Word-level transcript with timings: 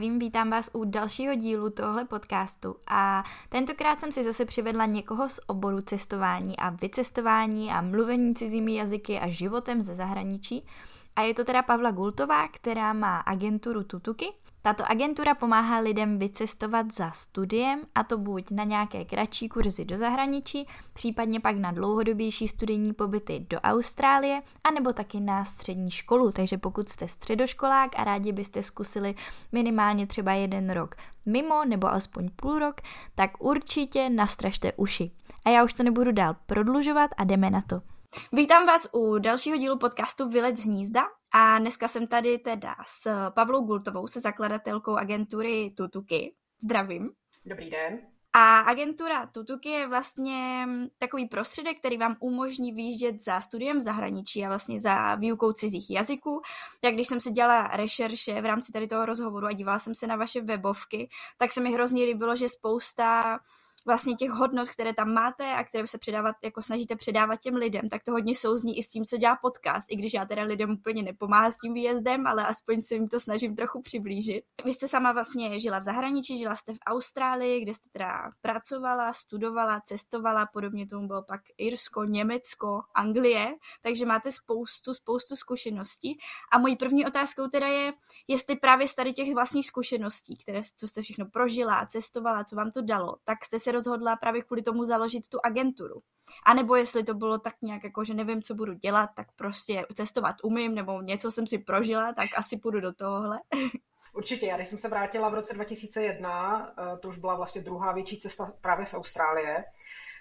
zdravím, 0.00 0.18
vítám 0.18 0.50
vás 0.50 0.70
u 0.72 0.84
dalšího 0.84 1.34
dílu 1.34 1.70
tohle 1.70 2.04
podcastu 2.04 2.76
a 2.86 3.24
tentokrát 3.48 4.00
jsem 4.00 4.12
si 4.12 4.24
zase 4.24 4.44
přivedla 4.44 4.86
někoho 4.86 5.28
z 5.28 5.40
oboru 5.46 5.80
cestování 5.80 6.56
a 6.56 6.70
vycestování 6.70 7.70
a 7.70 7.80
mluvení 7.80 8.34
cizími 8.34 8.74
jazyky 8.74 9.18
a 9.18 9.28
životem 9.28 9.82
ze 9.82 9.94
zahraničí. 9.94 10.66
A 11.16 11.22
je 11.22 11.34
to 11.34 11.44
teda 11.44 11.62
Pavla 11.62 11.90
Gultová, 11.90 12.48
která 12.48 12.92
má 12.92 13.18
agenturu 13.18 13.84
Tutuky 13.84 14.32
tato 14.62 14.90
agentura 14.90 15.34
pomáhá 15.34 15.78
lidem 15.78 16.18
vycestovat 16.18 16.94
za 16.94 17.10
studiem, 17.10 17.80
a 17.94 18.04
to 18.04 18.18
buď 18.18 18.50
na 18.50 18.64
nějaké 18.64 19.04
kratší 19.04 19.48
kurzy 19.48 19.84
do 19.84 19.98
zahraničí, 19.98 20.66
případně 20.92 21.40
pak 21.40 21.56
na 21.56 21.72
dlouhodobější 21.72 22.48
studijní 22.48 22.92
pobyty 22.92 23.46
do 23.50 23.60
Austrálie, 23.60 24.42
anebo 24.64 24.92
taky 24.92 25.20
na 25.20 25.44
střední 25.44 25.90
školu. 25.90 26.30
Takže 26.30 26.58
pokud 26.58 26.88
jste 26.88 27.08
středoškolák 27.08 27.90
a 27.96 28.04
rádi 28.04 28.32
byste 28.32 28.62
zkusili 28.62 29.14
minimálně 29.52 30.06
třeba 30.06 30.32
jeden 30.32 30.70
rok 30.70 30.94
mimo 31.26 31.64
nebo 31.64 31.88
alespoň 31.88 32.30
půl 32.36 32.58
rok, 32.58 32.80
tak 33.14 33.30
určitě 33.42 34.10
nastražte 34.10 34.72
uši. 34.72 35.10
A 35.44 35.50
já 35.50 35.64
už 35.64 35.72
to 35.72 35.82
nebudu 35.82 36.12
dál 36.12 36.36
prodlužovat 36.46 37.10
a 37.16 37.24
jdeme 37.24 37.50
na 37.50 37.60
to. 37.60 37.80
Vítám 38.32 38.66
vás 38.66 38.88
u 38.92 39.18
dalšího 39.18 39.56
dílu 39.56 39.78
podcastu 39.78 40.28
Vylec 40.28 40.58
z 40.58 40.64
hnízda 40.64 41.02
a 41.32 41.58
dneska 41.58 41.88
jsem 41.88 42.06
tady 42.06 42.38
teda 42.38 42.74
s 42.84 43.30
Pavlou 43.30 43.64
Gultovou, 43.64 44.06
se 44.06 44.20
zakladatelkou 44.20 44.96
agentury 44.96 45.74
Tutuky. 45.76 46.34
Zdravím. 46.62 47.10
Dobrý 47.44 47.70
den. 47.70 48.00
A 48.32 48.58
agentura 48.58 49.26
Tutuky 49.26 49.68
je 49.68 49.88
vlastně 49.88 50.66
takový 50.98 51.26
prostředek, 51.26 51.78
který 51.78 51.96
vám 51.96 52.16
umožní 52.20 52.72
výjíždět 52.72 53.24
za 53.24 53.40
studiem 53.40 53.78
v 53.78 53.82
zahraničí 53.82 54.44
a 54.44 54.48
vlastně 54.48 54.80
za 54.80 55.14
výukou 55.14 55.52
cizích 55.52 55.90
jazyků. 55.90 56.42
Jak 56.84 56.94
když 56.94 57.06
jsem 57.06 57.20
si 57.20 57.30
dělala 57.30 57.62
rešerše 57.62 58.40
v 58.42 58.46
rámci 58.46 58.72
tady 58.72 58.86
toho 58.86 59.06
rozhovoru 59.06 59.46
a 59.46 59.52
dívala 59.52 59.78
jsem 59.78 59.94
se 59.94 60.06
na 60.06 60.16
vaše 60.16 60.40
webovky, 60.40 61.08
tak 61.38 61.52
se 61.52 61.60
mi 61.60 61.72
hrozně 61.72 62.04
líbilo, 62.04 62.36
že 62.36 62.48
spousta 62.48 63.38
vlastně 63.86 64.14
těch 64.14 64.30
hodnot, 64.30 64.68
které 64.68 64.94
tam 64.94 65.12
máte 65.12 65.52
a 65.52 65.64
které 65.64 65.86
se 65.86 65.98
předávat, 65.98 66.36
jako 66.44 66.62
snažíte 66.62 66.96
předávat 66.96 67.36
těm 67.36 67.54
lidem, 67.54 67.88
tak 67.88 68.04
to 68.04 68.12
hodně 68.12 68.34
souzní 68.34 68.78
i 68.78 68.82
s 68.82 68.90
tím, 68.90 69.04
co 69.04 69.16
dělá 69.16 69.36
podcast, 69.36 69.86
i 69.90 69.96
když 69.96 70.14
já 70.14 70.24
teda 70.24 70.42
lidem 70.42 70.70
úplně 70.70 71.02
nepomáhám 71.02 71.52
s 71.52 71.58
tím 71.58 71.74
výjezdem, 71.74 72.26
ale 72.26 72.46
aspoň 72.46 72.82
se 72.82 72.94
jim 72.94 73.08
to 73.08 73.20
snažím 73.20 73.56
trochu 73.56 73.82
přiblížit. 73.82 74.44
Vy 74.64 74.72
jste 74.72 74.88
sama 74.88 75.12
vlastně 75.12 75.60
žila 75.60 75.78
v 75.78 75.82
zahraničí, 75.82 76.38
žila 76.38 76.56
jste 76.56 76.74
v 76.74 76.78
Austrálii, 76.86 77.60
kde 77.60 77.74
jste 77.74 77.88
teda 77.92 78.30
pracovala, 78.40 79.12
studovala, 79.12 79.80
cestovala, 79.80 80.46
podobně 80.46 80.86
tomu 80.86 81.06
bylo 81.06 81.22
pak 81.22 81.40
Irsko, 81.58 82.04
Německo, 82.04 82.80
Anglie, 82.94 83.54
takže 83.82 84.06
máte 84.06 84.32
spoustu, 84.32 84.94
spoustu 84.94 85.36
zkušeností. 85.36 86.18
A 86.52 86.58
mojí 86.58 86.76
první 86.76 87.06
otázkou 87.06 87.46
teda 87.48 87.66
je, 87.66 87.92
jestli 88.28 88.56
právě 88.56 88.88
z 88.88 88.94
tady 88.94 89.12
těch 89.12 89.34
vlastních 89.34 89.66
zkušeností, 89.66 90.36
které, 90.36 90.60
co 90.76 90.88
jste 90.88 91.02
všechno 91.02 91.26
prožila, 91.26 91.86
cestovala, 91.86 92.44
co 92.44 92.56
vám 92.56 92.70
to 92.70 92.82
dalo, 92.82 93.16
tak 93.24 93.44
jste 93.44 93.58
se 93.58 93.69
se 93.70 93.74
rozhodla 93.74 94.16
právě 94.16 94.42
kvůli 94.42 94.62
tomu 94.62 94.84
založit 94.84 95.28
tu 95.28 95.38
agenturu. 95.44 96.02
A 96.46 96.54
nebo 96.54 96.76
jestli 96.76 97.04
to 97.04 97.14
bylo 97.14 97.38
tak 97.38 97.54
nějak 97.62 97.84
jako, 97.84 98.04
že 98.04 98.14
nevím, 98.14 98.42
co 98.42 98.54
budu 98.54 98.74
dělat, 98.74 99.10
tak 99.16 99.26
prostě 99.36 99.86
cestovat 99.94 100.36
umím, 100.42 100.74
nebo 100.74 101.02
něco 101.02 101.30
jsem 101.30 101.46
si 101.46 101.58
prožila, 101.58 102.12
tak 102.12 102.28
asi 102.36 102.58
půjdu 102.58 102.80
do 102.80 102.92
tohohle. 102.92 103.40
Určitě, 104.12 104.46
já 104.46 104.56
když 104.56 104.68
jsem 104.68 104.78
se 104.78 104.88
vrátila 104.88 105.28
v 105.28 105.34
roce 105.34 105.54
2001, 105.54 106.72
eh, 106.78 106.98
to 106.98 107.08
už 107.08 107.18
byla 107.18 107.34
vlastně 107.34 107.62
druhá 107.62 107.92
větší 107.92 108.20
cesta 108.20 108.52
právě 108.60 108.86
z 108.86 108.94
Austrálie, 108.94 109.64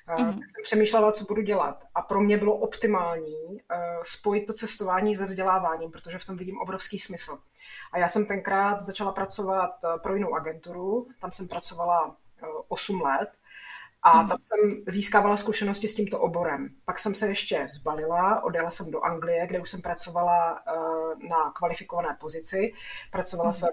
mm-hmm. 0.08 0.40
tak 0.40 0.50
jsem 0.50 0.64
přemýšlela, 0.64 1.12
co 1.12 1.26
budu 1.26 1.42
dělat. 1.42 1.84
A 1.96 2.02
pro 2.02 2.22
mě 2.22 2.38
bylo 2.38 2.56
optimální 2.56 3.58
eh, 3.72 3.78
spojit 4.04 4.46
to 4.46 4.54
cestování 4.54 5.16
se 5.16 5.26
vzděláváním, 5.26 5.92
protože 5.92 6.18
v 6.18 6.26
tom 6.26 6.38
vidím 6.38 6.60
obrovský 6.60 7.00
smysl. 7.00 7.38
A 7.92 7.98
já 7.98 8.08
jsem 8.08 8.26
tenkrát 8.26 8.82
začala 8.82 9.12
pracovat 9.12 9.72
pro 10.04 10.16
jinou 10.16 10.36
agenturu, 10.36 11.08
tam 11.22 11.32
jsem 11.32 11.48
pracovala 11.48 12.16
8 12.68 13.02
let 13.02 13.30
a 14.04 14.22
mhm. 14.22 14.30
tam 14.30 14.38
jsem 14.42 14.84
získávala 14.88 15.38
zkušenosti 15.38 15.88
s 15.88 15.96
tímto 15.96 16.20
oborem. 16.20 16.70
Pak 16.86 17.00
jsem 17.00 17.16
se 17.16 17.28
ještě 17.28 17.68
zbalila, 17.70 18.44
odjela 18.44 18.72
jsem 18.72 18.92
do 18.92 19.02
Anglie, 19.02 19.48
kde 19.48 19.60
už 19.60 19.70
jsem 19.70 19.82
pracovala 19.82 20.62
eh, 20.68 21.28
na 21.28 21.52
kvalifikované 21.52 22.18
pozici. 22.20 22.74
Pracovala 23.12 23.50
mm. 23.50 23.54
jsem 23.54 23.70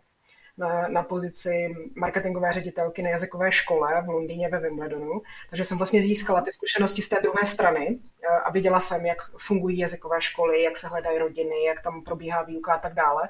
na, 0.59 0.89
na 0.89 1.03
pozici 1.03 1.75
marketingové 1.97 2.53
ředitelky 2.53 3.03
na 3.03 3.11
jazykové 3.11 3.53
škole 3.53 4.03
v 4.03 4.09
Londýně 4.09 4.49
ve 4.49 4.61
Wimbledonu. 4.61 5.23
Takže 5.51 5.65
jsem 5.65 5.79
vlastně 5.79 6.03
získala 6.03 6.41
ty 6.41 6.53
zkušenosti 6.53 7.03
z 7.03 7.09
té 7.09 7.17
druhé 7.23 7.47
strany 7.47 7.99
eh, 8.23 8.27
a 8.27 8.51
viděla 8.51 8.81
jsem, 8.81 9.07
jak 9.07 9.19
fungují 9.39 9.79
jazykové 9.79 10.23
školy, 10.23 10.63
jak 10.63 10.79
se 10.79 10.89
hledají 10.89 11.19
rodiny, 11.19 11.65
jak 11.65 11.83
tam 11.83 12.03
probíhá 12.03 12.43
výuka 12.43 12.75
a 12.75 12.79
tak 12.79 12.95
dále. 12.95 13.29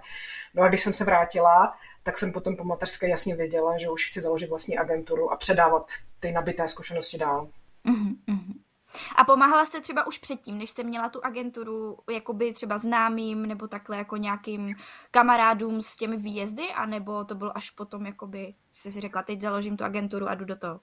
No 0.54 0.62
a 0.62 0.68
když 0.68 0.82
jsem 0.82 0.92
se 0.92 1.04
vrátila, 1.04 1.74
tak 2.06 2.18
jsem 2.18 2.32
potom 2.32 2.56
po 2.56 2.64
mateřské 2.64 3.08
jasně 3.08 3.36
věděla, 3.36 3.78
že 3.78 3.90
už 3.90 4.06
chci 4.06 4.20
založit 4.20 4.48
vlastní 4.48 4.78
agenturu 4.78 5.32
a 5.32 5.36
předávat 5.36 5.90
ty 6.20 6.32
nabité 6.32 6.68
zkušenosti 6.68 7.18
dál. 7.18 7.48
Uh-huh, 7.86 8.16
A 9.16 9.24
pomáhala 9.24 9.64
jste 9.64 9.80
třeba 9.80 10.06
už 10.06 10.18
předtím, 10.18 10.58
než 10.58 10.70
jste 10.70 10.82
měla 10.82 11.08
tu 11.08 11.24
agenturu, 11.24 11.98
jakoby 12.10 12.52
třeba 12.52 12.78
známým 12.78 13.46
nebo 13.46 13.68
takhle 13.68 13.96
jako 13.96 14.16
nějakým 14.16 14.74
kamarádům 15.10 15.82
s 15.82 15.96
těmi 15.96 16.16
výjezdy, 16.16 16.68
anebo 16.68 17.24
to 17.24 17.34
bylo 17.34 17.56
až 17.56 17.70
potom, 17.70 18.06
jakoby 18.06 18.54
jste 18.70 18.90
si 18.90 19.00
řekla, 19.00 19.22
teď 19.22 19.40
založím 19.40 19.76
tu 19.76 19.84
agenturu 19.84 20.28
a 20.28 20.34
jdu 20.34 20.44
do 20.44 20.56
toho? 20.56 20.80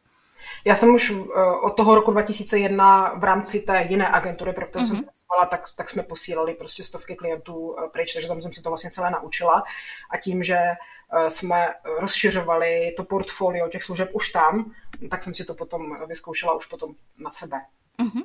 Já 0.65 0.75
jsem 0.75 0.95
už 0.95 1.09
uh, 1.09 1.25
od 1.65 1.69
toho 1.69 1.95
roku 1.95 2.11
2001 2.11 3.13
v 3.17 3.23
rámci 3.23 3.59
té 3.59 3.83
jiné 3.89 4.09
agentury, 4.09 4.53
pro 4.53 4.65
kterou 4.65 4.83
mm-hmm. 4.83 4.87
jsem 4.87 4.95
mhm. 4.95 5.05
pracovala, 5.05 5.45
tak, 5.45 5.63
tak 5.75 5.89
jsme 5.89 6.03
posílali 6.03 6.53
prostě 6.53 6.83
stovky 6.83 7.15
klientů 7.15 7.55
uh, 7.55 7.89
pryč, 7.89 8.13
takže 8.13 8.27
tam 8.27 8.41
jsem 8.41 8.53
se 8.53 8.63
to 8.63 8.69
vlastně 8.69 8.91
celé 8.91 9.11
naučila. 9.11 9.63
A 10.11 10.17
tím, 10.17 10.43
že 10.43 10.57
uh, 10.57 11.27
jsme 11.27 11.73
rozšiřovali 11.99 12.93
to 12.97 13.03
portfolio 13.03 13.69
těch 13.69 13.83
služeb 13.83 14.09
už 14.13 14.29
tam, 14.29 14.71
tak 15.09 15.23
jsem 15.23 15.33
si 15.33 15.45
to 15.45 15.53
potom 15.53 16.07
vyzkoušela 16.07 16.53
už 16.53 16.65
potom 16.65 16.95
na 17.17 17.31
sebe. 17.31 17.57
Mm-hmm. 17.99 18.23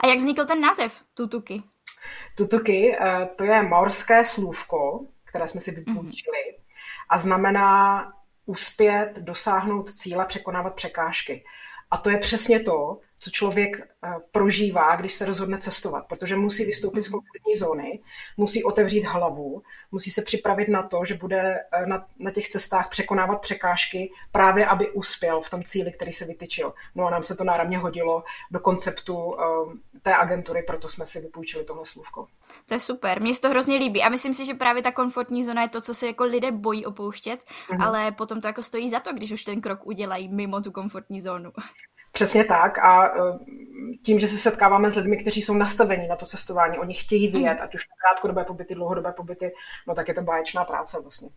A 0.00 0.06
jak 0.06 0.18
vznikl 0.18 0.44
ten 0.44 0.60
název 0.60 1.00
Tutuky? 1.14 1.62
Tutuky, 2.36 2.96
to 3.36 3.44
je 3.44 3.62
morské 3.62 4.24
slůvko, 4.24 5.06
které 5.24 5.48
jsme 5.48 5.60
si 5.60 5.70
vypůjčili 5.70 6.38
mm-hmm. 6.38 6.62
a 7.08 7.18
znamená 7.18 8.12
uspět, 8.46 9.12
dosáhnout 9.16 9.92
cíle, 9.92 10.26
překonávat 10.26 10.74
překážky. 10.74 11.44
A 11.90 11.96
to 11.96 12.10
je 12.10 12.18
přesně 12.18 12.60
to, 12.60 13.00
co 13.26 13.30
člověk 13.30 13.76
eh, 13.76 14.14
prožívá, 14.32 14.96
když 14.96 15.14
se 15.14 15.24
rozhodne 15.24 15.58
cestovat, 15.58 16.06
protože 16.08 16.36
musí 16.36 16.64
vystoupit 16.64 17.02
z 17.02 17.08
komfortní 17.08 17.56
zóny, 17.56 18.00
musí 18.36 18.64
otevřít 18.64 19.02
hlavu, 19.02 19.62
musí 19.92 20.10
se 20.10 20.22
připravit 20.22 20.68
na 20.68 20.82
to, 20.82 21.04
že 21.04 21.14
bude 21.14 21.58
eh, 21.72 21.86
na, 21.86 22.06
na 22.18 22.30
těch 22.30 22.48
cestách 22.48 22.88
překonávat 22.88 23.40
překážky 23.40 24.10
právě, 24.32 24.66
aby 24.66 24.90
uspěl 24.90 25.40
v 25.40 25.50
tom 25.50 25.62
cíli, 25.62 25.92
který 25.92 26.12
se 26.12 26.24
vytyčil. 26.24 26.72
No 26.94 27.06
a 27.06 27.10
nám 27.10 27.22
se 27.22 27.36
to 27.36 27.44
náramně 27.44 27.78
hodilo 27.78 28.24
do 28.50 28.60
konceptu 28.60 29.16
um, 29.16 29.82
té 30.02 30.16
agentury, 30.16 30.62
proto 30.62 30.88
jsme 30.88 31.06
si 31.06 31.20
vypůjčili 31.20 31.64
tohle 31.64 31.84
slůvko. 31.84 32.26
To 32.66 32.74
je 32.74 32.80
super, 32.80 33.22
mně 33.22 33.34
se 33.34 33.40
to 33.40 33.50
hrozně 33.50 33.76
líbí 33.76 34.02
a 34.02 34.08
myslím 34.08 34.34
si, 34.34 34.46
že 34.46 34.54
právě 34.54 34.82
ta 34.82 34.92
komfortní 34.92 35.44
zóna 35.44 35.62
je 35.62 35.68
to, 35.68 35.80
co 35.80 35.94
se 35.94 36.06
jako 36.06 36.24
lidé 36.24 36.52
bojí 36.52 36.86
opouštět, 36.86 37.40
mm-hmm. 37.40 37.86
ale 37.86 38.12
potom 38.12 38.40
to 38.40 38.46
jako 38.46 38.62
stojí 38.62 38.90
za 38.90 39.00
to, 39.00 39.12
když 39.12 39.32
už 39.32 39.44
ten 39.44 39.60
krok 39.60 39.86
udělají 39.86 40.28
mimo 40.28 40.60
tu 40.60 40.72
komfortní 40.72 41.20
zónu. 41.20 41.52
Přesně 42.16 42.44
tak 42.44 42.78
a 42.78 43.06
e, 43.06 43.10
tím, 44.04 44.18
že 44.18 44.28
se 44.28 44.38
setkáváme 44.38 44.90
s 44.90 44.96
lidmi, 44.96 45.16
kteří 45.16 45.42
jsou 45.42 45.54
nastavení 45.54 46.08
na 46.08 46.16
to 46.16 46.26
cestování, 46.26 46.78
oni 46.78 46.94
chtějí 46.94 47.28
vyjet, 47.28 47.58
mm. 47.58 47.64
ať 47.64 47.74
už 47.74 47.84
krátkodobé 47.84 48.44
pobyty, 48.44 48.74
dlouhodobé 48.74 49.12
pobyty, 49.12 49.52
no 49.88 49.94
tak 49.94 50.08
je 50.08 50.14
to 50.14 50.22
báječná 50.22 50.64
práce 50.64 51.00
vlastně. 51.00 51.28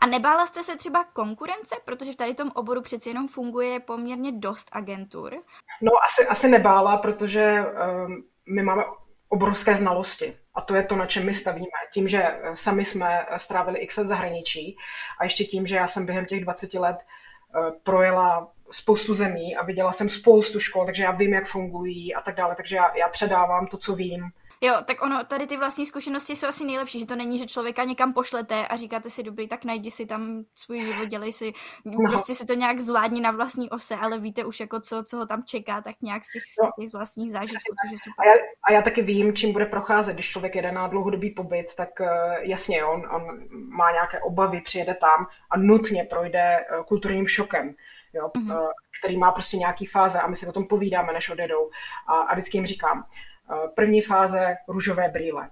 A 0.00 0.06
nebála 0.06 0.46
jste 0.46 0.62
se 0.62 0.76
třeba 0.76 1.04
konkurence, 1.04 1.76
protože 1.84 2.12
v 2.12 2.16
tady 2.16 2.34
tom 2.34 2.50
oboru 2.54 2.82
přeci 2.82 3.10
jenom 3.10 3.28
funguje 3.28 3.80
poměrně 3.80 4.32
dost 4.32 4.68
agentur? 4.72 5.34
No 5.82 5.92
asi, 6.04 6.28
asi 6.28 6.48
nebála, 6.48 6.96
protože 6.96 7.64
um, 8.06 8.24
my 8.54 8.62
máme 8.62 8.84
obrovské 9.28 9.76
znalosti. 9.76 10.36
A 10.54 10.60
to 10.60 10.74
je 10.74 10.82
to, 10.82 10.96
na 10.96 11.06
čem 11.06 11.26
my 11.26 11.34
stavíme. 11.34 11.66
Tím, 11.92 12.08
že 12.08 12.40
sami 12.54 12.84
jsme 12.84 13.26
strávili 13.36 13.78
x 13.78 13.96
let 13.96 14.04
v 14.04 14.06
zahraničí 14.06 14.76
a 15.20 15.24
ještě 15.24 15.44
tím, 15.44 15.66
že 15.66 15.76
já 15.76 15.88
jsem 15.88 16.06
během 16.06 16.26
těch 16.26 16.44
20 16.44 16.74
let 16.74 16.96
uh, 16.96 17.70
projela 17.82 18.52
spoustu 18.70 19.14
zemí 19.14 19.56
a 19.56 19.64
viděla 19.64 19.92
jsem 19.92 20.08
spoustu 20.08 20.60
škol, 20.60 20.86
takže 20.86 21.02
já 21.02 21.10
vím, 21.10 21.32
jak 21.32 21.46
fungují 21.46 22.14
a 22.14 22.20
tak 22.20 22.34
dále, 22.34 22.54
takže 22.56 22.76
já, 22.76 22.96
já 22.96 23.08
předávám 23.08 23.66
to, 23.66 23.76
co 23.76 23.94
vím. 23.94 24.30
Jo, 24.60 24.74
tak 24.84 25.02
ono, 25.02 25.24
tady 25.24 25.46
ty 25.46 25.56
vlastní 25.56 25.86
zkušenosti 25.86 26.36
jsou 26.36 26.46
asi 26.46 26.64
nejlepší, 26.64 26.98
že 26.98 27.06
to 27.06 27.16
není, 27.16 27.38
že 27.38 27.46
člověka 27.46 27.84
někam 27.84 28.12
pošlete 28.12 28.66
a 28.66 28.76
říkáte 28.76 29.10
si, 29.10 29.22
dobrý, 29.22 29.48
tak 29.48 29.64
najdi 29.64 29.90
si 29.90 30.06
tam 30.06 30.44
svůj 30.54 30.82
život, 30.82 31.08
dělej 31.08 31.32
si, 31.32 31.52
no. 31.84 32.10
prostě 32.10 32.34
si 32.34 32.46
to 32.46 32.54
nějak 32.54 32.80
zvládni 32.80 33.20
na 33.20 33.30
vlastní 33.30 33.70
ose, 33.70 33.96
ale 33.96 34.18
víte 34.18 34.44
už 34.44 34.60
jako 34.60 34.80
co, 34.80 35.02
co 35.02 35.16
ho 35.16 35.26
tam 35.26 35.42
čeká, 35.46 35.80
tak 35.80 35.94
nějak 36.02 36.24
z 36.24 36.32
těch, 36.32 36.42
no. 36.62 36.68
z 36.68 36.80
těch 36.80 36.92
vlastních 36.92 37.30
zážitků, 37.30 37.74
což 37.84 37.92
je 37.92 37.98
super. 37.98 38.28
A 38.28 38.30
já, 38.30 38.44
a 38.68 38.72
já 38.72 38.82
taky 38.82 39.02
vím, 39.02 39.36
čím 39.36 39.52
bude 39.52 39.66
procházet, 39.66 40.14
když 40.14 40.30
člověk 40.30 40.54
jede 40.54 40.72
na 40.72 40.86
dlouhodobý 40.86 41.30
pobyt, 41.30 41.74
tak 41.74 41.88
uh, 42.00 42.06
jasně, 42.40 42.84
on, 42.84 43.08
on 43.10 43.22
má 43.68 43.92
nějaké 43.92 44.20
obavy, 44.20 44.60
přijede 44.60 44.94
tam 44.94 45.26
a 45.50 45.58
nutně 45.58 46.04
projde 46.04 46.56
uh, 46.56 46.84
kulturním 46.84 47.28
šokem 47.28 47.74
jo, 48.12 48.28
mm-hmm. 48.28 48.68
který 49.00 49.16
má 49.16 49.32
prostě 49.32 49.56
nějaký 49.56 49.86
fáze 49.86 50.20
a 50.20 50.26
my 50.26 50.36
si 50.36 50.46
o 50.46 50.52
tom 50.52 50.66
povídáme, 50.66 51.12
než 51.12 51.30
odjedou. 51.30 51.70
A, 52.06 52.12
a 52.18 52.34
vždycky 52.34 52.56
jim 52.56 52.66
říkám, 52.66 53.04
eh, 53.04 53.68
první 53.76 54.02
fáze 54.02 54.56
růžové 54.68 55.08
brýle. 55.08 55.50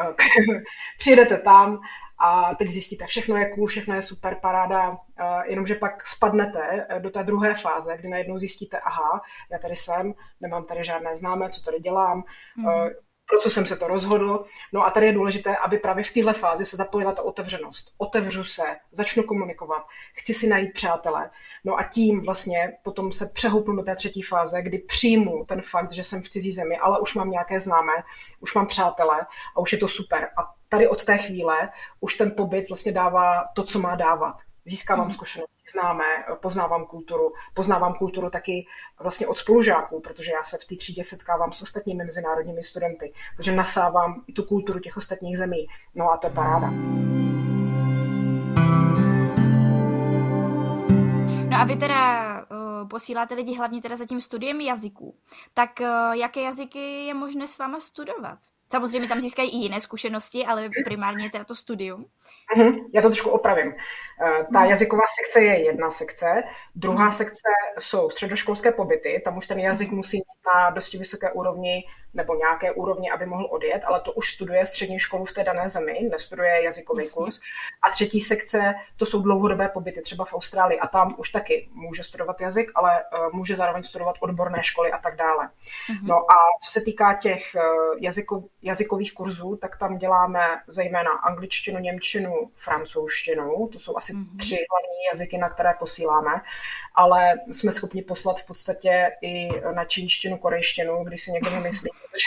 Eh, 0.00 0.14
přijedete 0.98 1.36
tam 1.36 1.80
a 2.20 2.54
teď 2.54 2.68
zjistíte, 2.68 3.06
všechno 3.06 3.36
je 3.36 3.54
cool, 3.54 3.66
všechno 3.66 3.94
je 3.94 4.02
super, 4.02 4.36
paráda, 4.42 4.96
jenomže 5.44 5.74
pak 5.74 6.06
spadnete 6.06 6.86
do 6.98 7.10
té 7.10 7.22
druhé 7.22 7.54
fáze, 7.54 7.96
kdy 7.96 8.08
najednou 8.08 8.38
zjistíte, 8.38 8.78
aha, 8.78 9.20
já 9.52 9.58
tady 9.58 9.76
jsem, 9.76 10.14
nemám 10.40 10.64
tady 10.64 10.84
žádné 10.84 11.16
známé, 11.16 11.50
co 11.50 11.62
tady 11.62 11.80
dělám, 11.80 12.22
mm 12.56 12.66
pro 13.28 13.38
co 13.38 13.50
jsem 13.50 13.66
se 13.66 13.76
to 13.76 13.88
rozhodl. 13.88 14.44
No 14.72 14.86
a 14.86 14.90
tady 14.90 15.06
je 15.06 15.12
důležité, 15.12 15.56
aby 15.56 15.78
právě 15.78 16.04
v 16.04 16.12
téhle 16.12 16.32
fázi 16.32 16.64
se 16.64 16.76
zapojila 16.76 17.12
ta 17.12 17.22
otevřenost. 17.22 17.94
Otevřu 17.98 18.44
se, 18.44 18.62
začnu 18.92 19.22
komunikovat, 19.22 19.86
chci 20.14 20.34
si 20.34 20.46
najít 20.46 20.72
přátele. 20.72 21.30
No 21.64 21.78
a 21.78 21.82
tím 21.82 22.24
vlastně 22.24 22.72
potom 22.82 23.12
se 23.12 23.30
přehoupnu 23.34 23.76
do 23.76 23.82
té 23.82 23.96
třetí 23.96 24.22
fáze, 24.22 24.62
kdy 24.62 24.78
přijmu 24.78 25.44
ten 25.44 25.62
fakt, 25.62 25.92
že 25.92 26.04
jsem 26.04 26.22
v 26.22 26.28
cizí 26.28 26.52
zemi, 26.52 26.78
ale 26.78 27.00
už 27.00 27.14
mám 27.14 27.30
nějaké 27.30 27.60
známé, 27.60 27.92
už 28.40 28.54
mám 28.54 28.66
přátele 28.66 29.26
a 29.56 29.60
už 29.60 29.72
je 29.72 29.78
to 29.78 29.88
super. 29.88 30.28
A 30.38 30.54
tady 30.68 30.88
od 30.88 31.04
té 31.04 31.18
chvíle 31.18 31.68
už 32.00 32.14
ten 32.14 32.30
pobyt 32.30 32.68
vlastně 32.68 32.92
dává 32.92 33.44
to, 33.54 33.64
co 33.64 33.78
má 33.78 33.94
dávat 33.94 34.36
získávám 34.68 35.06
mhm. 35.06 35.14
zkušenosti, 35.14 35.54
známe, 35.72 36.04
poznávám 36.42 36.86
kulturu, 36.86 37.32
poznávám 37.54 37.94
kulturu 37.94 38.30
taky 38.30 38.66
vlastně 39.00 39.26
od 39.26 39.38
spolužáků, 39.38 40.00
protože 40.00 40.30
já 40.32 40.42
se 40.42 40.58
v 40.58 40.64
té 40.64 40.76
třídě 40.76 41.04
setkávám 41.04 41.52
s 41.52 41.62
ostatními 41.62 42.04
mezinárodními 42.04 42.62
studenty, 42.62 43.12
takže 43.36 43.52
nasávám 43.52 44.24
i 44.26 44.32
tu 44.32 44.42
kulturu 44.42 44.78
těch 44.78 44.96
ostatních 44.96 45.38
zemí. 45.38 45.66
No 45.94 46.10
a 46.12 46.16
to 46.16 46.26
je 46.26 46.32
paráda. 46.32 46.70
No 51.50 51.56
a 51.56 51.64
vy 51.64 51.76
teda 51.76 52.32
uh, 52.40 52.88
posíláte 52.88 53.34
lidi 53.34 53.54
hlavně 53.54 53.82
teda 53.82 53.96
za 53.96 54.06
tím 54.06 54.20
studiem 54.20 54.60
jazyků. 54.60 55.14
Tak 55.54 55.70
uh, 55.80 56.12
jaké 56.12 56.40
jazyky 56.40 57.04
je 57.04 57.14
možné 57.14 57.46
s 57.46 57.58
váma 57.58 57.80
studovat? 57.80 58.38
Samozřejmě 58.70 59.08
tam 59.08 59.20
získají 59.20 59.50
i 59.50 59.56
jiné 59.56 59.80
zkušenosti, 59.80 60.46
ale 60.46 60.68
primárně 60.84 61.30
teda 61.30 61.44
to 61.44 61.56
studium. 61.56 62.06
Mm-hmm. 62.56 62.84
Já 62.94 63.02
to 63.02 63.08
trošku 63.08 63.30
opravím. 63.30 63.74
Eh, 64.22 64.44
ta 64.52 64.60
mhm. 64.60 64.70
jazyková 64.70 65.02
sekce 65.22 65.40
je 65.40 65.64
jedna 65.64 65.90
sekce, 65.90 66.42
druhá 66.74 67.06
mm. 67.06 67.12
sekce 67.12 67.48
jsou 67.78 68.10
středoškolské 68.10 68.72
pobyty, 68.72 69.22
tam 69.24 69.36
už 69.36 69.46
ten 69.46 69.58
jazyk 69.58 69.90
musí 69.90 70.16
mít 70.16 70.54
na 70.54 70.70
dosti 70.70 70.98
vysoké 70.98 71.32
úrovni 71.32 71.84
nebo 72.14 72.34
nějaké 72.34 72.72
úrovni, 72.72 73.10
aby 73.10 73.26
mohl 73.26 73.48
odjet, 73.50 73.82
ale 73.84 74.00
to 74.00 74.12
už 74.12 74.34
studuje 74.34 74.66
střední 74.66 74.98
školu 74.98 75.24
v 75.24 75.32
té 75.32 75.44
dané 75.44 75.68
zemi, 75.68 76.08
nestuduje 76.10 76.62
jazykový 76.62 77.04
Jasně. 77.04 77.14
kurz. 77.14 77.40
A 77.82 77.90
třetí 77.90 78.20
sekce, 78.20 78.74
to 78.96 79.06
jsou 79.06 79.22
dlouhodobé 79.22 79.68
pobyty, 79.68 80.02
třeba 80.02 80.24
v 80.24 80.34
Austrálii, 80.34 80.80
a 80.80 80.86
tam 80.88 81.14
už 81.18 81.30
taky 81.30 81.68
může 81.72 82.04
studovat 82.04 82.40
jazyk, 82.40 82.70
ale 82.74 83.04
uh, 83.04 83.32
může 83.32 83.56
zároveň 83.56 83.82
studovat 83.82 84.16
odborné 84.20 84.62
školy 84.62 84.92
a 84.92 84.98
tak 84.98 85.16
dále. 85.16 85.46
Mm-hmm. 85.46 86.02
No 86.02 86.16
a 86.16 86.34
co 86.64 86.70
se 86.70 86.80
týká 86.80 87.14
těch 87.14 87.42
uh, 87.54 87.62
jazykov, 88.00 88.44
jazykových 88.62 89.14
kurzů, 89.14 89.56
tak 89.56 89.78
tam 89.78 89.98
děláme 89.98 90.40
zejména 90.66 91.10
angličtinu, 91.10 91.78
němčinu, 91.78 92.50
francouzštinu, 92.54 93.68
to 93.72 93.78
jsou 93.78 93.96
asi 93.96 94.12
mm-hmm. 94.12 94.38
tři 94.38 94.56
hlavní 94.70 95.04
jazyky, 95.12 95.38
na 95.38 95.48
které 95.48 95.74
posíláme 95.78 96.40
ale 96.98 97.34
jsme 97.52 97.72
schopni 97.72 98.02
poslat 98.02 98.40
v 98.40 98.46
podstatě 98.46 99.10
i 99.22 99.48
na 99.74 99.84
čínštinu, 99.84 100.38
korejštinu, 100.38 101.04
když 101.04 101.22
si 101.22 101.30
někdo 101.30 101.50
myslí, 101.50 101.90
protože 102.00 102.26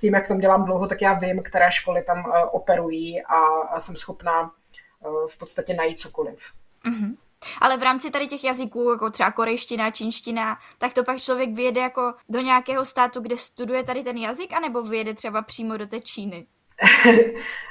tím, 0.00 0.14
jak 0.14 0.28
tam 0.28 0.38
dělám 0.38 0.64
dlouho, 0.64 0.86
tak 0.86 1.02
já 1.02 1.12
vím, 1.12 1.42
které 1.42 1.72
školy 1.72 2.02
tam 2.02 2.24
uh, 2.24 2.32
operují 2.50 3.22
a 3.22 3.80
jsem 3.80 3.96
schopná 3.96 4.42
uh, 4.42 5.28
v 5.28 5.38
podstatě 5.38 5.74
najít 5.74 6.00
cokoliv. 6.00 6.38
Mm-hmm. 6.84 7.16
Ale 7.60 7.76
v 7.76 7.82
rámci 7.82 8.10
tady 8.10 8.26
těch 8.26 8.44
jazyků, 8.44 8.90
jako 8.90 9.10
třeba 9.10 9.30
korejština, 9.30 9.90
čínština, 9.90 10.58
tak 10.78 10.94
to 10.94 11.04
pak 11.04 11.18
člověk 11.18 11.50
vyjede 11.50 11.80
jako 11.80 12.14
do 12.28 12.40
nějakého 12.40 12.84
státu, 12.84 13.20
kde 13.20 13.36
studuje 13.36 13.82
tady 13.82 14.02
ten 14.02 14.16
jazyk, 14.16 14.52
anebo 14.52 14.82
vyjede 14.82 15.14
třeba 15.14 15.42
přímo 15.42 15.76
do 15.76 15.86
té 15.86 16.00
Číny? 16.00 16.46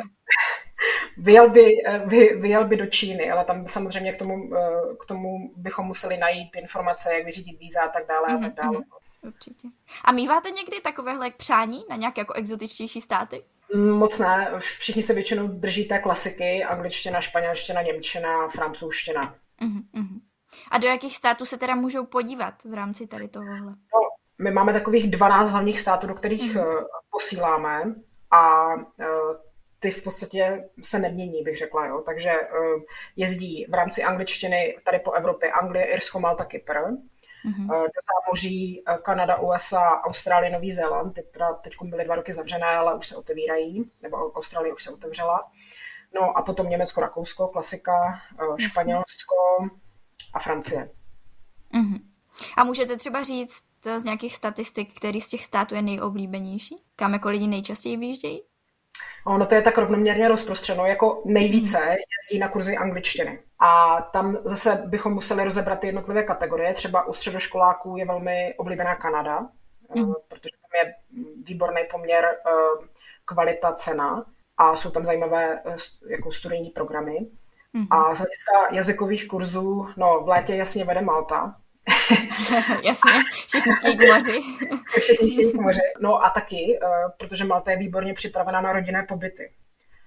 Vyjel 1.17 1.49
by, 1.49 1.83
eh, 1.87 2.01
vy, 2.05 2.35
vyjel 2.35 2.67
by 2.67 2.77
do 2.77 2.85
Číny, 2.85 3.31
ale 3.31 3.45
tam 3.45 3.67
samozřejmě 3.67 4.13
k 4.13 4.19
tomu, 4.19 4.55
eh, 4.55 4.95
k 4.99 5.05
tomu 5.05 5.51
bychom 5.55 5.85
museli 5.85 6.17
najít 6.17 6.55
informace, 6.55 7.13
jak 7.13 7.25
vyřídit 7.25 7.59
víza 7.59 7.81
a 7.81 7.87
tak 7.87 8.07
dále 8.07 8.27
a 8.27 8.37
tak 8.37 8.53
dále. 8.53 8.77
Mm-hmm, 8.77 9.27
určitě. 9.27 9.67
A 10.05 10.11
míváte 10.11 10.51
někdy 10.51 10.81
takovéhle 10.81 11.31
přání 11.31 11.85
na 11.89 11.95
nějaké 11.95 12.21
jako 12.21 12.33
exotičtější 12.33 13.01
státy? 13.01 13.43
Mm, 13.75 13.91
moc 13.91 14.19
ne. 14.19 14.51
Všichni 14.59 15.03
se 15.03 15.13
většinou 15.13 15.47
drží 15.47 15.85
té 15.85 15.99
klasiky, 15.99 16.63
angličtina, 16.63 17.21
španělština, 17.21 17.81
němčina, 17.81 18.47
francouzština. 18.47 19.35
Mm-hmm. 19.61 20.19
A 20.71 20.77
do 20.77 20.87
jakých 20.87 21.15
států 21.15 21.45
se 21.45 21.57
teda 21.57 21.75
můžou 21.75 22.05
podívat 22.05 22.63
v 22.63 22.73
rámci 22.73 23.07
tady 23.07 23.27
tohohle? 23.27 23.71
No, 23.71 23.99
my 24.43 24.51
máme 24.51 24.73
takových 24.73 25.11
12 25.11 25.49
hlavních 25.49 25.79
států, 25.79 26.07
do 26.07 26.15
kterých 26.15 26.55
mm-hmm. 26.55 26.85
posíláme 27.11 27.95
a 28.31 28.67
ty 29.83 29.91
v 29.91 30.03
podstatě 30.03 30.69
se 30.83 30.99
nemění, 30.99 31.43
bych 31.43 31.57
řekla. 31.57 31.85
Jo? 31.85 32.03
Takže 32.05 32.31
uh, 32.31 32.81
jezdí 33.15 33.65
v 33.69 33.73
rámci 33.73 34.03
angličtiny 34.03 34.77
tady 34.85 34.99
po 34.99 35.11
Evropě 35.11 35.51
Anglie, 35.51 35.85
Irsko, 35.85 36.19
Malta, 36.19 36.45
Kypr. 36.45 36.73
Mm-hmm. 36.73 37.67
Do 37.67 38.01
zámoří 38.13 38.83
uh, 38.89 38.97
Kanada, 38.97 39.37
USA, 39.37 40.01
Austrálie, 40.01 40.51
Nový 40.51 40.71
Zéland. 40.71 41.13
Ty 41.13 41.23
teda 41.23 41.53
teď 41.53 41.73
byly 41.83 42.05
dva 42.05 42.15
roky 42.15 42.33
zavřené, 42.33 42.65
ale 42.65 42.95
už 42.95 43.07
se 43.07 43.15
otevírají, 43.15 43.91
nebo 44.01 44.31
Austrálie 44.31 44.73
už 44.73 44.83
se 44.83 44.91
otevřela. 44.91 45.51
No 46.15 46.37
a 46.37 46.41
potom 46.41 46.69
Německo, 46.69 47.01
Rakousko, 47.01 47.47
klasika, 47.47 48.21
Španělsko 48.57 49.35
a 50.33 50.39
Francie. 50.39 50.89
Mm-hmm. 51.73 51.99
A 52.57 52.63
můžete 52.63 52.97
třeba 52.97 53.23
říct 53.23 53.63
z 53.97 54.03
nějakých 54.03 54.35
statistik, 54.35 54.97
který 54.97 55.21
z 55.21 55.29
těch 55.29 55.45
států 55.45 55.75
je 55.75 55.81
nejoblíbenější? 55.81 56.83
Kam 56.95 57.13
jako 57.13 57.29
lidi 57.29 57.47
nejčastěji 57.47 57.97
vyjíždějí? 57.97 58.41
Ono 59.25 59.45
to 59.45 59.55
je 59.55 59.61
tak 59.61 59.77
rovnoměrně 59.77 60.27
rozprostřeno, 60.27 60.85
jako 60.85 61.21
nejvíce 61.25 61.77
hmm. 61.77 61.89
jezdí 61.89 62.39
na 62.39 62.47
kurzy 62.47 62.77
angličtiny. 62.77 63.39
A 63.59 64.01
tam 64.01 64.37
zase 64.43 64.83
bychom 64.85 65.13
museli 65.13 65.43
rozebrat 65.43 65.79
ty 65.79 65.87
jednotlivé 65.87 66.23
kategorie. 66.23 66.73
Třeba 66.73 67.07
u 67.07 67.13
středoškoláků 67.13 67.97
je 67.97 68.05
velmi 68.05 68.53
oblíbená 68.57 68.95
Kanada, 68.95 69.39
mm. 69.95 70.13
protože 70.27 70.49
tam 70.61 70.85
je 70.85 70.93
výborný 71.43 71.81
poměr 71.91 72.25
eh, 72.25 72.51
kvalita 73.25 73.73
cena 73.73 74.25
a 74.57 74.75
jsou 74.75 74.91
tam 74.91 75.05
zajímavé 75.05 75.61
eh, 75.65 75.75
jako 76.09 76.31
studijní 76.31 76.69
programy. 76.69 77.19
Mm. 77.73 77.87
A 77.89 78.15
z 78.15 78.17
hlediska 78.17 78.51
jazykových 78.71 79.27
kurzů, 79.27 79.87
no 79.97 80.19
v 80.23 80.27
létě 80.27 80.55
jasně 80.55 80.85
vede 80.85 81.01
Malta, 81.01 81.55
Jasně, 82.83 83.11
všichni 83.47 83.73
chtějí 83.75 83.97
k 83.97 84.13
moři. 84.13 84.41
všichni 85.01 85.31
chtějí 85.31 85.51
k 85.51 85.55
moři. 85.55 85.81
No 85.99 86.25
a 86.25 86.29
taky, 86.29 86.79
uh, 86.83 86.89
protože 87.17 87.45
Malta 87.45 87.71
je 87.71 87.77
výborně 87.77 88.13
připravená 88.13 88.61
na 88.61 88.73
rodinné 88.73 89.05
pobyty. 89.09 89.51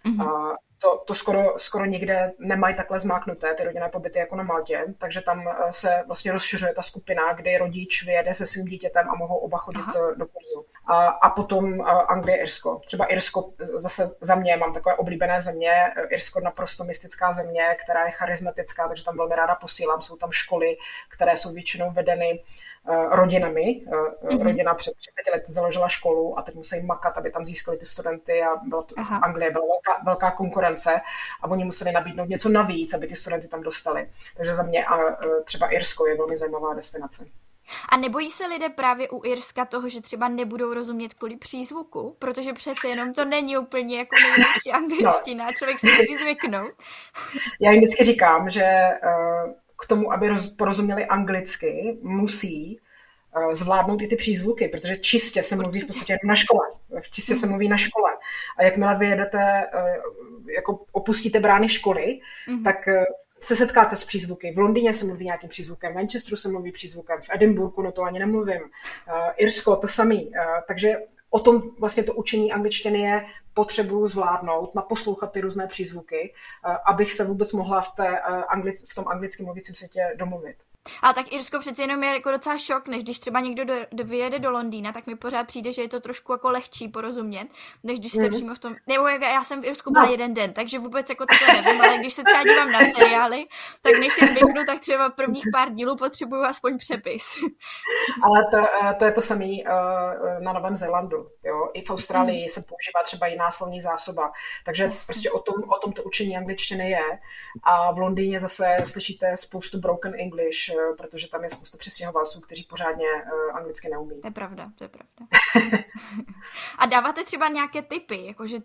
Mm-hmm. 0.07 0.25
Uh, 0.25 0.57
to, 0.79 1.03
to 1.07 1.15
skoro, 1.15 1.55
skoro 1.59 1.85
nikde 1.85 2.33
nemají 2.39 2.77
takhle 2.77 3.01
zmáknuté, 3.01 3.55
ty 3.55 3.65
rodinné 3.65 3.89
pobyty 3.89 4.19
jako 4.19 4.37
na 4.37 4.43
Maltě, 4.43 4.85
takže 4.99 5.21
tam 5.21 5.49
eh, 5.49 5.73
se 5.73 6.05
vlastně 6.07 6.33
rozšiřuje 6.33 6.75
ta 6.75 6.83
skupina, 6.83 7.33
kdy 7.33 7.59
rodič 7.59 8.05
vyjede 8.07 8.35
se 8.35 8.47
svým 8.47 8.65
dítětem 8.65 9.11
a 9.11 9.15
mohou 9.15 9.37
oba 9.37 9.59
chodit 9.59 9.79
Aha. 9.79 9.93
do, 9.93 10.15
do 10.15 10.27
kurzu. 10.27 10.67
A, 10.87 11.07
a 11.07 11.31
potom 11.31 11.81
Anglie, 12.09 12.37
Irsko. 12.37 12.81
Třeba 12.87 13.05
Irsko 13.05 13.51
zase 13.59 14.17
za 14.21 14.35
mě 14.35 14.57
mám 14.57 14.75
takové 14.75 14.95
oblíbené 14.95 15.41
země, 15.41 15.73
Irsko 16.09 16.41
naprosto 16.41 16.85
mystická 16.85 17.33
země, 17.33 17.77
která 17.85 18.05
je 18.05 18.11
charismatická, 18.11 18.89
takže 18.89 19.05
tam 19.05 19.17
velmi 19.17 19.35
ráda 19.35 19.55
posílám. 19.55 20.03
Jsou 20.03 20.17
tam 20.17 20.33
školy, 20.33 20.77
které 21.09 21.37
jsou 21.37 21.53
většinou 21.53 21.91
vedeny 21.91 22.43
Eh, 22.89 23.17
rodinami. 23.17 23.83
Mm-hmm. 23.87 24.43
Rodina 24.43 24.75
před 24.75 24.93
30 24.97 25.31
lety 25.33 25.53
založila 25.53 25.89
školu 25.89 26.39
a 26.39 26.43
teď 26.43 26.55
musí 26.55 26.83
makat, 26.83 27.19
aby 27.19 27.31
tam 27.31 27.47
získali 27.47 27.79
ty 27.79 27.87
studenty 27.87 28.43
a 28.43 28.57
bylo 28.57 28.83
to, 28.83 28.95
Anglie 29.23 29.51
byla 29.51 29.65
velká, 29.67 30.03
velká 30.05 30.31
konkurence 30.31 31.01
a 31.43 31.51
oni 31.51 31.65
museli 31.65 31.93
nabídnout 31.93 32.29
něco 32.29 32.49
navíc, 32.49 32.95
aby 32.95 33.07
ty 33.07 33.17
studenty 33.17 33.49
tam 33.49 33.63
dostali. 33.63 34.11
Takže 34.37 34.55
za 34.55 34.63
mě 34.63 34.87
a 34.87 34.97
třeba 35.45 35.69
Irsko 35.69 36.07
je 36.07 36.17
velmi 36.17 36.37
zajímavá 36.37 36.75
destinace. 36.75 37.27
A 37.89 37.97
nebojí 37.97 38.31
se 38.31 38.47
lidé 38.47 38.69
právě 38.69 39.09
u 39.09 39.25
Irska 39.25 39.65
toho, 39.65 39.89
že 39.89 40.01
třeba 40.01 40.29
nebudou 40.29 40.75
rozumět 40.75 41.15
kvůli 41.15 41.37
přízvuku, 41.37 42.17
protože 42.19 42.53
přece 42.53 42.89
jenom 42.89 43.13
to 43.13 43.25
není 43.25 43.59
úplně 43.59 43.99
jako 43.99 44.17
nejlepší 44.23 44.73
angličtina, 44.73 45.47
no. 45.47 45.53
člověk 45.53 45.79
si 45.79 45.91
musí 45.91 46.17
zvyknout. 46.17 46.73
Já 47.61 47.71
jim 47.71 47.81
vždycky 47.81 48.05
říkám, 48.05 48.51
že 48.51 48.65
k 49.79 49.87
tomu, 49.87 50.13
aby 50.13 50.29
roz, 50.29 50.47
porozuměli 50.47 51.07
anglicky, 51.07 51.99
musí 52.03 52.81
uh, 53.37 53.53
zvládnout 53.53 54.03
i 54.03 54.07
ty 54.07 54.17
přízvuky, 54.17 54.69
protože 54.69 54.97
čistě 54.97 55.43
se 55.43 55.57
mluví 55.57 55.81
v 55.81 55.87
podstatě 55.87 56.19
na 56.25 56.37
škole. 56.37 56.67
Čistě 57.11 57.37
se 57.37 57.47
mluví 57.47 57.69
na 57.69 57.77
škole. 57.77 58.11
A 58.59 58.63
jakmile 58.63 58.99
vyjedete, 58.99 59.71
uh, 59.75 60.51
jako 60.51 60.85
opustíte 60.93 61.41
brány 61.41 61.69
školy, 61.69 62.21
mm-hmm. 62.49 62.65
tak 62.65 62.77
se 63.47 63.57
setkáte 63.57 63.97
s 63.97 64.05
přízvuky. 64.05 64.53
V 64.53 64.59
Londýně 64.59 64.95
se 64.95 65.05
mluví 65.05 65.25
nějakým 65.25 65.49
přízvukem, 65.49 65.93
v 65.93 65.95
Manchesteru 65.95 66.37
se 66.37 66.49
mluví 66.49 66.73
přízvukem, 66.73 67.23
v 67.23 67.31
Edinburghu, 67.31 67.83
no 67.83 67.93
to 67.93 68.03
ani 68.03 68.19
nemluvím, 68.19 68.63
uh, 68.63 68.69
Irsko 69.37 69.77
to 69.77 69.89
samý. 69.89 70.27
Uh, 70.27 70.33
takže 70.69 70.97
o 71.31 71.41
tom 71.41 71.63
vlastně 71.79 72.03
to 72.03 72.15
učení 72.15 72.53
angličtiny 72.53 73.01
je 73.01 73.27
potřebuju 73.57 74.09
zvládnout, 74.09 74.75
naposlouchat 74.75 75.33
ty 75.33 75.41
různé 75.41 75.67
přízvuky, 75.67 76.33
eh, 76.33 76.77
abych 76.87 77.15
se 77.15 77.25
vůbec 77.25 77.53
mohla 77.53 77.81
v, 77.81 77.95
té, 77.97 78.09
eh, 78.09 78.45
anglic, 78.49 78.91
v 78.91 78.95
tom 78.95 79.09
anglickém 79.09 79.47
mluvícím 79.47 79.75
světě 79.75 80.13
domluvit. 80.17 80.57
A 81.03 81.13
tak 81.13 81.33
Irsko 81.33 81.59
přece 81.59 81.83
jenom 81.83 82.03
je 82.03 82.13
jako 82.13 82.31
docela 82.31 82.59
šok, 82.59 82.89
než 82.89 83.03
když 83.03 83.19
třeba 83.19 83.41
někdo 83.41 83.65
do, 83.65 83.75
do, 83.93 84.05
vyjede 84.05 84.39
do 84.39 84.51
Londýna, 84.51 84.93
tak 84.93 85.07
mi 85.07 85.17
pořád 85.17 85.47
přijde, 85.47 85.73
že 85.73 85.83
je 85.83 85.89
to 85.89 86.01
trošku 86.01 86.33
jako 86.33 86.51
lehčí 86.51 86.89
porozumět, 86.89 87.49
než 87.83 87.99
když 87.99 88.13
jste 88.13 88.23
mm. 88.23 88.31
přímo 88.31 88.55
v 88.55 88.59
tom, 88.59 88.75
nebo 88.87 89.09
jak 89.09 89.23
já 89.23 89.45
jsem 89.45 89.63
v 89.63 89.65
Irsku 89.65 89.93
byla 89.93 90.05
no. 90.05 90.11
jeden 90.11 90.35
den, 90.35 90.53
takže 90.53 90.79
vůbec 90.79 91.11
jako 91.11 91.27
takhle 91.27 91.63
nevím, 91.63 91.81
ale 91.83 91.99
když 91.99 92.15
se 92.15 92.25
třeba 92.25 92.43
dívám 92.43 92.73
na 92.73 92.81
seriály, 92.97 93.45
tak 93.83 93.99
než 93.99 94.13
si 94.13 94.27
zvyknu, 94.27 94.65
tak 94.67 94.81
třeba 94.81 95.11
prvních 95.11 95.45
pár 95.53 95.73
dílů 95.73 95.97
potřebuju 95.97 96.43
aspoň 96.43 96.79
přepis. 96.79 97.25
Ale 98.25 98.45
to, 98.51 98.57
eh, 98.57 98.95
to 98.95 99.05
je 99.05 99.13
to 99.13 99.23
samé 99.23 99.45
uh, 99.45 100.43
na 100.43 100.53
Novém 100.53 100.77
Zélandu, 100.77 101.29
jo, 101.45 101.71
i 101.75 101.85
v 101.85 101.91
Austrálii 101.91 102.43
mm. 102.43 102.49
se 102.49 102.61
používá 102.61 103.03
třeba 103.05 103.27
jiná 103.27 103.51
slovní 103.51 103.83
zásoba, 103.83 104.33
takže 104.65 104.85
Jasně. 104.85 104.99
prostě 105.07 105.31
o 105.31 105.39
tom, 105.39 105.55
o 105.69 105.79
tom 105.79 105.93
to 105.93 106.03
učení 106.03 106.37
angličtiny 106.37 106.91
je 106.91 107.05
a 107.63 107.93
v 107.93 107.99
Londýně 107.99 108.41
zase 108.41 108.77
slyšíte 108.85 109.37
spoustu 109.37 109.81
broken 109.81 110.15
English, 110.21 110.76
Eh, 110.76 110.76
protože 110.99 111.29
tam 111.29 111.45
je 111.45 111.51
spousta 111.51 111.79
přestěhovalců, 111.79 112.41
kteří 112.41 112.63
pořádně 112.63 113.07
eh, 113.07 113.53
anglicky 113.53 113.89
neumí. 113.89 114.21
To 114.21 114.27
je 114.27 114.31
pravda, 114.31 114.71
to 114.79 114.85
je 114.85 114.89
pravda. 114.89 115.27
A 116.79 116.87
dáváte 116.87 117.25
třeba 117.25 117.49
nějaké 117.49 117.83
typy, 117.83 118.27
jakože, 118.27 118.57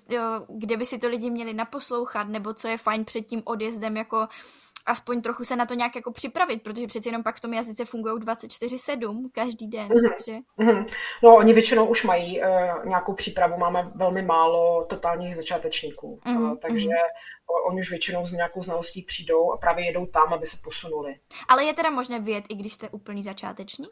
kde 0.48 0.78
by 0.78 0.86
si 0.86 1.00
to 1.00 1.08
lidi 1.08 1.30
měli 1.30 1.54
naposlouchat, 1.54 2.28
nebo 2.28 2.54
co 2.54 2.68
je 2.68 2.78
fajn 2.78 3.06
před 3.06 3.22
tím 3.22 3.42
odjezdem, 3.46 3.98
jako 3.98 4.28
aspoň 4.86 5.22
trochu 5.22 5.44
se 5.44 5.56
na 5.56 5.66
to 5.66 5.74
nějak 5.74 5.96
jako 5.96 6.12
připravit, 6.12 6.64
protože 6.64 6.88
přeci 6.88 7.10
jenom 7.10 7.24
pak 7.24 7.36
v 7.36 7.40
tom 7.40 7.54
jazyce 7.54 7.86
fungují 7.86 8.16
24-7 8.16 9.30
každý 9.32 9.68
den, 9.68 9.88
mm-hmm. 9.88 10.10
takže... 10.10 10.38
Mm-hmm. 10.60 10.86
No, 11.24 11.36
oni 11.36 11.54
většinou 11.54 11.86
už 11.86 12.04
mají 12.04 12.42
uh, 12.42 12.86
nějakou 12.86 13.14
přípravu, 13.14 13.58
máme 13.58 13.92
velmi 13.96 14.22
málo 14.22 14.86
totálních 14.90 15.36
začátečníků, 15.36 16.20
mm-hmm. 16.26 16.52
uh, 16.52 16.58
takže 16.58 16.88
mm-hmm. 16.88 17.41
Oni 17.66 17.80
už 17.80 17.90
většinou 17.90 18.26
s 18.26 18.32
nějakou 18.32 18.64
znalostí 18.64 19.02
přijdou 19.02 19.52
a 19.52 19.58
právě 19.58 19.86
jedou 19.86 20.06
tam, 20.06 20.34
aby 20.34 20.46
se 20.46 20.58
posunuli. 20.64 21.16
Ale 21.48 21.64
je 21.66 21.74
teda 21.74 21.90
možné 21.90 22.20
vyjet, 22.20 22.46
i 22.50 22.56
když 22.56 22.74
jste 22.74 22.90
úplný 22.90 23.24
začáteční? 23.24 23.86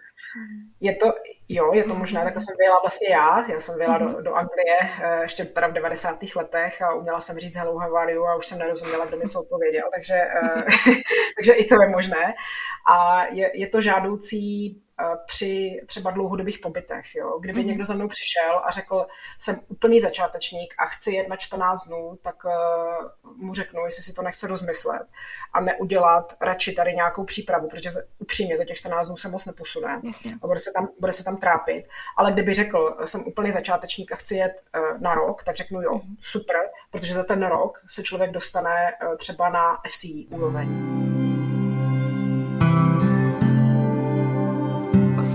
Je 0.80 0.96
to, 0.96 1.14
jo, 1.50 1.74
je 1.74 1.84
to 1.84 1.96
možné, 1.96 2.24
tak 2.24 2.34
jsem 2.34 2.56
vyjela 2.58 2.80
vlastně 2.82 3.10
já, 3.10 3.52
já 3.52 3.60
jsem 3.60 3.78
vyjela 3.78 4.00
mm-hmm. 4.00 4.16
do, 4.16 4.22
do 4.22 4.34
Anglie 4.34 4.78
uh, 4.82 5.22
ještě 5.22 5.46
teda 5.46 5.68
v 5.68 5.74
90. 5.74 6.20
letech 6.36 6.82
a 6.82 6.94
uměla 6.94 7.22
jsem 7.22 7.38
říct 7.38 7.56
hello, 7.56 7.80
you 8.10 8.26
a 8.26 8.36
už 8.36 8.48
jsem 8.48 8.60
nerozuměla, 8.60 9.06
kdo 9.06 9.18
mi 9.18 9.24
co 9.24 9.42
odpověděl, 9.42 9.90
takže 9.96 10.14
uh, 10.44 10.62
takže 11.36 11.54
i 11.54 11.66
to 11.66 11.82
je 11.82 11.90
možné. 11.90 12.34
A 12.90 13.26
je, 13.26 13.60
je 13.60 13.70
to 13.70 13.82
žádoucí 13.82 14.68
eh, 14.68 14.89
při 15.28 15.82
třeba 15.86 16.12
dlouhodobých 16.12 16.60
pobytech. 16.60 17.16
Jo? 17.16 17.40
Kdyby 17.40 17.62
mm-hmm. 17.62 17.66
někdo 17.66 17.86
za 17.86 17.94
mnou 17.94 18.08
přišel 18.08 18.62
a 18.64 18.72
řekl, 18.72 19.08
jsem 19.40 19.60
úplný 19.68 20.00
začátečník 20.02 20.74
a 20.78 20.86
chci 20.86 21.12
jet 21.12 21.28
na 21.28 21.36
14 21.36 21.88
dnů, 21.88 22.20
tak 22.24 22.36
uh, 22.46 22.52
mu 23.38 23.54
řeknu, 23.54 23.86
jestli 23.86 24.04
si 24.04 24.14
to 24.14 24.22
nechce 24.22 24.48
rozmyslet 24.48 25.08
a 25.54 25.62
neudělat 25.62 26.36
radši 26.42 26.74
tady 26.74 26.94
nějakou 26.94 27.24
přípravu, 27.24 27.70
protože 27.70 27.92
upřímně 28.20 28.58
za 28.58 28.66
těch 28.66 28.78
14 28.78 29.08
dnů 29.08 29.18
se 29.18 29.30
moc 29.30 29.46
neposune 29.46 30.02
Jasně. 30.04 30.38
a 30.42 30.48
bude 30.48 30.60
se, 30.60 30.72
tam, 30.72 30.90
bude 31.00 31.14
se 31.14 31.24
tam 31.24 31.38
trápit. 31.38 31.86
Ale 32.18 32.32
kdyby 32.32 32.54
řekl, 32.54 32.98
jsem 33.06 33.28
úplný 33.28 33.52
začátečník 33.52 34.12
a 34.12 34.16
chci 34.16 34.36
jet 34.36 34.62
uh, 34.78 35.02
na 35.02 35.16
rok, 35.16 35.44
tak 35.44 35.56
řeknu 35.56 35.82
jo, 35.82 35.94
mm-hmm. 35.94 36.18
super, 36.22 36.58
protože 36.92 37.14
za 37.14 37.24
ten 37.24 37.46
rok 37.46 37.80
se 37.88 38.04
člověk 38.04 38.32
dostane 38.32 38.94
uh, 39.04 39.18
třeba 39.18 39.50
na 39.50 39.78
FCI 39.92 40.28
úroveň. 40.30 41.19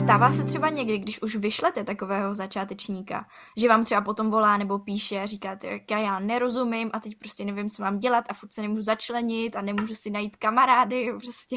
Stává 0.04 0.32
se 0.32 0.44
třeba 0.44 0.68
někdy, 0.68 0.98
když 0.98 1.22
už 1.22 1.36
vyšlete 1.36 1.84
takového 1.84 2.34
začátečníka, 2.34 3.26
že 3.56 3.68
vám 3.68 3.84
třeba 3.84 4.00
potom 4.00 4.30
volá 4.30 4.56
nebo 4.56 4.78
píše 4.78 5.20
a 5.20 5.26
říkáte, 5.26 5.66
jak 5.66 5.90
já, 5.90 6.18
nerozumím 6.18 6.90
a 6.92 7.00
teď 7.00 7.18
prostě 7.18 7.44
nevím, 7.44 7.70
co 7.70 7.82
mám 7.82 7.98
dělat 7.98 8.24
a 8.28 8.34
furt 8.34 8.52
se 8.52 8.62
nemůžu 8.62 8.82
začlenit 8.82 9.56
a 9.56 9.62
nemůžu 9.62 9.94
si 9.94 10.10
najít 10.10 10.36
kamarády, 10.36 11.12
prostě 11.22 11.56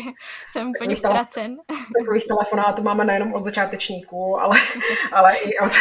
jsem 0.50 0.70
úplně 0.70 0.96
ztracen. 0.96 1.58
Takových 2.00 2.27
telefonátů 2.27 2.84
máme 2.84 3.06
nejenom 3.06 3.34
od 3.34 3.42
začátečníků, 3.42 4.39
ale, 4.39 4.58
ale 5.12 5.36
i 5.36 5.60
od, 5.60 5.72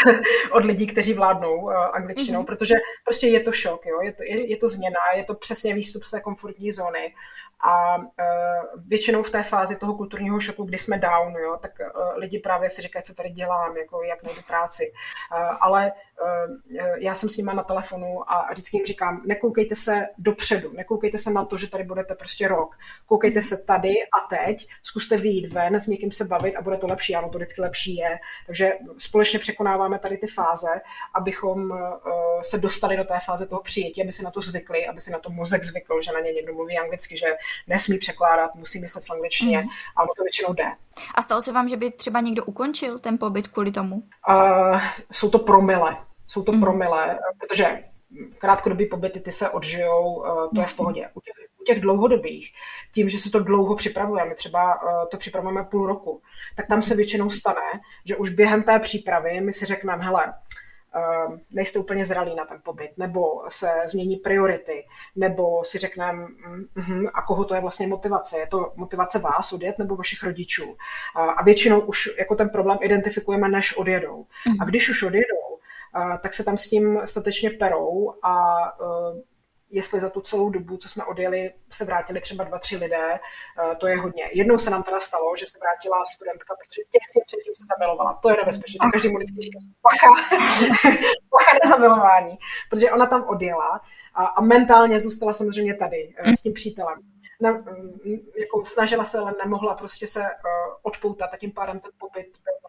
od 0.52 0.64
lidí, 0.64 0.87
kteří 0.87 1.14
vládnou 1.14 1.56
uh, 1.56 1.73
angličtinou, 1.73 2.42
mm-hmm. 2.42 2.46
protože 2.46 2.75
prostě 3.04 3.28
je 3.28 3.40
to 3.40 3.52
šok, 3.52 3.87
jo? 3.87 4.00
Je, 4.02 4.12
to, 4.12 4.23
je, 4.23 4.50
je 4.50 4.56
to 4.56 4.68
změna, 4.68 5.00
je 5.16 5.25
to 5.25 5.35
přesně 5.35 5.75
výstup 5.75 6.04
z 6.04 6.11
té 6.11 6.20
komfortní 6.20 6.73
zóny 6.73 7.14
a 7.60 7.96
uh, 7.96 8.04
většinou 8.86 9.22
v 9.22 9.30
té 9.30 9.42
fázi 9.42 9.76
toho 9.76 9.94
kulturního 9.94 10.40
šoku, 10.40 10.64
kdy 10.64 10.78
jsme 10.78 10.98
down, 10.98 11.32
jo, 11.32 11.58
tak 11.62 11.72
uh, 11.80 12.18
lidi 12.18 12.38
právě 12.38 12.70
si 12.70 12.82
říkají, 12.82 13.02
co 13.02 13.14
tady 13.14 13.30
dělám, 13.30 13.76
jako 13.76 14.02
jak 14.02 14.22
najdu 14.22 14.40
práci. 14.46 14.92
Uh, 15.32 15.56
ale 15.60 15.92
já 16.99 17.14
jsem 17.14 17.28
s 17.28 17.37
nima 17.37 17.52
na 17.52 17.62
telefonu 17.62 18.30
a 18.30 18.52
vždycky 18.52 18.76
jim 18.76 18.87
říkám, 18.87 19.23
nekoukejte 19.26 19.76
se 19.76 20.06
dopředu, 20.18 20.73
nekoukejte 20.73 21.18
se 21.18 21.30
na 21.30 21.44
to, 21.44 21.56
že 21.56 21.70
tady 21.70 21.85
budete 21.85 22.14
prostě 22.14 22.49
rok. 22.49 22.76
Koukejte 23.06 23.42
se 23.42 23.64
tady 23.64 23.90
a 23.90 24.37
teď, 24.37 24.68
zkuste 24.82 25.16
vyjít 25.16 25.52
ven, 25.52 25.75
s 25.75 25.87
někým 25.87 26.12
se 26.12 26.25
bavit 26.25 26.56
a 26.56 26.62
bude 26.62 26.76
to 26.76 26.87
lepší. 26.87 27.14
Ano, 27.14 27.28
to 27.28 27.38
vždycky 27.38 27.61
lepší 27.61 27.96
je. 27.96 28.18
Takže 28.46 28.73
společně 28.99 29.38
překonáváme 29.38 29.99
tady 29.99 30.18
ty 30.18 30.26
fáze, 30.26 30.80
abychom 31.14 31.70
uh, 31.70 31.78
se 32.42 32.58
dostali 32.58 32.96
do 32.96 33.04
té 33.04 33.18
fáze 33.25 33.46
toho 33.46 33.62
přijetí, 33.62 34.02
aby 34.02 34.12
se 34.12 34.23
na 34.23 34.30
to 34.30 34.40
zvykli, 34.40 34.87
aby 34.87 35.00
se 35.00 35.11
na 35.11 35.18
to 35.18 35.30
mozek 35.30 35.64
zvykl, 35.64 36.02
že 36.02 36.12
na 36.12 36.20
ně 36.20 36.32
někdo 36.32 36.54
mluví 36.54 36.78
anglicky, 36.78 37.18
že 37.18 37.26
nesmí 37.66 37.99
překládat, 37.99 38.54
musí 38.54 38.80
myslet 38.80 39.04
v 39.04 39.11
angličtině 39.11 39.58
mm. 39.58 39.68
a 39.96 40.02
ono 40.02 40.12
to 40.16 40.23
většinou 40.23 40.52
jde. 40.52 40.64
A 41.14 41.23
stalo 41.23 41.40
se 41.42 41.52
vám, 41.52 41.68
že 41.68 41.76
by 41.76 41.90
třeba 41.90 42.20
někdo 42.20 42.44
ukončil 42.44 42.99
ten 42.99 43.18
pobyt 43.18 43.49
kvůli 43.49 43.73
tomu? 43.73 44.02
Uh, 44.28 44.80
jsou 45.12 45.30
to 45.30 45.38
promile. 45.38 45.96
Jsou 46.37 46.43
to 46.43 46.52
mm. 46.52 46.61
promile, 46.61 47.19
protože 47.40 47.83
krátkodobý 48.38 48.87
pobyty 48.87 49.21
ty 49.21 49.33
se 49.33 49.50
odžijou, 49.50 50.14
uh, 50.14 50.50
to 50.55 50.61
je 50.61 50.66
v 50.66 50.76
pohodě. 50.76 51.09
U 51.14 51.21
těch, 51.21 51.35
u 51.61 51.64
těch 51.64 51.81
dlouhodobých, 51.81 52.52
tím, 52.95 53.09
že 53.09 53.19
se 53.19 53.31
to 53.31 53.40
dlouho 53.40 53.76
připravujeme, 53.76 54.35
třeba 54.35 54.83
uh, 54.83 55.09
to 55.11 55.16
připravujeme 55.16 55.64
půl 55.64 55.87
roku, 55.87 56.23
tak 56.57 56.66
tam 56.66 56.83
se 56.83 56.97
většinou 56.97 57.31
stane, 57.31 57.81
že 58.05 58.16
už 58.16 58.31
během 58.31 58.62
té 58.62 58.78
přípravy 58.78 59.40
my 59.40 59.52
si 59.52 59.66
řekneme, 59.66 60.05
hele, 60.05 60.35
Ehm, 60.97 61.40
nejste 61.50 61.78
úplně 61.78 62.07
zralí 62.07 62.35
na 62.35 62.45
ten 62.45 62.61
pobyt, 62.64 62.90
nebo 62.97 63.43
se 63.49 63.69
změní 63.87 64.16
priority, 64.16 64.85
nebo 65.16 65.64
si 65.64 65.78
řekneme, 65.78 66.26
mm, 66.76 67.07
a 67.14 67.23
koho 67.23 67.45
to 67.45 67.55
je 67.55 67.61
vlastně 67.61 67.87
motivace? 67.87 68.38
Je 68.38 68.47
to 68.47 68.73
motivace 68.76 69.19
vás 69.19 69.52
odjet 69.52 69.78
nebo 69.78 69.97
vašich 69.97 70.23
rodičů? 70.23 70.76
A 71.14 71.43
většinou 71.43 71.81
už 71.81 72.11
jako 72.19 72.35
ten 72.35 72.49
problém 72.49 72.78
identifikujeme, 72.81 73.49
než 73.49 73.76
odjedou. 73.76 74.26
A 74.47 74.64
mhm. 74.64 74.66
když 74.66 74.88
už 74.88 75.02
odjedou, 75.02 75.36
tak 76.22 76.34
se 76.34 76.44
tam 76.44 76.58
s 76.58 76.68
tím 76.68 77.00
statečně 77.04 77.50
perou 77.50 78.14
a 78.22 78.62
ehm, 78.80 79.22
jestli 79.70 80.00
za 80.00 80.10
tu 80.10 80.20
celou 80.20 80.50
dobu, 80.50 80.76
co 80.76 80.88
jsme 80.88 81.04
odjeli, 81.04 81.52
se 81.72 81.84
vrátili 81.84 82.20
třeba 82.20 82.44
dva, 82.44 82.58
tři 82.58 82.76
lidé, 82.76 83.14
eh, 83.14 83.76
to 83.76 83.86
je 83.86 83.96
hodně. 83.96 84.30
Jednou 84.32 84.58
se 84.58 84.70
nám 84.70 84.82
teda 84.82 85.00
stalo, 85.00 85.36
že 85.36 85.46
se 85.46 85.58
vrátila 85.58 86.04
studentka, 86.04 86.54
protože 86.54 86.82
těsně 86.90 87.22
předtím 87.26 87.54
se 87.54 87.64
zamilovala. 87.72 88.18
To 88.22 88.30
je 88.30 88.36
nebezpečné. 88.36 88.78
To 88.82 88.90
každý 88.92 89.08
mu 89.08 89.16
vždycky 89.16 89.40
říká, 89.40 89.58
pacha, 89.82 90.10
pacha 91.30 91.52
nezamilování. 91.64 92.38
Protože 92.70 92.90
ona 92.90 93.06
tam 93.06 93.28
odjela 93.28 93.80
a, 94.14 94.24
a 94.24 94.40
mentálně 94.40 95.00
zůstala 95.00 95.32
samozřejmě 95.32 95.74
tady 95.74 96.14
eh, 96.16 96.36
s 96.36 96.42
tím 96.42 96.52
přítelem. 96.52 96.98
Na, 97.40 97.50
mm, 97.50 97.98
jako 98.40 98.64
snažila 98.64 99.04
se, 99.04 99.18
ale 99.18 99.34
nemohla 99.44 99.74
prostě 99.74 100.06
se 100.06 100.24
odpoutat 100.82 101.30
a 101.32 101.36
tím 101.36 101.52
pádem 101.52 101.80
ten 101.80 101.90
pobyt 101.98 102.26
byl 102.44 102.65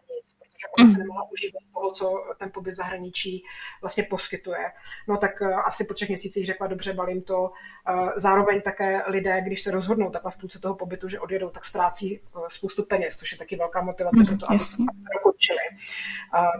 ona 0.78 0.88
se 0.88 0.94
mm. 0.94 0.98
nemohla 0.98 1.30
užívat 1.32 1.62
toho, 1.74 1.92
co 1.92 2.24
ten 2.38 2.50
pobyt 2.50 2.72
zahraničí 2.74 3.44
vlastně 3.80 4.02
poskytuje. 4.02 4.72
No 5.08 5.16
tak 5.16 5.40
uh, 5.40 5.58
asi 5.58 5.84
po 5.84 5.94
třech 5.94 6.08
měsících 6.08 6.46
řekla, 6.46 6.66
dobře, 6.66 6.92
balím 6.92 7.22
to. 7.22 7.40
Uh, 7.42 8.10
zároveň 8.16 8.62
také 8.62 9.02
lidé, 9.06 9.40
když 9.40 9.62
se 9.62 9.70
rozhodnou 9.70 10.10
takhle 10.10 10.30
v 10.30 10.36
půlce 10.36 10.58
toho 10.60 10.74
pobytu, 10.74 11.08
že 11.08 11.20
odjedou, 11.20 11.50
tak 11.50 11.64
ztrácí 11.64 12.20
uh, 12.20 12.46
spoustu 12.48 12.82
peněz, 12.84 13.16
což 13.16 13.32
je 13.32 13.38
taky 13.38 13.56
velká 13.56 13.82
motivace 13.82 14.20
mm, 14.20 14.26
pro 14.26 14.36
to, 14.36 14.50
aby 14.50 14.60
se 14.60 14.76
dokončili. 15.14 15.58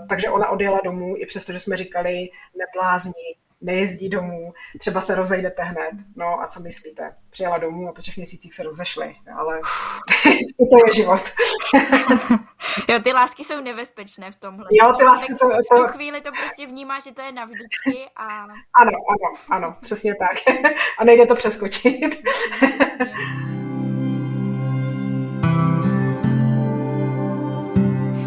Takže 0.09 0.31
ona 0.31 0.49
odjela 0.49 0.81
domů, 0.85 1.15
i 1.17 1.27
přesto, 1.27 1.53
že 1.53 1.61
jsme 1.61 1.77
říkali, 1.77 2.29
neblázni, 2.59 3.13
nejezdí 3.61 4.09
domů, 4.09 4.53
třeba 4.79 5.01
se 5.01 5.15
rozejdete 5.15 5.63
hned. 5.63 5.93
No 6.17 6.43
a 6.43 6.47
co 6.47 6.61
myslíte? 6.61 7.15
Přijela 7.31 7.59
domů 7.59 7.89
a 7.89 7.93
po 7.93 8.03
třech 8.03 8.17
měsících 8.17 8.55
se 8.55 8.63
rozešli, 8.63 9.15
ale 9.37 9.61
to 10.71 10.87
je 10.87 10.93
život. 10.95 11.21
jo, 12.89 13.01
ty 13.05 13.13
lásky 13.13 13.45
jsou 13.45 13.61
nebezpečné 13.61 14.31
v 14.31 14.37
tomhle. 14.37 14.67
Jo, 14.71 14.93
ty 14.99 15.05
lásky 15.05 15.37
jsou... 15.37 15.49
V 15.49 15.77
tu 15.77 15.87
chvíli 15.87 16.21
to 16.21 16.31
prostě 16.31 16.67
vnímá, 16.67 17.01
že 17.01 17.13
to 17.13 17.23
je 17.23 17.33
navždycky 17.33 18.11
a... 18.17 18.43
Ano, 18.45 18.93
ano, 19.09 19.41
ano, 19.51 19.77
přesně 19.83 20.15
tak. 20.15 20.57
a 20.99 21.05
nejde 21.05 21.27
to 21.27 21.35
přeskočit. 21.35 22.23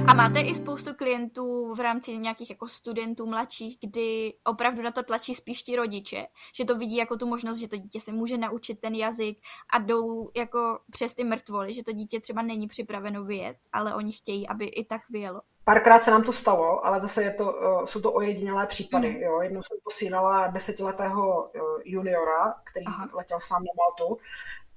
A 0.08 0.14
máte 0.14 0.40
i 0.40 0.56
spoustu 0.56 0.94
klientů 0.94 1.76
v 1.76 1.80
rámci 1.80 2.18
nějakých 2.18 2.50
jako 2.50 2.68
studentů 2.68 3.26
mladších, 3.26 3.78
kdy 3.82 4.34
opravdu 4.44 4.82
na 4.82 4.92
to 4.92 5.04
tlačí 5.04 5.36
spíš 5.36 5.62
ti 5.64 5.76
rodiče, 5.76 6.28
že 6.56 6.66
to 6.66 6.76
vidí 6.76 6.96
jako 6.96 7.18
tu 7.18 7.28
možnost, 7.28 7.58
že 7.58 7.68
to 7.68 7.78
dítě 7.78 8.00
se 8.00 8.12
může 8.12 8.38
naučit 8.38 8.80
ten 8.80 8.96
jazyk 8.96 9.38
a 9.74 9.80
jdou 9.80 10.30
jako 10.36 10.80
přes 10.92 11.16
ty 11.16 11.24
mrtvoly, 11.24 11.74
že 11.74 11.84
to 11.84 11.92
dítě 11.92 12.20
třeba 12.20 12.42
není 12.42 12.68
připraveno 12.68 13.24
vyjet, 13.24 13.58
ale 13.74 13.96
oni 13.96 14.12
chtějí, 14.12 14.48
aby 14.48 14.66
i 14.66 14.86
tak 14.86 15.02
vyjelo. 15.10 15.42
Párkrát 15.64 16.04
se 16.04 16.12
nám 16.12 16.24
to 16.24 16.32
stalo, 16.32 16.86
ale 16.86 17.00
zase 17.00 17.24
je 17.24 17.34
to, 17.34 17.54
uh, 17.54 17.86
jsou 17.86 18.02
to 18.02 18.12
ojedinělé 18.12 18.68
případy. 18.68 19.10
Mm. 19.10 19.16
Jo. 19.16 19.42
Jednou 19.42 19.64
jsem 19.64 19.78
posílala 19.84 20.48
desetiletého 20.48 21.44
uh, 21.44 21.62
juniora, 21.84 22.56
který 22.64 22.86
Aha. 22.86 23.10
letěl 23.14 23.40
sám 23.40 23.64
na 23.64 23.72
Maltu 23.78 24.18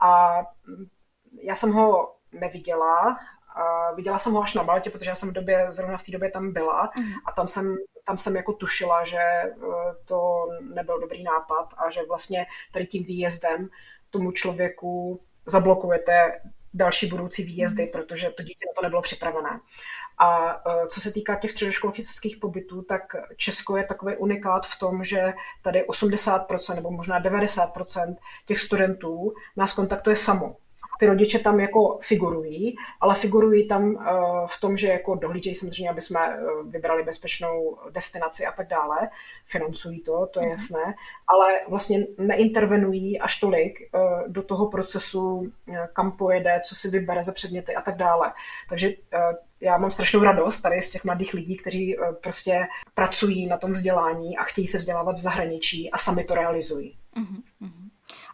a 0.01 0.41
mm, 0.67 0.87
já 1.43 1.57
jsem 1.57 1.73
ho 1.73 2.15
neviděla. 2.33 3.17
Uh, 3.57 3.97
viděla 3.97 4.19
jsem 4.19 4.33
ho 4.33 4.43
až 4.43 4.55
na 4.55 4.63
Maltě, 4.63 4.91
protože 4.91 5.11
já 5.11 5.15
jsem 5.15 5.31
v 5.31 5.33
době, 5.33 5.67
zrovna 5.71 5.99
v 5.99 6.05
té 6.05 6.13
době 6.13 6.31
tam 6.31 6.53
byla 6.53 6.91
uh-huh. 6.91 7.15
a 7.27 7.33
tam 7.33 7.49
jsem, 7.49 7.77
tam 8.07 8.19
jsem 8.19 8.37
jako 8.37 8.53
tušila, 8.53 9.05
že 9.05 9.43
uh, 9.57 9.75
to 10.05 10.47
nebyl 10.75 11.01
dobrý 11.01 11.23
nápad 11.23 11.69
a 11.77 11.91
že 11.91 12.01
vlastně 12.09 12.47
tady 12.73 12.87
tím 12.87 13.05
výjezdem 13.05 13.69
tomu 14.11 14.33
člověku 14.33 15.21
zablokujete 15.47 16.41
další 16.75 17.07
budoucí 17.07 17.43
výjezdy, 17.45 17.85
uh-huh. 17.85 17.93
protože 17.93 18.31
to 18.31 18.43
dítě 18.43 18.67
na 18.67 18.73
to 18.77 18.83
nebylo 18.83 19.03
připravené. 19.03 19.61
A 20.19 20.57
uh, 20.67 20.89
co 20.89 21.01
se 21.01 21.13
týká 21.13 21.35
těch 21.35 21.51
středoškolských 21.51 22.37
pobytů, 22.37 22.83
tak 22.83 23.03
Česko 23.37 23.77
je 23.77 23.85
takový 23.85 24.17
unikát 24.17 24.67
v 24.67 24.79
tom, 24.79 25.05
že 25.05 25.33
tady 25.63 25.83
80% 25.83 26.75
nebo 26.75 26.91
možná 26.91 27.23
90% 27.23 28.17
těch 28.47 28.61
studentů 28.61 29.35
nás 29.57 29.73
kontaktuje 29.73 30.17
samo 30.17 30.57
ty 30.99 31.07
rodiče 31.07 31.39
tam 31.39 31.61
jako 31.61 31.99
figurují, 32.03 32.77
ale 33.01 33.15
figurují 33.15 33.69
tam 33.69 33.97
eh, 33.97 34.11
v 34.47 34.61
tom, 34.61 34.77
že 34.77 34.89
jako 34.89 35.15
dohlížejí 35.15 35.55
samozřejmě, 35.55 35.91
aby 35.91 36.03
jsme 36.03 36.21
eh, 36.21 36.41
vybrali 36.65 37.03
bezpečnou 37.03 37.79
destinaci 37.91 38.47
a 38.47 38.53
tak 38.53 38.69
dále, 38.69 39.09
financují 39.47 40.01
to, 40.01 40.27
to 40.27 40.41
je 40.41 40.47
mhm. 40.47 40.51
jasné, 40.51 40.95
ale 41.29 41.61
vlastně 41.69 42.07
neintervenují 42.19 43.21
až 43.21 43.41
tolik 43.41 43.79
eh, 43.83 43.99
do 44.29 44.43
toho 44.43 44.67
procesu, 44.67 45.53
kam 45.93 46.13
pojede, 46.13 46.61
co 46.65 46.75
si 46.75 46.89
vybere 46.89 47.25
za 47.25 47.33
předměty 47.33 47.75
a 47.75 47.83
tak 47.83 47.97
dále. 47.97 48.33
Takže 48.69 48.91
já 49.61 49.79
mám 49.79 49.91
strašnou 49.91 50.23
radost 50.23 50.61
tady 50.61 50.83
z 50.83 50.91
těch 50.91 51.05
mladých 51.05 51.35
lidí, 51.35 51.57
kteří 51.57 51.97
prostě 52.23 52.61
pracují 52.95 53.47
na 53.47 53.59
tom 53.59 53.73
vzdělání 53.73 54.37
a 54.37 54.43
chtějí 54.43 54.69
se 54.69 54.79
vzdělávat 54.79 55.17
v 55.17 55.23
zahraničí 55.23 55.91
a 55.91 55.99
sami 55.99 56.25
to 56.25 56.35
realizují. 56.35 56.99
Uh-huh. 57.17 57.43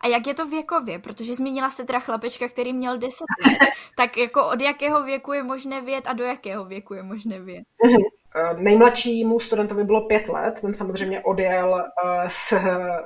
A 0.01 0.07
jak 0.07 0.27
je 0.27 0.35
to 0.35 0.47
věkově? 0.47 0.99
Protože 0.99 1.35
zmínila 1.35 1.71
se 1.71 1.85
teda 1.85 2.01
chlapečka, 2.01 2.49
který 2.49 2.73
měl 2.73 2.99
10 2.99 3.25
let. 3.47 3.59
tak 3.97 4.17
jako 4.17 4.49
od 4.49 4.61
jakého 4.61 5.03
věku 5.03 5.33
je 5.33 5.43
možné 5.43 5.81
vědět 5.81 6.07
a 6.07 6.13
do 6.13 6.25
jakého 6.25 6.65
věku 6.65 6.95
je 6.95 7.03
možné 7.03 7.41
vědět? 7.41 7.65
Mm-hmm. 7.85 8.21
Nejmladšímu 8.59 9.41
studentovi 9.41 9.85
bylo 9.85 10.01
pět 10.01 10.29
let, 10.29 10.61
ten 10.61 10.75
samozřejmě 10.75 11.21
odjel 11.21 11.91
uh, 12.05 12.11
s, 12.29 12.53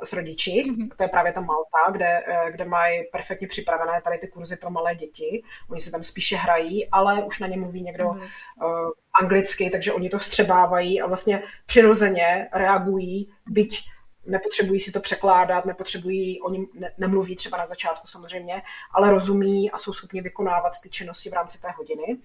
s 0.03 0.13
rodiči, 0.13 0.51
mm-hmm. 0.51 0.89
to 0.97 1.03
je 1.03 1.09
právě 1.09 1.33
ta 1.33 1.41
Malta, 1.41 1.91
kde, 1.93 2.25
uh, 2.29 2.51
kde 2.51 2.65
mají 2.65 3.03
perfektně 3.13 3.49
připravené 3.49 4.01
tady 4.05 4.19
ty 4.19 4.29
kurzy 4.29 4.57
pro 4.57 4.71
malé 4.71 4.95
děti. 4.95 5.43
Oni 5.71 5.81
se 5.81 5.91
tam 5.91 6.03
spíše 6.03 6.37
hrají, 6.37 6.89
ale 6.91 7.25
už 7.25 7.41
na 7.41 7.47
ně 7.47 7.57
mluví 7.57 7.83
někdo 7.83 8.09
uh, 8.09 8.19
anglicky, 9.21 9.71
takže 9.71 9.93
oni 9.93 10.11
to 10.11 10.19
vstřebávají 10.19 11.01
a 11.01 11.07
vlastně 11.07 11.43
přirozeně 11.67 12.49
reagují, 12.53 13.29
byť 13.47 13.85
nepotřebují 14.27 14.81
si 14.81 14.93
to 14.93 15.01
překládat, 15.01 15.65
nepotřebují, 15.65 16.41
oni 16.41 16.67
ne, 16.75 16.93
nemluví 16.99 17.37
třeba 17.37 17.59
na 17.59 17.67
začátku 17.67 18.07
samozřejmě, 18.07 18.63
ale 18.91 19.11
rozumí 19.11 19.71
a 19.71 19.79
jsou 19.79 19.93
schopni 19.93 20.21
vykonávat 20.21 20.81
ty 20.83 20.91
činnosti 20.91 21.31
v 21.31 21.33
rámci 21.33 21.61
té 21.61 21.71
hodiny. 21.71 22.19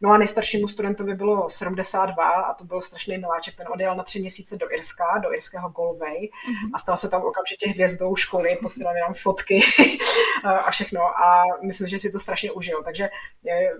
No 0.00 0.10
a 0.10 0.18
nejstaršímu 0.18 0.68
studentovi 0.68 1.14
bylo 1.14 1.50
72 1.50 2.24
a 2.24 2.54
to 2.54 2.64
byl 2.64 2.80
strašný 2.80 3.18
miláček, 3.18 3.56
ten 3.56 3.66
odjel 3.72 3.96
na 3.96 4.04
tři 4.04 4.20
měsíce 4.20 4.56
do 4.56 4.72
Irska, 4.72 5.18
do 5.18 5.34
irského 5.34 5.68
Galway 5.68 6.16
mm-hmm. 6.16 6.70
a 6.74 6.78
stal 6.78 6.96
se 6.96 7.08
tam 7.08 7.22
okamžitě 7.22 7.68
hvězdou 7.68 8.16
školy, 8.16 8.58
posílali 8.62 9.00
nám 9.00 9.14
fotky 9.14 9.60
a 10.44 10.70
všechno 10.70 11.00
a 11.02 11.44
myslím, 11.62 11.88
že 11.88 11.98
si 11.98 12.12
to 12.12 12.20
strašně 12.20 12.52
užil. 12.52 12.82
Takže 12.82 13.08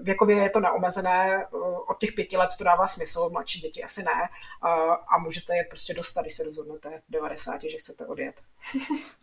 věkově 0.02 0.37
je 0.37 0.50
to 0.50 0.60
neomezené, 0.60 1.46
od 1.88 1.98
těch 1.98 2.12
pěti 2.12 2.37
let 2.37 2.50
to 2.58 2.64
dává 2.64 2.87
smysl, 2.87 3.28
mladší 3.32 3.60
děti 3.60 3.84
asi 3.84 4.02
ne 4.02 4.28
a 5.08 5.18
můžete 5.18 5.56
je 5.56 5.64
prostě 5.64 5.94
dostat, 5.94 6.22
když 6.22 6.37
se 6.37 6.44
rozhodnete 6.44 7.02
v 7.08 7.12
90, 7.12 7.62
že 7.62 7.78
chcete 7.78 8.06
odjet. 8.06 8.34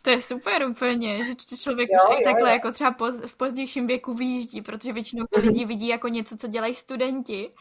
To 0.02 0.10
je 0.10 0.20
super 0.20 0.62
úplně, 0.62 1.24
že 1.24 1.34
člověk 1.58 1.88
jo, 1.92 1.98
už 2.10 2.18
jo, 2.18 2.24
takhle 2.24 2.48
jo. 2.50 2.54
jako 2.54 2.72
třeba 2.72 2.90
poz, 2.90 3.22
v 3.26 3.36
pozdějším 3.36 3.86
věku 3.86 4.14
vyjíždí, 4.14 4.62
protože 4.62 4.92
většinou 4.92 5.26
to 5.30 5.40
lidi 5.40 5.64
vidí 5.64 5.88
jako 5.88 6.08
něco, 6.08 6.36
co 6.36 6.48
dělají 6.48 6.74
studenti 6.86 7.52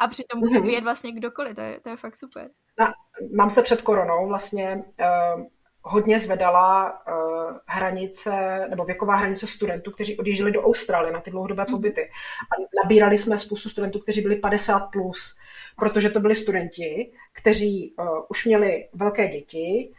a 0.00 0.08
přitom 0.08 0.40
může 0.40 0.60
vyjet 0.60 0.84
vlastně 0.84 1.12
kdokoliv, 1.12 1.54
to 1.56 1.60
je, 1.60 1.80
to 1.80 1.88
je 1.88 1.96
fakt 1.96 2.16
super. 2.16 2.50
Na, 2.78 2.94
nám 3.30 3.50
se 3.50 3.62
před 3.62 3.82
koronou 3.82 4.28
vlastně 4.28 4.84
uh, 5.00 5.42
hodně 5.82 6.20
zvedala 6.20 6.92
uh, 6.92 7.56
hranice, 7.66 8.66
nebo 8.70 8.84
věková 8.84 9.16
hranice 9.16 9.46
studentů, 9.46 9.90
kteří 9.90 10.18
odjížděli 10.18 10.52
do 10.52 10.62
Austrálie 10.62 11.12
na 11.12 11.20
ty 11.20 11.30
dlouhodobé 11.30 11.62
mhm. 11.62 11.72
pobyty. 11.72 12.10
A 12.50 12.54
nabírali 12.84 13.18
jsme 13.18 13.38
spoustu 13.38 13.68
studentů, 13.68 13.98
kteří 13.98 14.20
byli 14.20 14.36
50 14.36 14.80
plus, 14.80 15.36
protože 15.76 16.10
to 16.10 16.20
byli 16.20 16.34
studenti, 16.34 17.12
kteří 17.32 17.94
uh, 17.98 18.06
už 18.28 18.46
měli 18.46 18.88
velké 18.94 19.28
děti, 19.28 19.94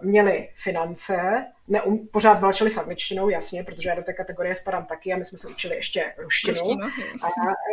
měli 0.00 0.48
finance, 0.54 1.46
neum, 1.68 2.08
pořád 2.12 2.40
válčili 2.40 2.70
s 2.70 2.78
angličtinou, 2.78 3.28
jasně, 3.28 3.64
protože 3.64 3.88
já 3.88 3.94
do 3.94 4.02
té 4.02 4.12
kategorie 4.12 4.54
spadám 4.54 4.86
taky 4.86 5.12
a 5.12 5.16
my 5.16 5.24
jsme 5.24 5.38
se 5.38 5.48
učili 5.48 5.76
ještě 5.76 6.14
ruštinu. 6.18 6.58
Ruštinu, 6.58 6.84
a, 7.22 7.28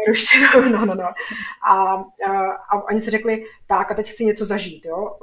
ruštinu 0.08 0.70
no, 0.72 0.86
no, 0.86 0.96
no. 0.96 1.10
A, 1.70 1.74
a, 1.74 2.52
a 2.70 2.84
oni 2.90 3.02
si 3.02 3.12
řekli, 3.12 3.46
tak 3.68 3.92
a 3.92 3.96
teď 3.96 4.12
chci 4.12 4.26
něco 4.26 4.46
zažít, 4.46 4.86
jo. 4.86 5.18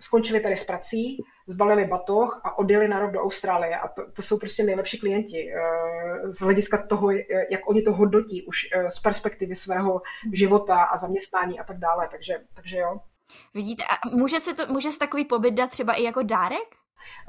Skončili 0.00 0.40
tady 0.40 0.56
s 0.56 0.64
prací, 0.64 1.24
zbalili 1.46 1.84
batoh 1.84 2.40
a 2.44 2.58
odjeli 2.58 2.88
na 2.88 2.98
rok 3.00 3.10
do 3.10 3.22
Austrálie. 3.22 3.76
A 3.76 3.88
to, 3.88 4.12
to 4.12 4.22
jsou 4.22 4.38
prostě 4.38 4.62
nejlepší 4.62 4.98
klienti 4.98 5.52
z 6.24 6.40
hlediska 6.40 6.86
toho, 6.86 7.10
jak 7.50 7.68
oni 7.68 7.82
to 7.82 7.92
hodnotí 7.92 8.42
už 8.42 8.66
z 8.88 9.00
perspektivy 9.00 9.56
svého 9.56 10.02
života 10.32 10.82
a 10.82 10.96
zaměstnání 10.96 11.60
a 11.60 11.64
tak 11.64 11.78
dále. 11.78 12.08
Takže, 12.10 12.34
takže 12.54 12.78
jo. 12.78 13.00
Vidíte, 13.54 13.84
a 13.84 14.08
může 14.08 14.40
se, 14.40 14.54
to, 14.54 14.66
může 14.66 14.92
se 14.92 14.98
takový 14.98 15.24
pobyt 15.24 15.50
dát 15.50 15.70
třeba 15.70 15.92
i 15.92 16.02
jako 16.02 16.22
dárek? 16.22 16.74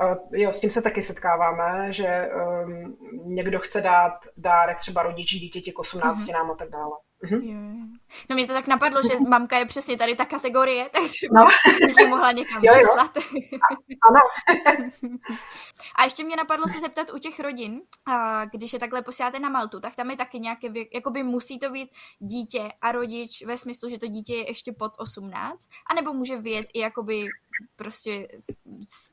Uh, 0.02 0.18
jo, 0.32 0.54
s 0.54 0.60
tím 0.60 0.72
se 0.72 0.82
taky 0.82 1.02
setkáváme, 1.02 1.94
že 1.94 2.30
um, 2.66 2.98
někdo 3.36 3.60
chce 3.60 3.82
dát 3.82 4.14
dárek 4.38 4.80
třeba 4.80 5.04
rodiči 5.04 5.40
dítěti 5.40 5.72
k 5.72 5.80
18 5.80 6.20
mm-hmm. 6.20 6.34
nám 6.34 6.52
a 6.52 6.56
tak 6.56 6.70
dále. 6.70 6.92
Mm-hmm. 7.24 7.88
No 8.30 8.36
mě 8.36 8.48
to 8.48 8.54
tak 8.54 8.68
napadlo, 8.68 9.02
že 9.04 9.20
mamka 9.30 9.58
je 9.58 9.66
přesně 9.66 9.98
tady 9.98 10.16
ta 10.16 10.26
kategorie, 10.26 10.90
tak 10.94 11.04
třeba 11.10 11.44
no. 11.44 11.48
bych 11.88 11.96
ji 12.00 12.08
mohla 12.08 12.32
někam 12.32 12.64
jo, 12.64 12.74
jo. 12.74 12.80
vyslat. 12.80 13.18
ano. 14.10 14.20
a 15.96 16.04
ještě 16.04 16.24
mě 16.24 16.36
napadlo 16.36 16.68
se 16.68 16.80
zeptat 16.80 17.14
u 17.14 17.20
těch 17.20 17.40
rodin, 17.40 17.82
když 18.52 18.74
je 18.74 18.80
takhle 18.80 19.02
posíláte 19.02 19.40
na 19.40 19.50
Maltu, 19.50 19.80
tak 19.80 19.96
tam 19.96 20.12
je 20.12 20.18
taky 20.18 20.40
nějaké 20.40 20.68
jakoby 20.94 21.24
musí 21.24 21.60
to 21.60 21.70
být 21.70 21.90
dítě 22.20 22.72
a 22.82 22.92
rodič 22.92 23.46
ve 23.46 23.58
smyslu, 23.58 23.90
že 23.90 24.00
to 24.00 24.08
dítě 24.08 24.36
je 24.36 24.48
ještě 24.48 24.72
pod 24.72 24.92
18, 24.98 25.70
anebo 25.90 26.14
může 26.14 26.38
vyjet 26.38 26.68
i 26.74 26.80
jakoby 26.80 27.28
prostě 27.76 28.28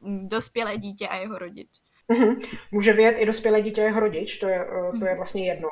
dospělé 0.02 0.76
dítě 0.76 1.08
a 1.08 1.16
jeho 1.16 1.38
rodič. 1.38 1.68
Mm-hmm. 2.10 2.58
Může 2.72 2.92
vyjet 2.92 3.16
i 3.18 3.26
dospělé 3.26 3.62
dítě 3.62 3.82
a 3.82 3.84
jeho 3.84 4.00
rodič, 4.00 4.38
to 4.38 4.48
je, 4.48 4.66
to 4.98 5.04
je 5.04 5.10
mhm. 5.10 5.16
vlastně 5.16 5.46
jedno. 5.46 5.68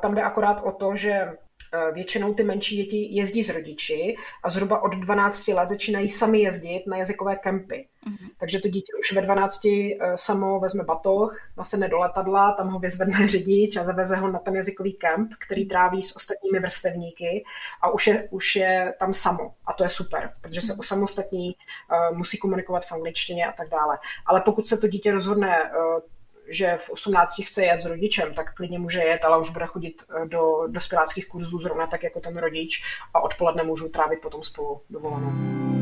Tam 0.00 0.14
jde 0.14 0.22
akorát 0.22 0.60
o 0.62 0.72
to, 0.72 0.96
že 0.96 1.28
Eh, 1.30 1.47
většinou 1.92 2.34
ty 2.34 2.44
menší 2.44 2.76
děti 2.76 3.08
jezdí 3.10 3.44
s 3.44 3.48
rodiči 3.48 4.16
a 4.42 4.50
zhruba 4.50 4.82
od 4.82 4.94
12 4.94 5.48
let 5.48 5.68
začínají 5.68 6.10
sami 6.10 6.40
jezdit 6.40 6.86
na 6.86 6.96
jazykové 6.96 7.36
kempy. 7.36 7.86
Mm-hmm. 8.06 8.28
Takže 8.40 8.60
to 8.60 8.68
dítě 8.68 8.92
už 9.00 9.12
ve 9.12 9.22
12 9.22 9.64
eh, 9.64 9.96
samo 10.16 10.60
vezme 10.60 10.84
batoh, 10.84 11.36
nasedne 11.56 11.88
do 11.88 11.98
letadla, 11.98 12.52
tam 12.52 12.68
ho 12.68 12.78
vyzvedne 12.78 13.28
řidič 13.28 13.76
a 13.76 13.84
zaveze 13.84 14.16
ho 14.16 14.28
na 14.28 14.38
ten 14.38 14.56
jazykový 14.56 14.92
kemp, 14.92 15.32
který 15.38 15.68
tráví 15.68 16.02
s 16.02 16.16
ostatními 16.16 16.60
vrstevníky 16.60 17.44
a 17.82 17.90
už 17.90 18.06
je, 18.06 18.28
už 18.30 18.56
je 18.56 18.94
tam 18.98 19.14
samo. 19.14 19.54
A 19.66 19.72
to 19.72 19.82
je 19.82 19.88
super, 19.88 20.32
protože 20.40 20.60
se 20.60 20.74
osamostatní, 20.74 21.54
uh, 22.10 22.16
musí 22.16 22.38
komunikovat 22.38 22.86
v 22.86 22.92
angličtině 22.92 23.46
a 23.46 23.52
tak 23.52 23.68
dále. 23.68 23.98
Ale 24.26 24.40
pokud 24.40 24.66
se 24.66 24.76
to 24.76 24.88
dítě 24.88 25.12
rozhodne 25.12 25.70
že 26.50 26.76
v 26.76 26.90
18 26.90 27.34
chce 27.44 27.64
jet 27.64 27.80
s 27.80 27.86
rodičem, 27.86 28.34
tak 28.34 28.54
klidně 28.54 28.78
může 28.78 29.00
jet, 29.00 29.24
ale 29.24 29.40
už 29.40 29.50
bude 29.50 29.66
chodit 29.66 30.02
eh, 30.02 30.28
do 30.28 30.66
dospěláckých 30.66 31.28
kurzů 31.28 31.60
zrovna 31.60 31.86
tak 31.86 32.02
jako 32.02 32.20
ten 32.20 32.36
rodič 32.36 32.82
a 33.14 33.20
odpoledne 33.20 33.62
můžu 33.62 33.88
trávit 33.88 34.20
potom 34.20 34.42
spolu 34.42 34.80
dovolenou. 34.90 35.77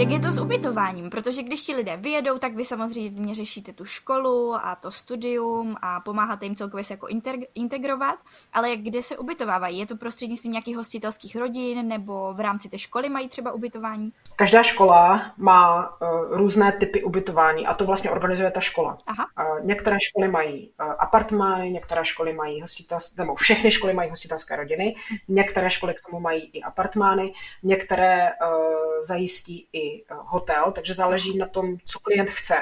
Jak 0.00 0.10
je 0.10 0.20
to 0.20 0.32
s 0.32 0.40
ubytováním? 0.40 1.10
Protože 1.10 1.42
když 1.42 1.62
ti 1.62 1.74
lidé 1.74 1.96
vyjedou, 1.96 2.38
tak 2.38 2.54
vy 2.54 2.64
samozřejmě 2.64 3.34
řešíte 3.34 3.72
tu 3.72 3.84
školu 3.84 4.54
a 4.54 4.74
to 4.74 4.90
studium 4.90 5.76
a 5.82 6.00
pomáháte 6.00 6.46
jim 6.46 6.54
celkově 6.54 6.84
se 6.84 6.94
jako 6.94 7.06
integrovat, 7.54 8.18
ale 8.52 8.76
kde 8.76 9.02
se 9.02 9.18
ubytovávají? 9.18 9.78
Je 9.78 9.86
to 9.86 9.96
prostřednictvím 9.96 10.52
nějakých 10.52 10.76
hostitelských 10.76 11.36
rodin 11.36 11.88
nebo 11.88 12.34
v 12.34 12.40
rámci 12.40 12.68
té 12.68 12.78
školy 12.78 13.08
mají 13.08 13.28
třeba 13.28 13.52
ubytování? 13.52 14.12
Každá 14.36 14.62
škola 14.62 15.32
má 15.36 15.90
uh, 15.90 16.36
různé 16.36 16.72
typy 16.72 17.04
ubytování 17.04 17.66
a 17.66 17.74
to 17.74 17.84
vlastně 17.84 18.10
organizuje 18.10 18.50
ta 18.50 18.60
škola. 18.60 18.98
Aha. 19.06 19.26
Uh, 19.58 19.66
některé 19.66 19.96
školy 20.00 20.28
mají 20.28 20.70
uh, 20.80 20.92
apartmány, 20.98 21.70
některé 21.70 22.04
školy 22.04 22.32
mají 22.32 22.60
hostitelské, 22.60 23.22
nebo 23.22 23.34
všechny 23.34 23.70
školy 23.70 23.94
mají 23.94 24.10
hostitelské 24.10 24.56
rodiny, 24.56 24.96
některé 25.28 25.70
školy 25.70 25.94
k 25.94 26.10
tomu 26.10 26.20
mají 26.20 26.50
i 26.52 26.62
apartmány, 26.62 27.32
některé 27.62 28.30
uh, 28.30 29.02
zajistí 29.02 29.68
i 29.72 29.89
hotel, 30.10 30.72
takže 30.72 30.94
záleží 30.94 31.38
na 31.38 31.46
tom, 31.48 31.76
co 31.84 31.98
klient 31.98 32.30
chce. 32.30 32.54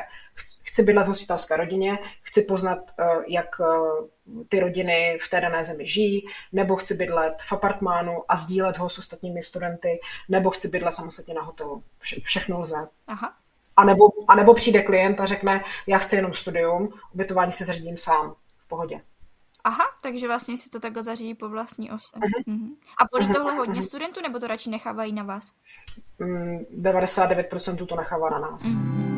Chci 0.63 0.83
bydlet 0.83 1.05
v 1.05 1.09
hostitelské 1.09 1.57
rodině, 1.57 1.99
chci 2.23 2.43
poznat, 2.43 2.79
eh, 2.99 3.05
jak 3.27 3.61
eh, 3.61 4.45
ty 4.49 4.61
rodiny 4.61 5.19
v 5.23 5.31
té 5.31 5.41
dané 5.41 5.65
zemi 5.65 5.87
žijí, 5.87 6.27
nebo 6.53 6.77
chci 6.77 6.95
bydlet 6.95 7.35
v 7.49 7.53
apartmánu 7.53 8.25
a 8.29 8.37
sdílet 8.37 8.79
ho 8.79 8.89
s 8.89 8.99
ostatními 8.99 9.43
studenty, 9.43 10.01
nebo 10.29 10.51
chci 10.51 10.69
bydlet 10.69 10.95
samostatně 10.95 11.35
na 11.35 11.43
hotelu. 11.43 11.83
Vše, 11.99 12.21
všechno 12.21 12.61
lze. 12.61 12.89
Aha. 13.07 13.35
A 13.77 13.85
nebo, 13.85 14.05
a 14.29 14.35
nebo 14.35 14.55
přijde 14.55 14.83
klient 14.83 15.21
a 15.21 15.27
řekne, 15.27 15.65
já 15.87 15.99
chci 15.99 16.17
jenom 16.17 16.35
studium, 16.35 16.93
ubytování 17.15 17.53
se 17.53 17.65
zařídím 17.65 17.97
sám, 17.97 18.35
v 18.59 18.69
pohodě. 18.69 19.01
Aha, 19.65 19.85
takže 20.01 20.27
vlastně 20.27 20.57
si 20.57 20.71
to 20.71 20.81
takhle 20.81 21.05
zařídí 21.05 21.35
po 21.35 21.49
vlastní 21.49 21.91
ose. 21.91 22.17
Uh-huh. 22.17 22.45
Uh-huh. 22.47 22.77
A 23.03 23.03
volí 23.13 23.27
uh-huh. 23.27 23.35
tohle 23.35 23.55
hodně 23.55 23.83
studentů, 23.83 24.21
nebo 24.23 24.39
to 24.39 24.47
radši 24.47 24.71
nechávají 24.71 25.13
na 25.13 25.23
vás? 25.23 25.53
Mm, 26.19 26.59
99% 26.81 27.87
to 27.87 27.97
nechává 27.97 28.31
na 28.31 28.39
nás. 28.39 28.63
Uh-huh. 28.63 29.09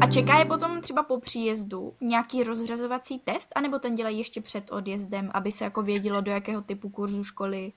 A 0.00 0.06
čeká 0.06 0.38
je 0.38 0.44
potom 0.44 0.80
třeba 0.80 1.02
po 1.02 1.20
příjezdu 1.20 1.94
nějaký 2.00 2.42
rozřazovací 2.42 3.18
test, 3.18 3.52
anebo 3.54 3.78
ten 3.78 3.94
dělají 3.94 4.18
ještě 4.18 4.40
před 4.40 4.72
odjezdem, 4.72 5.30
aby 5.34 5.52
se 5.52 5.64
jako 5.64 5.82
vědělo, 5.82 6.20
do 6.20 6.30
jakého 6.30 6.62
typu 6.62 6.88
kurzu 6.88 7.24
školy? 7.24 7.72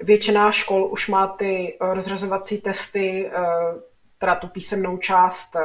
Většina 0.00 0.52
škol 0.52 0.92
už 0.92 1.08
má 1.08 1.26
ty 1.26 1.78
eh, 1.80 1.94
rozřazovací 1.94 2.60
testy, 2.60 3.30
eh, 3.34 3.40
teda 4.18 4.34
tu 4.34 4.48
písemnou 4.48 4.96
část 4.96 5.56
eh, 5.56 5.62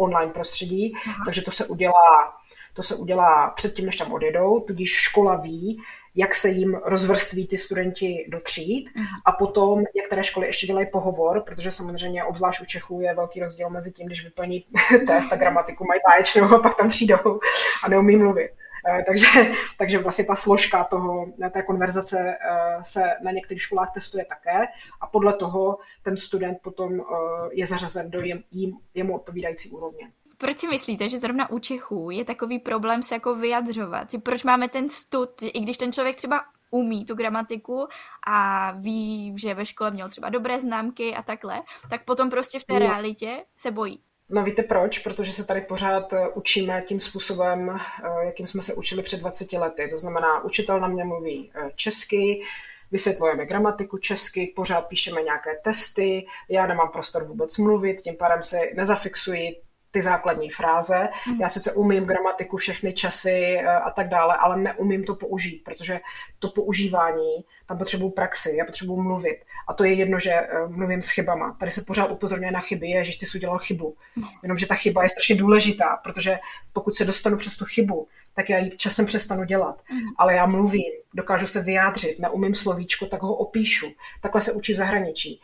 online 0.00 0.32
prostředí, 0.32 0.94
Aha. 1.06 1.22
takže 1.24 1.42
to 1.42 1.50
se 1.50 1.66
udělá 1.66 2.34
to 2.74 2.82
se 2.82 2.94
udělá 2.94 3.50
předtím, 3.50 3.86
než 3.86 3.96
tam 3.96 4.12
odjedou, 4.12 4.60
tudíž 4.60 4.92
škola 4.92 5.36
ví, 5.36 5.82
jak 6.14 6.34
se 6.34 6.48
jim 6.48 6.74
rozvrství 6.84 7.46
ty 7.46 7.58
studenti 7.58 8.26
do 8.28 8.40
tříd 8.40 8.90
a 9.24 9.32
potom 9.32 9.84
některé 9.96 10.24
školy 10.24 10.46
ještě 10.46 10.66
dělají 10.66 10.86
pohovor, 10.92 11.42
protože 11.46 11.72
samozřejmě 11.72 12.24
obzvlášť 12.24 12.60
u 12.60 12.64
Čechů 12.64 13.00
je 13.00 13.14
velký 13.14 13.40
rozdíl 13.40 13.70
mezi 13.70 13.92
tím, 13.92 14.06
když 14.06 14.24
vyplní 14.24 14.64
test 15.06 15.32
a 15.32 15.36
gramatiku 15.36 15.84
mají 15.84 16.00
báječnou 16.08 16.54
a 16.54 16.58
pak 16.58 16.76
tam 16.76 16.88
přijdou 16.88 17.40
a 17.84 17.88
neumí 17.88 18.16
mluvit. 18.16 18.50
Eh, 18.88 19.04
takže, 19.06 19.26
takže 19.78 19.98
vlastně 19.98 20.24
ta 20.24 20.34
složka 20.34 20.84
toho, 20.84 21.26
té 21.52 21.62
konverzace 21.62 22.18
eh, 22.18 22.78
se 22.82 23.02
na 23.22 23.30
některých 23.30 23.62
školách 23.62 23.90
testuje 23.94 24.24
také 24.24 24.66
a 25.00 25.06
podle 25.06 25.32
toho 25.32 25.78
ten 26.02 26.16
student 26.16 26.58
potom 26.62 27.00
eh, 27.00 27.04
je 27.52 27.66
zařazen 27.66 28.10
do 28.10 28.20
jim, 28.50 28.78
jemu 28.94 29.14
odpovídající 29.14 29.70
úrovně 29.70 30.10
proč 30.40 30.58
si 30.58 30.68
myslíte, 30.68 31.08
že 31.08 31.18
zrovna 31.18 31.50
u 31.50 31.58
Čechů 31.58 32.10
je 32.10 32.24
takový 32.24 32.58
problém 32.58 33.02
se 33.02 33.14
jako 33.14 33.34
vyjadřovat? 33.34 34.08
Proč 34.22 34.44
máme 34.44 34.68
ten 34.68 34.88
stud, 34.88 35.30
i 35.42 35.60
když 35.60 35.76
ten 35.76 35.92
člověk 35.92 36.16
třeba 36.16 36.44
umí 36.70 37.04
tu 37.04 37.14
gramatiku 37.14 37.88
a 38.26 38.70
ví, 38.72 39.34
že 39.38 39.54
ve 39.54 39.66
škole 39.66 39.90
měl 39.90 40.08
třeba 40.08 40.28
dobré 40.28 40.60
známky 40.60 41.14
a 41.14 41.22
takhle, 41.22 41.62
tak 41.90 42.04
potom 42.04 42.30
prostě 42.30 42.58
v 42.58 42.64
té 42.64 42.78
realitě 42.78 43.44
se 43.56 43.70
bojí. 43.70 44.00
No 44.32 44.44
víte 44.44 44.62
proč? 44.62 44.98
Protože 44.98 45.32
se 45.32 45.44
tady 45.44 45.60
pořád 45.60 46.12
eh, 46.12 46.28
učíme 46.28 46.84
tím 46.86 47.00
způsobem, 47.00 47.70
eh, 47.70 48.24
jakým 48.24 48.46
jsme 48.46 48.62
se 48.62 48.74
učili 48.74 49.02
před 49.02 49.20
20 49.20 49.58
lety. 49.58 49.88
To 49.90 49.98
znamená, 49.98 50.44
učitel 50.44 50.80
na 50.80 50.88
mě 50.88 51.04
mluví 51.04 51.52
eh, 51.54 51.70
česky, 51.76 52.42
vysvětlujeme 52.90 53.46
gramatiku 53.46 53.98
česky, 53.98 54.52
pořád 54.56 54.80
píšeme 54.80 55.22
nějaké 55.22 55.50
testy, 55.64 56.26
já 56.48 56.66
nemám 56.66 56.88
prostor 56.88 57.24
vůbec 57.24 57.58
mluvit, 57.58 58.00
tím 58.00 58.16
pádem 58.16 58.42
se 58.42 58.60
nezafixuji 58.74 59.56
ty 59.90 60.02
základní 60.02 60.50
fráze. 60.50 61.08
Hmm. 61.24 61.40
Já 61.40 61.48
sice 61.48 61.72
umím 61.72 62.04
gramatiku, 62.04 62.56
všechny 62.56 62.92
časy 62.92 63.56
eh, 63.58 63.66
a 63.66 63.90
tak 63.90 64.08
dále, 64.08 64.36
ale 64.36 64.56
neumím 64.56 65.04
to 65.04 65.14
použít, 65.14 65.64
protože 65.64 66.00
to 66.38 66.48
používání, 66.48 67.44
tam 67.66 67.78
potřebuji 67.78 68.10
praxi, 68.10 68.56
já 68.58 68.64
potřebuji 68.64 69.02
mluvit. 69.02 69.38
A 69.68 69.74
to 69.74 69.84
je 69.84 69.92
jedno, 69.92 70.20
že 70.20 70.30
eh, 70.30 70.48
mluvím 70.68 71.02
s 71.02 71.08
chybama. 71.08 71.56
Tady 71.60 71.70
se 71.70 71.82
pořád 71.82 72.10
upozorňuje 72.10 72.52
na 72.52 72.60
chyby, 72.60 72.88
je, 72.88 73.04
že 73.04 73.18
ty 73.18 73.26
jsi 73.26 73.38
udělal 73.38 73.58
chybu. 73.58 73.96
Hmm. 74.16 74.26
Jenomže 74.42 74.66
ta 74.66 74.74
chyba 74.74 75.02
je 75.02 75.08
strašně 75.08 75.36
důležitá, 75.36 76.00
protože 76.02 76.38
pokud 76.72 76.96
se 76.96 77.04
dostanu 77.04 77.36
přes 77.36 77.56
tu 77.56 77.64
chybu, 77.64 78.08
tak 78.34 78.50
já 78.50 78.58
ji 78.58 78.70
časem 78.76 79.06
přestanu 79.06 79.44
dělat. 79.44 79.82
Mm. 79.92 80.00
Ale 80.18 80.34
já 80.34 80.46
mluvím, 80.46 80.92
dokážu 81.14 81.46
se 81.46 81.62
vyjádřit, 81.62 82.18
neumím 82.18 82.54
slovíčko, 82.54 83.06
tak 83.06 83.22
ho 83.22 83.34
opíšu. 83.34 83.86
Takhle 84.20 84.40
se 84.40 84.52
učí 84.52 84.74
v 84.74 84.76
zahraničí 84.76 85.40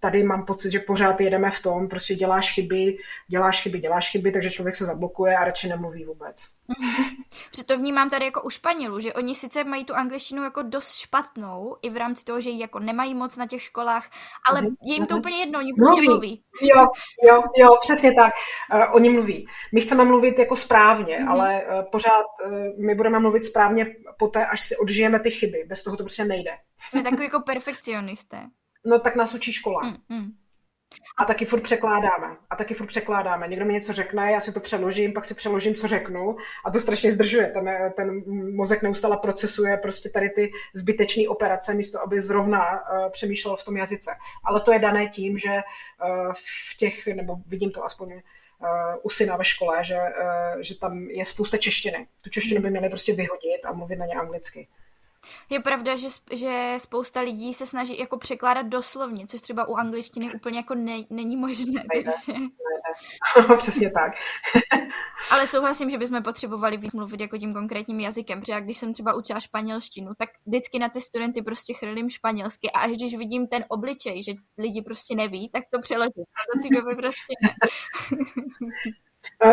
tady 0.00 0.22
mám 0.22 0.46
pocit, 0.46 0.70
že 0.70 0.78
pořád 0.78 1.20
jedeme 1.20 1.50
v 1.50 1.62
tom, 1.62 1.88
prostě 1.88 2.14
děláš 2.14 2.54
chyby, 2.54 2.98
děláš 3.28 3.62
chyby, 3.62 3.78
děláš 3.78 4.10
chyby, 4.10 4.32
takže 4.32 4.50
člověk 4.50 4.76
se 4.76 4.84
zablokuje 4.84 5.36
a 5.36 5.44
radši 5.44 5.68
nemluví 5.68 6.04
vůbec. 6.04 6.44
Protože 7.50 7.64
to 7.64 7.78
vnímám 7.78 8.10
tady 8.10 8.24
jako 8.24 8.42
u 8.42 8.50
Španělů, 8.50 9.00
že 9.00 9.12
oni 9.12 9.34
sice 9.34 9.64
mají 9.64 9.84
tu 9.84 9.94
angličtinu 9.94 10.42
jako 10.42 10.62
dost 10.62 10.94
špatnou, 10.94 11.76
i 11.82 11.90
v 11.90 11.96
rámci 11.96 12.24
toho, 12.24 12.40
že 12.40 12.50
ji 12.50 12.60
jako 12.60 12.78
nemají 12.78 13.14
moc 13.14 13.36
na 13.36 13.46
těch 13.46 13.62
školách, 13.62 14.10
ale 14.50 14.62
uh-huh. 14.62 14.76
je 14.84 14.94
jim 14.94 15.06
to 15.06 15.14
uh-huh. 15.14 15.18
úplně 15.18 15.38
jedno, 15.38 15.58
oni 15.58 15.72
prostě 15.74 16.02
mluví. 16.02 16.08
mluví. 16.08 16.42
Jo, 16.62 16.86
jo, 17.24 17.42
jo, 17.56 17.76
přesně 17.80 18.14
tak. 18.14 18.32
Uh, 18.74 18.94
oni 18.96 19.10
mluví. 19.10 19.46
My 19.72 19.80
chceme 19.80 20.04
mluvit 20.04 20.38
jako 20.38 20.56
správně, 20.56 21.18
uh-huh. 21.18 21.30
ale 21.30 21.62
uh, 21.64 21.90
pořád 21.92 22.24
uh, 22.46 22.52
my 22.86 22.94
budeme 22.94 23.18
mluvit 23.18 23.44
správně 23.44 23.86
poté, 24.18 24.46
až 24.46 24.60
si 24.60 24.76
odžijeme 24.76 25.20
ty 25.20 25.30
chyby. 25.30 25.64
Bez 25.66 25.82
toho 25.82 25.96
to 25.96 26.02
prostě 26.02 26.24
nejde. 26.24 26.50
Jsme 26.84 27.02
takový 27.02 27.24
jako 27.30 27.40
perfekcionisté. 27.40 28.46
No 28.84 28.98
tak 28.98 29.16
nás 29.16 29.34
učí 29.34 29.52
škola. 29.52 29.80
Mm, 29.82 30.18
mm. 30.18 30.30
A 31.16 31.24
taky 31.24 31.44
furt 31.44 31.60
překládáme. 31.60 32.36
A 32.50 32.56
taky 32.56 32.74
furt 32.74 32.86
překládáme. 32.86 33.48
Někdo 33.48 33.64
mi 33.64 33.72
něco 33.72 33.92
řekne, 33.92 34.32
já 34.32 34.40
si 34.40 34.52
to 34.52 34.60
přeložím, 34.60 35.12
pak 35.12 35.24
si 35.24 35.34
přeložím, 35.34 35.74
co 35.74 35.88
řeknu. 35.88 36.36
A 36.64 36.70
to 36.70 36.80
strašně 36.80 37.12
zdržuje. 37.12 37.46
Ten, 37.46 37.92
ten 37.96 38.22
mozek 38.56 38.82
neustále 38.82 39.16
procesuje 39.16 39.76
prostě 39.76 40.10
tady 40.10 40.30
ty 40.30 40.52
zbytečné 40.74 41.28
operace, 41.28 41.74
místo 41.74 42.02
aby 42.02 42.20
zrovna 42.20 42.72
uh, 42.72 43.10
přemýšlel 43.10 43.56
v 43.56 43.64
tom 43.64 43.76
jazyce. 43.76 44.10
Ale 44.44 44.60
to 44.60 44.72
je 44.72 44.78
dané 44.78 45.08
tím, 45.08 45.38
že 45.38 45.50
uh, 45.50 46.32
v 46.72 46.76
těch, 46.76 47.06
nebo 47.06 47.36
vidím 47.46 47.70
to 47.70 47.84
aspoň 47.84 48.12
uh, 48.12 48.20
u 49.02 49.10
syna 49.10 49.36
ve 49.36 49.44
škole, 49.44 49.84
že, 49.84 49.98
uh, 49.98 50.60
že 50.60 50.78
tam 50.78 50.98
je 50.98 51.24
spousta 51.24 51.56
češtiny. 51.56 52.06
Tu 52.20 52.30
češtinu 52.30 52.62
by 52.62 52.70
měli 52.70 52.88
prostě 52.88 53.14
vyhodit 53.14 53.64
a 53.64 53.72
mluvit 53.72 53.96
na 53.96 54.06
ně 54.06 54.14
anglicky. 54.14 54.68
Je 55.50 55.60
pravda, 55.60 55.96
že, 55.96 56.08
že 56.32 56.74
spousta 56.78 57.20
lidí 57.20 57.54
se 57.54 57.66
snaží 57.66 57.98
jako 57.98 58.18
překládat 58.18 58.66
doslovně, 58.66 59.26
což 59.26 59.40
třeba 59.40 59.68
u 59.68 59.74
angličtiny 59.74 60.34
úplně 60.34 60.58
jako 60.58 60.74
ne, 60.74 60.96
není 61.10 61.36
možné. 61.36 61.84
Nejde, 61.94 62.10
takže... 62.10 62.32
nejde. 62.40 63.56
Přesně 63.58 63.90
tak. 63.90 64.12
Ale 65.30 65.46
souhlasím, 65.46 65.90
že 65.90 65.98
bychom 65.98 66.22
potřebovali 66.22 66.76
víc 66.76 66.92
mluvit 66.92 67.20
jako 67.20 67.38
tím 67.38 67.54
konkrétním 67.54 68.00
jazykem, 68.00 68.40
protože 68.40 68.60
když 68.60 68.78
jsem 68.78 68.92
třeba 68.92 69.14
učila 69.14 69.40
španělštinu, 69.40 70.12
tak 70.18 70.28
vždycky 70.46 70.78
na 70.78 70.88
ty 70.88 71.00
studenty 71.00 71.42
prostě 71.42 71.74
chrlím 71.74 72.10
španělsky 72.10 72.70
a 72.70 72.78
až 72.78 72.90
když 72.90 73.16
vidím 73.16 73.46
ten 73.46 73.64
obličej, 73.68 74.22
že 74.22 74.32
lidi 74.58 74.82
prostě 74.82 75.14
neví, 75.14 75.50
tak 75.52 75.64
to 75.70 75.80
přeložím. 75.80 76.24
Do 76.54 76.62
té 76.62 76.74
doby 76.74 76.94
prostě 76.96 77.34
ne. 77.42 77.54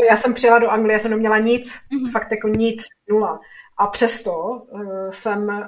Já 0.10 0.16
jsem 0.16 0.34
přijela 0.34 0.60
do 0.60 0.70
Anglie, 0.70 0.94
já 0.94 1.00
jsem 1.00 1.12
neměla 1.12 1.38
nic, 1.38 1.74
mm-hmm. 1.74 2.12
fakt 2.12 2.32
jako 2.32 2.48
nic, 2.48 2.82
nula. 3.10 3.40
A 3.80 3.88
přesto 3.88 4.34
uh, 4.34 5.10
jsem 5.10 5.48
uh, 5.48 5.64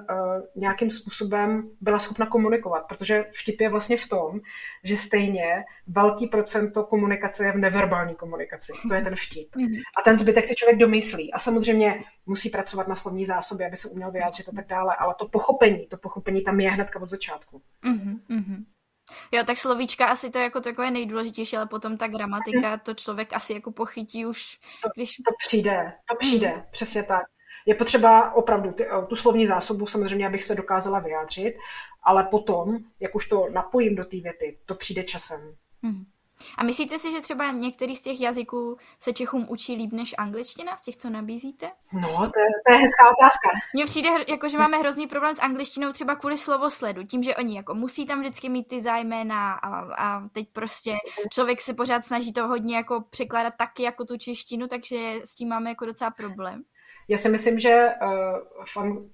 nějakým 0.55 0.91
způsobem 0.91 1.69
byla 1.81 1.99
schopna 1.99 2.25
komunikovat, 2.25 2.79
protože 2.79 3.25
vtip 3.41 3.61
je 3.61 3.69
vlastně 3.69 3.97
v 3.97 4.07
tom, 4.07 4.39
že 4.83 4.97
stejně 4.97 5.63
velký 5.87 6.27
procento 6.27 6.83
komunikace 6.83 7.45
je 7.45 7.51
v 7.51 7.57
neverbální 7.57 8.15
komunikaci. 8.15 8.73
To 8.87 8.93
je 8.93 9.01
ten 9.01 9.15
vtip. 9.15 9.55
Mhm. 9.55 9.75
A 9.97 10.01
ten 10.01 10.15
zbytek 10.15 10.45
si 10.45 10.55
člověk 10.55 10.79
domyslí. 10.79 11.33
A 11.33 11.39
samozřejmě 11.39 12.03
musí 12.25 12.49
pracovat 12.49 12.87
na 12.87 12.95
slovní 12.95 13.25
zásobě, 13.25 13.67
aby 13.67 13.77
se 13.77 13.87
uměl 13.87 14.11
vyjádřit 14.11 14.49
a 14.49 14.51
tak 14.55 14.67
dále, 14.67 14.95
ale 14.95 15.15
to 15.19 15.27
pochopení, 15.27 15.87
to 15.87 15.97
pochopení 15.97 16.41
tam 16.41 16.59
je 16.59 16.71
hnedka 16.71 17.01
od 17.01 17.09
začátku. 17.09 17.61
Mm-hmm. 17.83 18.65
Jo, 19.31 19.43
tak 19.43 19.57
slovíčka 19.57 20.05
asi 20.05 20.29
to 20.29 20.37
je 20.37 20.43
jako 20.43 20.61
takové 20.61 20.91
nejdůležitější, 20.91 21.57
ale 21.57 21.65
potom 21.65 21.97
ta 21.97 22.07
gramatika, 22.07 22.77
to 22.77 22.93
člověk 22.93 23.33
asi 23.33 23.53
jako 23.53 23.71
pochytí 23.71 24.25
už, 24.25 24.59
když... 24.95 25.15
To, 25.15 25.23
to 25.31 25.35
přijde, 25.47 25.93
to 26.09 26.15
přijde, 26.15 26.65
přesně 26.71 27.03
tak 27.03 27.23
je 27.69 27.75
potřeba 27.75 28.33
opravdu 28.33 28.71
ty, 28.71 28.87
tu 29.07 29.15
slovní 29.15 29.47
zásobu 29.47 29.87
samozřejmě, 29.87 30.27
abych 30.27 30.43
se 30.43 30.55
dokázala 30.55 30.99
vyjádřit, 30.99 31.55
ale 32.03 32.23
potom, 32.23 32.77
jak 32.99 33.15
už 33.15 33.27
to 33.27 33.47
napojím 33.49 33.95
do 33.95 34.05
té 34.05 34.17
věty, 34.17 34.57
to 34.65 34.75
přijde 34.75 35.03
časem. 35.03 35.55
Hmm. 35.83 36.05
A 36.57 36.63
myslíte 36.63 36.97
si, 36.97 37.11
že 37.11 37.21
třeba 37.21 37.51
některý 37.51 37.95
z 37.95 38.01
těch 38.01 38.21
jazyků 38.21 38.77
se 38.99 39.13
Čechům 39.13 39.45
učí 39.49 39.75
líp 39.75 39.91
než 39.91 40.15
angličtina, 40.17 40.77
z 40.77 40.81
těch, 40.81 40.97
co 40.97 41.09
nabízíte? 41.09 41.71
No, 41.93 42.09
to 42.09 42.39
je, 42.39 42.49
to 42.67 42.73
je 42.73 42.79
hezká 42.79 43.09
otázka. 43.17 43.49
Mně 43.73 43.85
přijde, 43.85 44.09
jako, 44.27 44.49
že 44.49 44.57
máme 44.57 44.77
hrozný 44.77 45.07
problém 45.07 45.33
s 45.33 45.41
angličtinou 45.41 45.91
třeba 45.91 46.15
kvůli 46.15 46.37
slovosledu, 46.37 47.03
tím, 47.03 47.23
že 47.23 47.35
oni 47.35 47.57
jako 47.57 47.73
musí 47.75 48.05
tam 48.05 48.19
vždycky 48.19 48.49
mít 48.49 48.67
ty 48.67 48.81
zájmena 48.81 49.53
a, 49.53 49.69
a 50.03 50.27
teď 50.29 50.49
prostě 50.53 50.95
člověk 51.33 51.61
se 51.61 51.73
pořád 51.73 52.05
snaží 52.05 52.33
to 52.33 52.47
hodně 52.47 52.75
jako 52.75 53.03
překládat 53.09 53.53
taky 53.57 53.83
jako 53.83 54.05
tu 54.05 54.17
češtinu, 54.17 54.67
takže 54.67 55.13
s 55.23 55.35
tím 55.35 55.49
máme 55.49 55.69
jako 55.69 55.85
docela 55.85 56.11
problém. 56.11 56.63
Já 57.09 57.17
si 57.17 57.29
myslím, 57.29 57.59
že 57.59 57.87
uh, 58.01 58.65
fan, 58.73 58.89
uh, 58.91 59.05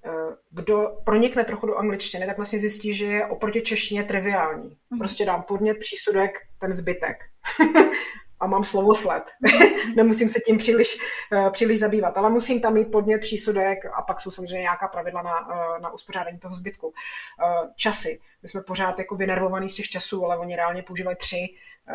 kdo 0.50 0.96
pronikne 1.04 1.44
trochu 1.44 1.66
do 1.66 1.76
angličtiny, 1.76 2.26
tak 2.26 2.36
vlastně 2.36 2.58
zjistí, 2.58 2.94
že 2.94 3.06
je 3.06 3.26
oproti 3.26 3.62
češtině 3.62 4.04
triviální. 4.04 4.70
Mm-hmm. 4.70 4.98
Prostě 4.98 5.24
dám 5.24 5.42
podnět, 5.42 5.78
přísudek, 5.78 6.38
ten 6.60 6.72
zbytek. 6.72 7.16
a 8.40 8.46
mám 8.46 8.64
slovosled. 8.64 9.22
Nemusím 9.96 10.28
se 10.28 10.40
tím 10.40 10.58
příliš, 10.58 10.98
uh, 11.32 11.50
příliš 11.50 11.80
zabývat, 11.80 12.16
ale 12.16 12.30
musím 12.30 12.60
tam 12.60 12.74
mít 12.74 12.90
podnět, 12.90 13.18
přísudek 13.18 13.78
a 13.86 14.02
pak 14.02 14.20
jsou 14.20 14.30
samozřejmě 14.30 14.60
nějaká 14.60 14.88
pravidla 14.88 15.22
na, 15.22 15.48
uh, 15.48 15.80
na 15.80 15.92
uspořádání 15.92 16.38
toho 16.38 16.54
zbytku. 16.54 16.86
Uh, 16.86 17.68
časy. 17.76 18.20
My 18.42 18.48
jsme 18.48 18.62
pořád 18.62 18.98
jako 18.98 19.16
vynervovaní 19.16 19.68
z 19.68 19.74
těch 19.74 19.88
časů, 19.88 20.24
ale 20.24 20.38
oni 20.38 20.56
reálně 20.56 20.82
používají 20.82 21.16
tři, 21.16 21.46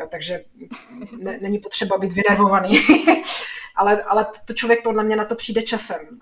takže 0.09 0.43
ne, 1.19 1.37
není 1.41 1.59
potřeba 1.59 1.97
být 1.97 2.13
vynervovaný. 2.13 2.79
ale, 3.75 4.03
ale 4.03 4.27
to 4.45 4.53
člověk 4.53 4.83
podle 4.83 5.03
mě 5.03 5.15
na 5.15 5.25
to 5.25 5.35
přijde 5.35 5.61
časem. 5.61 6.19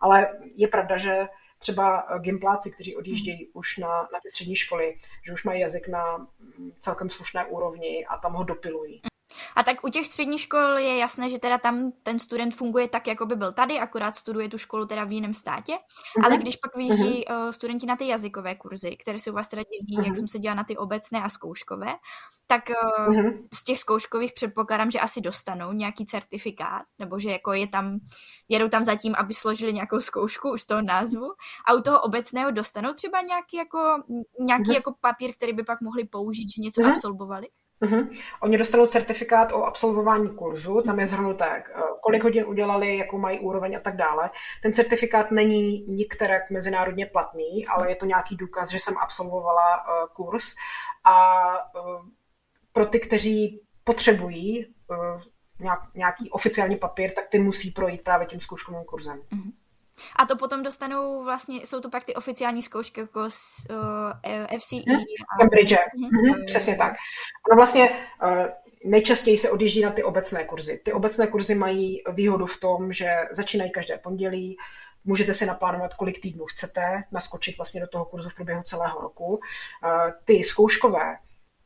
Ale 0.00 0.28
je 0.54 0.68
pravda, 0.68 0.96
že 0.96 1.26
třeba 1.58 2.06
gimpláci, 2.18 2.70
kteří 2.70 2.96
odjíždějí 2.96 3.48
už 3.52 3.78
na, 3.78 3.88
na 3.88 4.20
ty 4.22 4.30
střední 4.30 4.56
školy, 4.56 4.96
že 5.26 5.32
už 5.32 5.44
mají 5.44 5.60
jazyk 5.60 5.88
na 5.88 6.16
mm, 6.18 6.72
celkem 6.80 7.10
slušné 7.10 7.44
úrovni 7.44 8.06
a 8.06 8.18
tam 8.18 8.32
ho 8.32 8.44
dopilují. 8.44 9.00
A 9.56 9.62
tak 9.62 9.84
u 9.84 9.88
těch 9.88 10.06
středních 10.06 10.40
škol 10.40 10.78
je 10.78 10.96
jasné, 10.96 11.28
že 11.28 11.38
teda 11.38 11.58
tam 11.58 11.92
ten 12.02 12.18
student 12.18 12.54
funguje 12.54 12.88
tak, 12.88 13.06
jako 13.06 13.26
by 13.26 13.36
byl 13.36 13.52
tady, 13.52 13.78
akorát 13.78 14.16
studuje 14.16 14.48
tu 14.48 14.58
školu 14.58 14.86
teda 14.86 15.04
v 15.04 15.12
jiném 15.12 15.34
státě. 15.34 15.72
Uh-huh. 15.72 16.24
Ale 16.24 16.36
když 16.36 16.56
pak 16.56 16.76
vyjíždí 16.76 17.24
uh-huh. 17.24 17.44
uh, 17.44 17.50
studenti 17.50 17.86
na 17.86 17.96
ty 17.96 18.08
jazykové 18.08 18.54
kurzy, 18.54 18.96
které 18.96 19.18
jsou 19.18 19.32
vás 19.32 19.48
teda 19.48 19.62
dělí, 19.62 19.98
uh-huh. 19.98 20.06
jak 20.06 20.16
jsem 20.16 20.28
se 20.28 20.38
dělala 20.38 20.56
na 20.56 20.64
ty 20.64 20.76
obecné 20.76 21.22
a 21.22 21.28
zkouškové, 21.28 21.94
tak 22.46 22.70
uh, 22.70 23.14
uh-huh. 23.14 23.48
z 23.54 23.64
těch 23.64 23.78
zkouškových 23.78 24.32
předpokládám, 24.32 24.90
že 24.90 25.00
asi 25.00 25.20
dostanou 25.20 25.72
nějaký 25.72 26.06
certifikát, 26.06 26.82
nebo 26.98 27.18
že 27.18 27.30
jako 27.30 27.52
je 27.52 27.68
tam, 27.68 27.98
jedou 28.48 28.68
tam 28.68 28.82
zatím, 28.82 29.14
aby 29.18 29.34
složili 29.34 29.72
nějakou 29.72 30.00
zkoušku 30.00 30.52
už 30.52 30.62
z 30.62 30.66
toho 30.66 30.82
názvu. 30.82 31.26
A 31.68 31.74
u 31.74 31.80
toho 31.80 32.00
obecného 32.00 32.50
dostanou 32.50 32.92
třeba 32.92 33.20
nějaký 33.20 33.56
jako, 33.56 33.78
nějaký 34.40 34.62
uh-huh. 34.62 34.74
jako 34.74 34.94
papír, 35.00 35.34
který 35.36 35.52
by 35.52 35.64
pak 35.64 35.80
mohli 35.80 36.04
použít, 36.04 36.48
že 36.56 36.62
něco 36.62 36.80
uh-huh. 36.80 36.90
absolvovali? 36.90 37.48
Uh-huh. 37.82 38.08
Oni 38.40 38.58
dostanou 38.58 38.86
certifikát 38.86 39.52
o 39.52 39.64
absolvování 39.64 40.28
kurzu, 40.28 40.82
tam 40.82 41.00
je 41.00 41.06
zhrnuté, 41.06 41.46
eh, 41.56 41.80
kolik 42.02 42.22
hodin 42.22 42.44
udělali, 42.46 42.96
jakou 42.96 43.18
mají 43.18 43.40
úroveň 43.40 43.76
a 43.76 43.80
tak 43.80 43.96
dále. 43.96 44.30
Ten 44.62 44.72
certifikát 44.72 45.30
není 45.30 45.84
nikterak 45.88 46.50
mezinárodně 46.50 47.06
platný, 47.06 47.66
ale 47.66 47.90
je 47.90 47.96
to 47.96 48.06
nějaký 48.06 48.36
důkaz, 48.36 48.70
že 48.70 48.78
jsem 48.78 48.98
absolvovala 48.98 49.76
uh, 49.76 50.08
kurz. 50.12 50.54
A 51.04 51.42
uh, 51.54 52.06
pro 52.72 52.86
ty, 52.86 53.00
kteří 53.00 53.62
potřebují 53.84 54.74
nějak, 55.60 55.80
nějaký 55.94 56.30
oficiální 56.30 56.76
papír, 56.76 57.12
tak 57.14 57.28
ty 57.28 57.38
musí 57.38 57.70
projít 57.70 58.04
právě 58.04 58.26
tím 58.26 58.40
zkouškovým 58.40 58.84
kurzem. 58.84 59.18
Uh-huh. 59.18 59.52
A 60.16 60.26
to 60.26 60.36
potom 60.36 60.62
dostanou 60.62 61.24
vlastně, 61.24 61.60
jsou 61.64 61.80
to 61.80 61.90
pak 61.90 62.06
ty 62.06 62.14
oficiální 62.14 62.62
zkoušky 62.62 63.00
jako 63.00 63.30
z 63.30 63.66
uh, 63.70 64.58
FCE. 64.58 64.76
Hmm. 64.76 64.96
A... 64.96 65.38
Cambridge. 65.38 65.72
Mm-hmm. 65.72 66.10
Mm-hmm. 66.10 66.44
Přesně 66.46 66.76
tak. 66.76 66.94
Ono 67.50 67.56
vlastně 67.56 67.90
uh, 68.22 68.46
nejčastěji 68.84 69.38
se 69.38 69.50
odjíždí 69.50 69.82
na 69.82 69.90
ty 69.90 70.02
obecné 70.02 70.44
kurzy. 70.44 70.80
Ty 70.84 70.92
obecné 70.92 71.26
kurzy 71.26 71.54
mají 71.54 72.02
výhodu 72.12 72.46
v 72.46 72.60
tom, 72.60 72.92
že 72.92 73.10
začínají 73.32 73.72
každé 73.72 73.98
pondělí, 73.98 74.56
můžete 75.04 75.34
si 75.34 75.46
naplánovat, 75.46 75.94
kolik 75.94 76.20
týdnů 76.22 76.44
chcete, 76.44 77.02
naskočit 77.12 77.56
vlastně 77.56 77.80
do 77.80 77.86
toho 77.86 78.04
kurzu 78.04 78.28
v 78.28 78.34
průběhu 78.34 78.62
celého 78.62 79.00
roku. 79.00 79.40
Ty 80.24 80.44
zkouškové, 80.44 81.16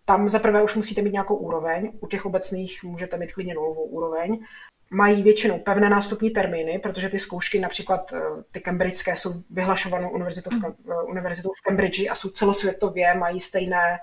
tam 0.05 0.31
zaprvé 0.31 0.62
už 0.62 0.75
musíte 0.75 1.03
mít 1.03 1.12
nějakou 1.12 1.37
úroveň, 1.37 1.93
u 2.01 2.07
těch 2.07 2.27
obecných 2.27 2.85
můžete 2.85 3.16
mít 3.16 3.33
klidně 3.33 3.55
nulovou 3.55 3.85
úroveň 3.85 4.45
mají 4.90 5.22
většinou 5.22 5.59
pevné 5.59 5.90
nástupní 5.90 6.31
termíny, 6.31 6.79
protože 6.79 7.09
ty 7.09 7.18
zkoušky, 7.18 7.61
například 7.61 8.12
eh, 8.12 8.20
ty 8.53 8.61
cambridgeské, 8.61 9.16
jsou 9.16 9.35
vyhlašovanou 9.50 10.11
univerzitou 10.11 10.50
v, 10.50 10.55
mm. 10.55 10.64
eh, 10.64 11.03
univerzitou 11.03 11.50
v 11.53 11.61
Cambridge 11.61 12.09
a 12.11 12.14
jsou 12.14 12.29
celosvětově, 12.31 13.14
mají 13.14 13.40
stejné 13.40 13.98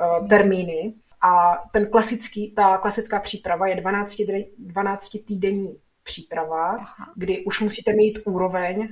uh, 0.00 0.28
termíny. 0.28 0.94
A 1.20 1.62
ten 1.72 1.90
klasický, 1.90 2.54
ta 2.54 2.78
klasická 2.78 3.20
příprava 3.20 3.66
je 3.66 3.76
12, 3.76 4.22
12 4.58 5.16
týdenní 5.26 5.76
příprava, 6.04 6.68
Aha. 6.68 7.12
kdy 7.14 7.44
už 7.44 7.60
musíte 7.60 7.92
mít 7.92 8.18
úroveň 8.24 8.88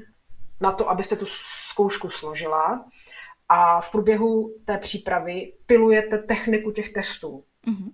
na 0.60 0.72
to, 0.72 0.90
abyste 0.90 1.16
tu 1.16 1.26
zkoušku 1.70 2.10
složila. 2.10 2.84
A 3.48 3.80
v 3.80 3.92
průběhu 3.92 4.54
té 4.64 4.78
přípravy 4.78 5.52
pilujete 5.66 6.18
techniku 6.18 6.70
těch 6.70 6.92
testů. 6.92 7.44
Mm-hmm. 7.66 7.92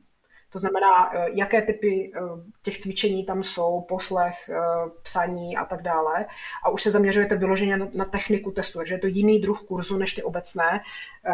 To 0.52 0.58
znamená, 0.58 1.14
eh, 1.14 1.28
jaké 1.32 1.62
typy 1.62 2.12
eh, 2.14 2.20
těch 2.62 2.78
cvičení 2.78 3.26
tam 3.26 3.42
jsou, 3.42 3.80
poslech, 3.80 4.48
eh, 4.48 4.90
psaní 5.02 5.56
a 5.56 5.64
tak 5.64 5.82
dále. 5.82 6.26
A 6.64 6.70
už 6.70 6.82
se 6.82 6.90
zaměřujete 6.90 7.36
vyloženě 7.36 7.76
na, 7.76 8.04
techniku 8.04 8.50
testu, 8.50 8.78
takže 8.78 8.94
je 8.94 8.98
to 8.98 9.06
jiný 9.06 9.40
druh 9.40 9.62
kurzu 9.62 9.96
než 9.98 10.14
ty 10.14 10.22
obecné, 10.22 10.80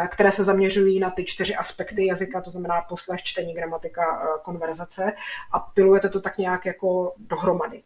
které 0.07 0.31
se 0.31 0.43
zaměřují 0.43 0.99
na 0.99 1.09
ty 1.09 1.25
čtyři 1.25 1.55
aspekty 1.55 2.05
jazyka, 2.05 2.41
to 2.41 2.51
znamená 2.51 2.81
poslech, 2.81 3.23
čtení, 3.23 3.53
gramatika, 3.53 4.27
konverzace 4.43 5.13
a 5.51 5.59
pilujete 5.59 6.09
to 6.09 6.21
tak 6.21 6.37
nějak 6.37 6.65
jako 6.65 7.13
dohromady 7.17 7.83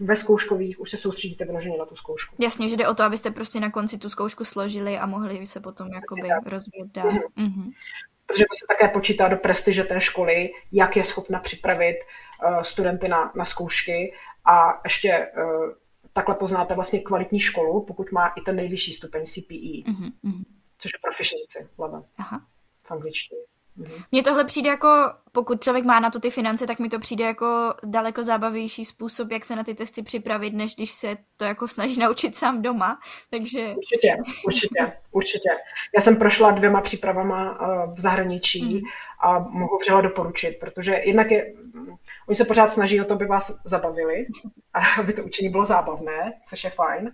ve 0.00 0.16
zkouškových 0.16 0.80
už 0.80 0.90
se 0.90 0.96
soustředíte 0.96 1.44
vyloženě 1.44 1.78
na 1.78 1.84
tu 1.84 1.96
zkoušku. 1.96 2.36
Jasně, 2.38 2.68
že 2.68 2.76
jde 2.76 2.88
o 2.88 2.94
to, 2.94 3.02
abyste 3.02 3.30
prostě 3.30 3.60
na 3.60 3.70
konci 3.70 3.98
tu 3.98 4.08
zkoušku 4.08 4.44
složili 4.44 4.98
a 4.98 5.06
mohli 5.06 5.46
se 5.46 5.60
potom 5.60 5.88
jakoby 5.88 6.28
rozvíjet 6.46 6.92
dál. 6.92 7.10
Mm-hmm. 7.10 7.72
Protože 8.26 8.44
to 8.50 8.56
se 8.56 8.66
také 8.68 8.88
počítá 8.88 9.28
do 9.28 9.36
prestiže 9.36 9.84
té 9.84 10.00
školy, 10.00 10.50
jak 10.72 10.96
je 10.96 11.04
schopna 11.04 11.40
připravit 11.40 11.96
uh, 11.96 12.60
studenty 12.60 13.08
na, 13.08 13.32
na 13.36 13.44
zkoušky 13.44 14.14
a 14.44 14.80
ještě 14.84 15.28
uh, 15.36 15.70
takhle 16.12 16.34
poznáte 16.34 16.74
vlastně 16.74 17.00
kvalitní 17.00 17.40
školu, 17.40 17.84
pokud 17.84 18.12
má 18.12 18.26
i 18.28 18.40
ten 18.40 18.56
nejvyšší 18.56 18.92
stupeň 18.92 19.26
CPE, 19.26 19.90
mm-hmm. 19.90 20.44
což 20.78 20.92
je 20.92 20.98
proficiency 21.02 21.68
level 21.78 22.04
Aha. 22.18 22.46
v 22.82 22.90
angličtině. 22.90 23.40
Mhm. 23.76 24.02
Mně 24.12 24.22
tohle 24.22 24.44
přijde 24.44 24.70
jako, 24.70 24.88
pokud 25.32 25.62
člověk 25.62 25.84
má 25.84 26.00
na 26.00 26.10
to 26.10 26.20
ty 26.20 26.30
finance, 26.30 26.66
tak 26.66 26.78
mi 26.78 26.88
to 26.88 26.98
přijde 26.98 27.24
jako 27.24 27.74
daleko 27.84 28.24
zábavější 28.24 28.84
způsob, 28.84 29.32
jak 29.32 29.44
se 29.44 29.56
na 29.56 29.64
ty 29.64 29.74
testy 29.74 30.02
připravit, 30.02 30.54
než 30.54 30.74
když 30.74 30.90
se 30.90 31.16
to 31.36 31.44
jako 31.44 31.68
snaží 31.68 32.00
naučit 32.00 32.36
sám 32.36 32.62
doma. 32.62 32.98
Takže... 33.30 33.74
Určitě, 33.74 34.16
určitě, 34.46 34.92
určitě. 35.10 35.48
Já 35.94 36.00
jsem 36.00 36.16
prošla 36.16 36.50
dvěma 36.50 36.80
přípravama 36.80 37.58
eh, 37.60 37.94
v 37.94 38.00
zahraničí 38.00 38.74
mm. 38.74 38.80
a 39.20 39.38
mohu 39.38 39.78
vřele 39.78 40.02
doporučit, 40.02 40.56
protože 40.60 41.00
jednak 41.04 41.30
je, 41.30 41.54
Oni 42.28 42.36
se 42.36 42.44
pořád 42.44 42.68
snaží 42.68 43.00
o 43.00 43.04
to, 43.04 43.14
aby 43.14 43.26
vás 43.26 43.62
zabavili, 43.64 44.26
aby 44.98 45.12
to 45.12 45.22
učení 45.22 45.48
bylo 45.48 45.64
zábavné, 45.64 46.32
což 46.48 46.64
je 46.64 46.70
fajn. 46.70 47.12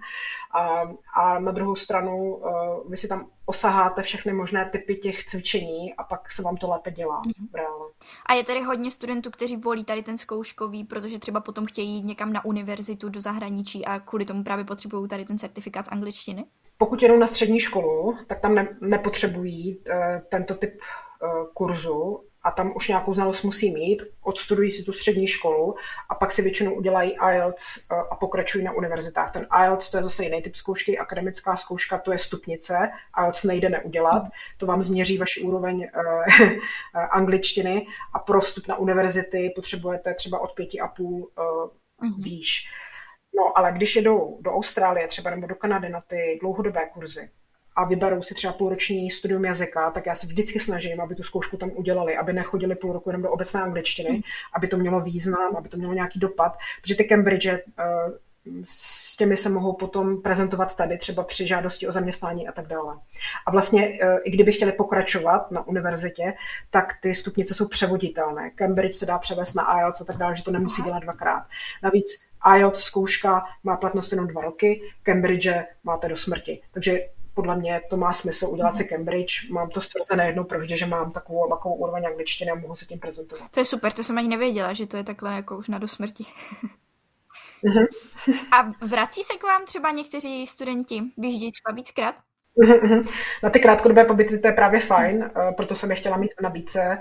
A, 0.55 0.83
a 1.17 1.39
na 1.39 1.53
druhou 1.53 1.77
stranu 1.77 2.35
uh, 2.35 2.91
vy 2.91 2.97
si 2.97 3.09
tam 3.09 3.31
osaháte 3.47 4.03
všechny 4.03 4.33
možné 4.33 4.71
typy 4.73 4.97
těch 4.97 5.25
cvičení 5.25 5.95
a 5.95 6.05
pak 6.05 6.33
se 6.33 6.43
vám 6.43 6.57
to 6.57 6.71
lépe 6.71 6.91
dělá 6.91 7.23
mm-hmm. 7.23 7.51
v 7.53 7.55
reálu. 7.55 7.91
A 8.27 8.35
je 8.35 8.45
tady 8.45 8.63
hodně 8.63 8.91
studentů, 8.91 9.31
kteří 9.31 9.57
volí 9.57 9.85
tady 9.85 10.03
ten 10.03 10.19
zkouškový, 10.19 10.85
protože 10.85 11.19
třeba 11.19 11.41
potom 11.41 11.67
chtějí 11.67 11.95
jít 11.95 12.05
někam 12.05 12.33
na 12.33 12.45
univerzitu 12.45 13.09
do 13.09 13.21
zahraničí 13.21 13.85
a 13.85 14.01
kvůli 14.01 14.25
tomu 14.25 14.45
právě 14.45 14.65
potřebují 14.65 15.09
tady 15.09 15.25
ten 15.25 15.39
certifikát 15.39 15.87
z 15.87 15.93
angličtiny? 15.93 16.45
Pokud 16.79 17.03
jedou 17.03 17.19
na 17.19 17.27
střední 17.27 17.61
školu, 17.61 18.17
tak 18.27 18.41
tam 18.41 18.55
ne, 18.55 18.77
nepotřebují 18.81 19.77
uh, 19.79 19.85
tento 20.31 20.55
typ 20.55 20.75
uh, 21.23 21.47
kurzu, 21.55 22.25
a 22.45 22.51
tam 22.51 22.73
už 22.77 22.89
nějakou 22.89 23.15
znalost 23.15 23.43
musí 23.43 23.75
mít, 23.75 24.03
odstudují 24.23 24.73
si 24.73 24.83
tu 24.83 24.93
střední 24.93 25.27
školu 25.27 25.75
a 26.09 26.15
pak 26.15 26.33
si 26.33 26.43
většinou 26.43 26.75
udělají 26.75 27.17
IELTS 27.31 27.77
eh, 27.77 27.95
a 28.11 28.17
pokračují 28.17 28.65
na 28.65 28.73
univerzitách. 28.73 29.33
Ten 29.33 29.47
IELTS 29.63 29.91
to 29.91 29.97
je 29.97 30.03
zase 30.03 30.25
jiný 30.25 30.43
typ 30.43 30.55
zkoušky, 30.55 30.99
akademická 30.99 31.57
zkouška 31.57 31.99
to 31.99 32.13
je 32.13 32.19
stupnice, 32.19 32.91
IELTS 33.23 33.45
nejde 33.45 33.69
neudělat, 33.69 34.23
to 34.59 34.67
vám 34.67 34.83
změří 34.83 35.19
vaši 35.19 35.41
úroveň 35.41 35.89
uh, 35.97 37.05
angličtiny 37.11 37.87
a 38.13 38.19
pro 38.19 38.41
vstup 38.41 38.67
na 38.69 38.77
univerzity 38.77 39.53
potřebujete 39.57 40.15
třeba 40.15 40.41
od 40.41 40.53
pěti 40.53 40.81
a 40.81 40.89
půl 40.89 41.31
uh, 41.39 41.69
výš. 42.19 42.69
No 43.37 43.59
ale 43.59 43.73
když 43.73 43.97
jedou 43.97 44.39
do 44.41 44.53
Austrálie 44.53 45.09
třeba 45.09 45.31
nebo 45.31 45.47
do 45.47 45.55
Kanady 45.55 45.89
na 45.89 46.01
ty 46.01 46.39
dlouhodobé 46.41 46.89
kurzy, 46.89 47.31
a 47.77 47.85
vyberou 47.85 48.23
si 48.23 48.35
třeba 48.35 48.53
půlroční 48.53 49.11
studium 49.11 49.45
jazyka, 49.45 49.91
tak 49.91 50.07
já 50.07 50.15
se 50.15 50.27
vždycky 50.27 50.61
snažím, 50.61 51.01
aby 51.01 51.15
tu 51.15 51.23
zkoušku 51.23 51.57
tam 51.57 51.71
udělali, 51.75 52.17
aby 52.17 52.33
nechodili 52.33 52.75
půl 52.75 52.93
roku 52.93 53.11
jenom 53.11 53.23
do 53.23 53.31
obecné 53.31 53.63
angličtiny, 53.63 54.11
mm. 54.11 54.21
aby 54.55 54.69
to 54.69 54.77
mělo 54.77 55.01
význam, 55.01 55.57
aby 55.57 55.69
to 55.69 55.77
mělo 55.77 55.95
nějaký 55.95 56.19
dopad, 56.19 56.53
protože 56.81 56.95
ty 56.95 57.05
Cambridge 57.05 57.47
uh, 57.47 57.55
s 58.65 59.17
těmi 59.17 59.37
se 59.37 59.49
mohou 59.49 59.73
potom 59.73 60.23
prezentovat 60.23 60.77
tady, 60.77 60.99
třeba 60.99 61.25
při 61.25 61.47
žádosti 61.47 61.89
o 61.89 61.93
zaměstnání 61.93 62.49
a 62.49 62.53
tak 62.53 62.67
dále. 62.67 62.97
A 63.47 63.51
vlastně, 63.51 63.89
uh, 63.89 64.19
i 64.25 64.31
kdyby 64.31 64.53
chtěli 64.53 64.73
pokračovat 64.73 65.51
na 65.51 65.67
univerzitě, 65.67 66.35
tak 66.71 66.93
ty 67.03 67.15
stupnice 67.15 67.55
jsou 67.55 67.69
převoditelné. 67.69 68.51
Cambridge 68.51 68.95
se 68.95 69.07
dá 69.07 69.19
převést 69.19 69.55
na 69.55 69.79
IELTS 69.79 70.01
a 70.01 70.05
tak 70.05 70.17
dále, 70.17 70.37
že 70.37 70.45
to 70.45 70.51
nemusí 70.51 70.83
dělat 70.83 71.03
dvakrát. 71.03 71.47
Navíc 71.83 72.07
IELTS 72.57 72.81
zkouška 72.81 73.45
má 73.65 73.77
platnost 73.77 74.13
jenom 74.13 74.27
dva 74.27 74.41
roky, 74.41 74.83
Cambridge 75.03 75.53
máte 75.85 76.09
do 76.09 76.17
smrti. 76.17 76.63
Takže 76.73 77.01
podle 77.35 77.57
mě 77.57 77.81
to 77.91 77.97
má 77.97 78.13
smysl 78.13 78.47
udělat 78.47 78.75
si 78.75 78.85
Cambridge. 78.85 79.51
Mám 79.51 79.71
to 79.71 79.81
stvrzené 79.81 80.27
jednou 80.27 80.45
provždy, 80.45 80.79
že 80.79 80.87
mám 80.87 81.13
takovou 81.13 81.49
takovou 81.49 81.75
úroveň 81.75 82.07
angličtiny 82.07 82.51
a 82.51 82.55
mohu 82.55 82.77
se 82.77 82.85
tím 82.85 82.99
prezentovat. 82.99 83.51
To 83.51 83.61
je 83.61 83.65
super, 83.65 83.93
to 83.93 84.05
jsem 84.05 84.19
ani 84.19 84.29
nevěděla, 84.29 84.73
že 84.73 84.87
to 84.87 84.97
je 84.97 85.05
takhle 85.05 85.35
jako 85.35 85.57
už 85.57 85.69
na 85.69 85.79
dosmrti. 85.79 86.25
Mhm. 87.65 87.87
a 88.53 88.87
vrací 88.87 89.23
se 89.23 89.39
k 89.39 89.43
vám 89.43 89.65
třeba 89.65 89.91
někteří 89.91 90.47
studenti? 90.47 91.03
Vyjíždí 91.19 91.53
třeba 91.53 91.75
víckrát? 91.75 92.15
Mhm, 92.57 93.03
na 93.43 93.51
ty 93.51 93.61
krátkodobé 93.61 94.05
pobyty 94.05 94.39
to 94.39 94.49
je 94.49 94.53
právě 94.53 94.81
fajn, 94.81 95.25
eh, 95.25 95.53
proto 95.53 95.75
jsem 95.75 95.91
je 95.91 95.97
chtěla 95.97 96.17
mít 96.17 96.35
v 96.39 96.43
nabídce, 96.43 96.99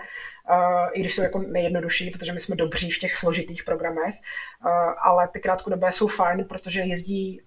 eh, 0.49 0.89
i 0.93 0.99
když 0.99 1.15
jsou 1.15 1.21
jako 1.21 1.39
nejjednodušší, 1.39 2.11
protože 2.11 2.33
my 2.33 2.39
jsme 2.39 2.55
dobří 2.55 2.91
v 2.91 2.99
těch 2.99 3.15
složitých 3.15 3.63
programech, 3.63 4.15
eh, 4.15 4.69
ale 5.01 5.27
ty 5.27 5.39
krátkodobé 5.39 5.91
jsou 5.91 6.07
fajn, 6.07 6.45
protože 6.45 6.81
jezdí 6.81 7.41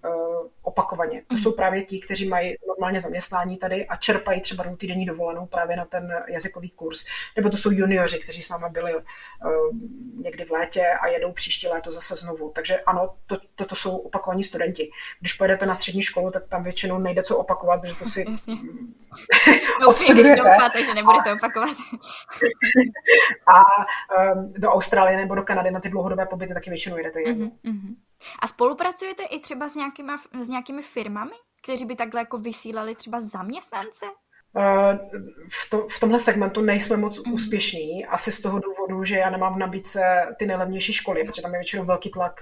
opakovaně. 0.61 1.21
To 1.27 1.37
jsou 1.37 1.51
právě 1.51 1.85
ti, 1.85 1.99
kteří 1.99 2.29
mají 2.29 2.55
normálně 2.67 3.01
zaměstnání 3.01 3.57
tady 3.57 3.87
a 3.87 3.95
čerpají 3.95 4.41
třeba 4.41 4.63
týdenní 4.77 5.05
dovolenou 5.05 5.45
právě 5.45 5.77
na 5.77 5.85
ten 5.85 6.23
jazykový 6.27 6.69
kurz. 6.69 7.05
Nebo 7.35 7.49
to 7.49 7.57
jsou 7.57 7.71
junioři, 7.71 8.19
kteří 8.19 8.41
s 8.41 8.49
námi 8.49 8.65
byli 8.71 8.95
uh, 8.95 9.01
někdy 10.23 10.45
v 10.45 10.51
létě 10.51 10.87
a 11.01 11.07
jedou 11.07 11.31
příští 11.31 11.67
léto 11.67 11.91
zase 11.91 12.15
znovu. 12.15 12.51
Takže 12.55 12.79
ano, 12.79 13.13
to, 13.25 13.37
toto 13.55 13.75
jsou 13.75 13.97
opakovaní 13.97 14.43
studenti. 14.43 14.91
Když 15.19 15.33
pojedete 15.33 15.65
na 15.65 15.75
střední 15.75 16.03
školu, 16.03 16.31
tak 16.31 16.47
tam 16.47 16.63
většinou 16.63 16.97
nejde 16.97 17.23
co 17.23 17.37
opakovat, 17.37 17.81
protože 17.81 17.95
to 17.95 18.05
si 18.05 18.25
když 20.13 20.27
doufáte, 20.37 20.83
že 20.83 20.93
nebudete 20.93 21.33
opakovat. 21.33 21.69
a 23.47 23.61
um, 24.33 24.53
do 24.57 24.69
Austrálie 24.69 25.17
nebo 25.17 25.35
do 25.35 25.43
Kanady 25.43 25.71
na 25.71 25.79
ty 25.79 25.89
dlouhodobé 25.89 26.25
pobyty 26.25 26.53
taky 26.53 26.69
většinou 26.69 26.97
jedete 26.97 27.21
jedno. 27.21 27.45
Uh-huh, 27.45 27.95
A 28.39 28.47
spolupracujete 28.47 29.23
i 29.23 29.39
třeba 29.39 29.67
s, 29.67 29.75
nějakýma, 29.75 30.17
s 30.41 30.49
nějakými 30.49 30.81
firmami, 30.81 31.35
kteří 31.63 31.85
by 31.85 31.95
takhle 31.95 32.21
jako 32.21 32.37
vysílali 32.37 32.95
třeba 32.95 33.21
zaměstnance? 33.21 34.05
Uh, 34.55 34.97
v, 35.51 35.69
to, 35.69 35.87
v 35.87 35.99
tomhle 35.99 36.19
segmentu 36.19 36.61
nejsme 36.61 36.97
moc 36.97 37.25
mm. 37.25 37.33
úspěšní, 37.33 38.05
asi 38.05 38.31
z 38.31 38.41
toho 38.41 38.59
důvodu, 38.59 39.03
že 39.03 39.17
já 39.17 39.29
nemám 39.29 39.55
v 39.55 39.57
nabídce 39.57 40.25
ty 40.39 40.45
nejlevnější 40.45 40.93
školy, 40.93 41.23
protože 41.23 41.41
tam 41.41 41.53
je 41.53 41.59
většinou 41.59 41.85
velký 41.85 42.11
tlak 42.11 42.33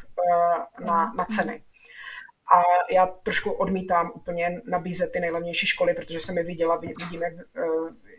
uh, 0.79 0.85
na, 0.85 1.13
na 1.17 1.25
ceny. 1.25 1.63
A 2.53 2.61
já 2.93 3.05
trošku 3.07 3.51
odmítám 3.51 4.11
úplně 4.15 4.61
nabízet 4.65 5.11
ty 5.11 5.19
nejlevnější 5.19 5.67
školy, 5.67 5.93
protože 5.93 6.19
jsem 6.19 6.37
je 6.37 6.43
viděla, 6.43 6.75
vidím, 6.75 7.21
jak, 7.21 7.33
eh, 7.33 7.61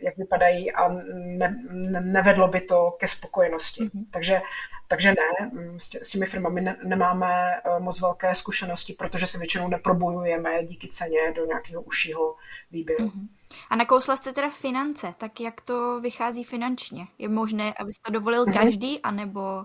jak 0.05 0.17
vypadají 0.17 0.73
a 0.73 0.89
ne, 1.15 1.65
ne, 1.71 2.01
nevedlo 2.01 2.49
by 2.49 2.61
to 2.61 2.91
ke 2.91 3.09
spokojenosti. 3.09 3.85
Mm-hmm. 3.85 4.05
Takže, 4.11 4.41
takže 4.89 5.09
ne, 5.09 5.51
mm, 5.53 5.81
s, 5.81 5.89
tě, 5.89 5.99
s 6.03 6.11
těmi 6.11 6.27
firmami 6.27 6.61
ne, 6.61 6.77
nemáme 6.85 7.55
eh, 7.55 7.81
moc 7.81 8.01
velké 8.01 8.35
zkušenosti, 8.35 8.93
protože 8.93 9.27
se 9.27 9.39
většinou 9.39 9.69
neprobujujeme 9.69 10.65
díky 10.65 10.89
ceně 10.89 11.33
do 11.37 11.47
nějakého 11.47 11.83
užšího 11.83 12.37
výběru. 12.71 13.05
Mm-hmm. 13.05 13.29
A 13.71 13.77
nakousla 13.77 14.17
jste 14.17 14.33
teda 14.33 14.51
finance, 14.51 15.15
tak 15.19 15.41
jak 15.41 15.61
to 15.61 16.01
vychází 16.01 16.45
finančně? 16.45 17.07
Je 17.19 17.29
možné, 17.29 17.75
aby 17.81 17.91
to 18.07 18.13
dovolil 18.13 18.45
mm-hmm. 18.45 18.63
každý, 18.63 19.01
anebo 19.01 19.65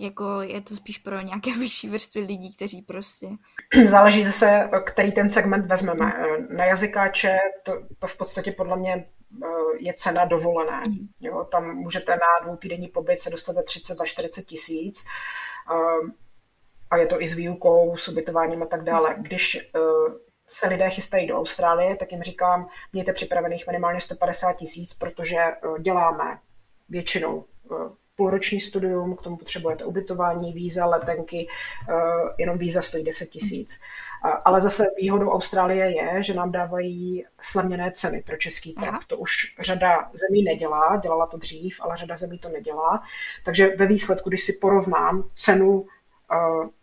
jako 0.00 0.40
je 0.40 0.60
to 0.60 0.76
spíš 0.76 0.98
pro 0.98 1.20
nějaké 1.20 1.54
vyšší 1.58 1.88
vrstvy 1.88 2.20
lidí, 2.20 2.54
kteří 2.56 2.82
prostě... 2.82 3.28
Záleží 3.86 4.24
zase, 4.24 4.70
který 4.86 5.12
ten 5.12 5.30
segment 5.30 5.66
vezmeme. 5.66 6.12
Na 6.56 6.64
jazykáče 6.64 7.38
to, 7.62 7.72
to 7.98 8.06
v 8.06 8.16
podstatě 8.16 8.52
podle 8.52 8.76
mě 8.76 9.06
je 9.78 9.94
cena 9.94 10.24
dovolené. 10.24 10.82
Mm. 10.88 11.08
Jo, 11.20 11.44
tam 11.44 11.74
můžete 11.74 12.12
na 12.12 12.44
dvoutýdenní 12.44 12.88
pobyt 12.88 13.20
se 13.20 13.30
dostat 13.30 13.52
za 13.52 13.62
30, 13.62 13.94
za 13.94 14.06
40 14.06 14.42
tisíc 14.42 15.04
eh, 15.72 16.10
a 16.90 16.96
je 16.96 17.06
to 17.06 17.22
i 17.22 17.28
s 17.28 17.34
výukou, 17.34 17.96
s 17.96 18.08
ubytováním 18.08 18.62
a 18.62 18.66
tak 18.66 18.84
dále. 18.84 19.16
Když 19.18 19.56
eh, 19.56 19.80
se 20.48 20.68
lidé 20.68 20.90
chystají 20.90 21.26
do 21.26 21.38
Austrálie, 21.38 21.96
tak 21.96 22.12
jim 22.12 22.22
říkám, 22.22 22.68
mějte 22.92 23.12
připravených 23.12 23.66
minimálně 23.66 24.00
150 24.00 24.52
tisíc, 24.52 24.94
protože 24.94 25.36
děláme 25.80 26.38
většinou 26.88 27.44
půlroční 28.20 28.60
studium, 28.60 29.16
k 29.16 29.22
tomu 29.22 29.36
potřebujete 29.36 29.84
ubytování, 29.84 30.52
víza, 30.52 30.86
letenky, 30.86 31.48
eh, 31.48 31.94
jenom 32.38 32.58
víza 32.58 32.82
stojí 32.82 33.04
10 33.04 33.26
tisíc. 33.26 33.80
Ale 34.44 34.60
zase 34.60 34.86
výhodou 34.96 35.30
Austrálie 35.30 35.90
je, 35.90 36.22
že 36.22 36.34
nám 36.34 36.52
dávají 36.52 37.24
slavněné 37.40 37.92
ceny 37.92 38.22
pro 38.26 38.36
český 38.36 38.74
trh. 38.74 38.98
To 39.06 39.16
už 39.16 39.56
řada 39.60 40.10
zemí 40.12 40.42
nedělá, 40.42 40.96
dělala 40.96 41.26
to 41.26 41.36
dřív, 41.36 41.76
ale 41.80 41.96
řada 41.96 42.16
zemí 42.16 42.38
to 42.38 42.48
nedělá. 42.48 43.02
Takže 43.44 43.76
ve 43.76 43.86
výsledku, 43.86 44.28
když 44.28 44.44
si 44.44 44.52
porovnám 44.52 45.24
cenu 45.34 45.86
eh, 46.32 46.36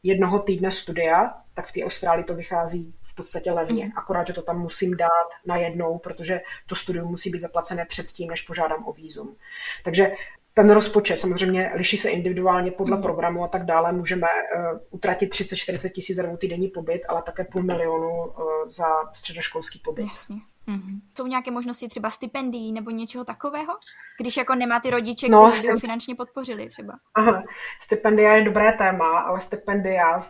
jednoho 0.04 0.39
týdne 0.39 0.71
studia, 0.71 1.34
tak 1.54 1.67
v 1.67 1.71
té 1.71 1.84
Austrálii 1.84 2.23
to 2.23 2.36
vychází 2.36 2.95
v 3.04 3.15
podstatě 3.15 3.52
levně. 3.52 3.86
Mm. 3.86 3.91
Akorát, 3.95 4.28
že 4.28 4.34
to 4.34 4.41
tam 4.41 4.60
musím 4.60 4.97
dát 4.97 5.30
najednou, 5.45 5.97
protože 5.97 6.41
to 6.67 6.76
studium 6.76 7.10
musí 7.10 7.30
být 7.30 7.41
zaplacené 7.41 7.86
předtím, 7.86 8.30
než 8.30 8.41
požádám 8.41 8.88
o 8.88 8.93
výzum. 8.93 9.36
Takže 9.84 10.12
ten 10.57 10.69
rozpočet 10.69 11.17
samozřejmě 11.17 11.71
liší 11.75 11.97
se 11.97 12.09
individuálně 12.09 12.71
podle 12.71 12.95
mm. 12.95 13.01
programu 13.01 13.43
a 13.43 13.47
tak 13.47 13.65
dále. 13.65 13.91
Můžeme 13.91 14.27
uh, 14.27 14.79
utratit 14.89 15.33
30-40 15.33 15.89
tisíc 15.89 16.17
za 16.17 16.37
týdenní 16.37 16.67
pobyt, 16.67 17.01
ale 17.09 17.21
také 17.21 17.43
půl 17.43 17.63
milionu 17.63 18.09
uh, 18.09 18.33
za 18.67 18.85
středoškolský 19.13 19.79
pobyt. 19.79 20.01
Jasně. 20.01 20.35
Mm-hmm. 20.67 20.99
Jsou 21.17 21.27
nějaké 21.27 21.51
možnosti 21.51 21.87
třeba 21.87 22.09
stipendií 22.09 22.71
nebo 22.71 22.91
něčeho 22.91 23.25
takového? 23.25 23.73
Když 24.19 24.37
jako 24.37 24.55
nemá 24.55 24.79
ty 24.79 24.89
rodiče, 24.89 25.29
no, 25.29 25.47
kteří 25.47 25.61
by 25.61 25.73
ho 25.73 25.79
finančně 25.79 26.15
podpořili 26.15 26.69
třeba. 26.69 26.93
Aha, 27.15 27.43
stipendia 27.81 28.33
je 28.33 28.43
dobré 28.43 28.73
téma, 28.73 29.19
ale 29.19 29.41
stipendia 29.41 30.15
uh, 30.15 30.21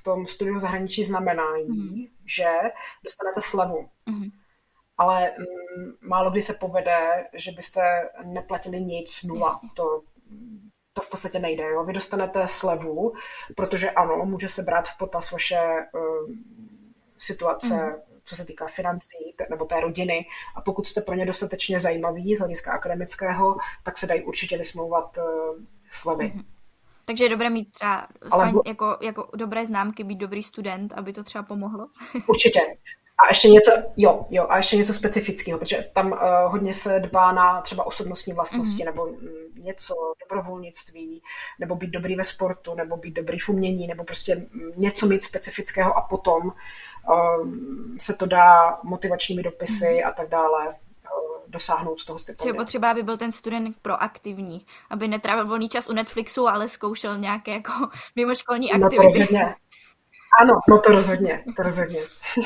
v 0.00 0.02
tom 0.04 0.26
studiu 0.26 0.58
zahraničí 0.58 1.04
znamenají, 1.04 1.68
mm-hmm. 1.68 2.10
že 2.26 2.48
dostanete 3.04 3.40
slevu. 3.40 3.88
Mm-hmm 4.10 4.41
ale 4.98 5.30
mm, 5.38 5.92
málo 6.00 6.30
kdy 6.30 6.42
se 6.42 6.54
povede, 6.54 7.26
že 7.34 7.52
byste 7.52 8.08
neplatili 8.24 8.80
nic, 8.80 9.22
nula. 9.22 9.60
To, 9.74 10.02
to 10.92 11.02
v 11.02 11.10
podstatě 11.10 11.38
nejde. 11.38 11.62
Jo? 11.62 11.84
Vy 11.84 11.92
dostanete 11.92 12.48
slevu, 12.48 13.12
protože 13.56 13.90
ano, 13.90 14.24
může 14.24 14.48
se 14.48 14.62
brát 14.62 14.88
v 14.88 14.98
potaz 14.98 15.32
vaše 15.32 15.60
uh, 15.94 16.34
situace, 17.18 17.74
mm. 17.74 17.92
co 18.24 18.36
se 18.36 18.44
týká 18.44 18.66
financí 18.66 19.34
nebo 19.50 19.64
té 19.64 19.80
rodiny. 19.80 20.26
A 20.56 20.60
pokud 20.60 20.86
jste 20.86 21.00
pro 21.00 21.14
ně 21.14 21.26
dostatečně 21.26 21.80
zajímaví 21.80 22.36
z 22.36 22.38
hlediska 22.38 22.72
akademického, 22.72 23.56
tak 23.82 23.98
se 23.98 24.06
dají 24.06 24.22
určitě 24.22 24.58
vysmouvat 24.58 25.16
uh, 25.16 25.24
slevy. 25.90 26.32
Mm. 26.34 26.42
Takže 27.04 27.24
je 27.24 27.28
dobré 27.28 27.50
mít 27.50 27.72
třeba 27.72 28.08
Ale... 28.30 28.44
fajn, 28.44 28.60
jako, 28.66 28.98
jako 29.02 29.28
dobré 29.36 29.66
známky, 29.66 30.04
být 30.04 30.16
dobrý 30.16 30.42
student, 30.42 30.92
aby 30.92 31.12
to 31.12 31.24
třeba 31.24 31.44
pomohlo? 31.44 31.86
Určitě. 32.26 32.60
A 33.22 33.28
ještě 33.28 33.48
něco, 33.48 33.72
jo, 33.96 34.26
jo, 34.30 34.46
a 34.48 34.56
ještě 34.56 34.76
něco 34.76 34.92
specifického, 34.92 35.58
protože 35.58 35.88
tam 35.94 36.12
uh, 36.12 36.18
hodně 36.46 36.74
se 36.74 37.00
dbá 37.00 37.32
na 37.32 37.60
třeba 37.60 37.86
osobnostní 37.86 38.32
vlastnosti, 38.32 38.82
mm-hmm. 38.82 38.86
nebo 38.86 39.06
mm, 39.06 39.64
něco, 39.64 39.94
dobrovolnictví, 40.20 41.22
nebo 41.58 41.74
být 41.74 41.90
dobrý 41.90 42.16
ve 42.16 42.24
sportu, 42.24 42.74
nebo 42.74 42.96
být 42.96 43.14
dobrý 43.14 43.38
v 43.38 43.48
umění, 43.48 43.86
nebo 43.86 44.04
prostě 44.04 44.36
mm, 44.36 44.72
něco 44.76 45.06
mít 45.06 45.22
specifického 45.22 45.96
a 45.96 46.00
potom 46.00 46.46
uh, 46.46 47.48
se 48.00 48.14
to 48.14 48.26
dá 48.26 48.78
motivačními 48.82 49.42
dopisy 49.42 49.84
mm-hmm. 49.84 50.08
a 50.08 50.12
tak 50.12 50.28
dále 50.28 50.68
uh, 50.68 50.74
dosáhnout 51.46 52.04
toho 52.04 52.18
stipendia. 52.18 52.54
Je 52.54 52.58
potřeba, 52.58 52.90
aby 52.90 53.02
byl 53.02 53.16
ten 53.16 53.32
student 53.32 53.76
proaktivní, 53.82 54.66
aby 54.90 55.08
netrávil 55.08 55.46
volný 55.46 55.68
čas 55.68 55.88
u 55.88 55.92
Netflixu, 55.92 56.48
ale 56.48 56.68
zkoušel 56.68 57.18
nějaké 57.18 57.52
jako 57.52 57.72
mimoškolní 58.16 58.72
aktivity. 58.72 58.96
No 58.96 59.02
to 59.02 59.08
rozhodně. 59.08 59.54
Ano, 60.40 60.54
no 60.68 60.80
to 60.80 60.92
rozhodně, 60.92 61.44
to 61.56 61.62
rozhodně. 61.62 62.00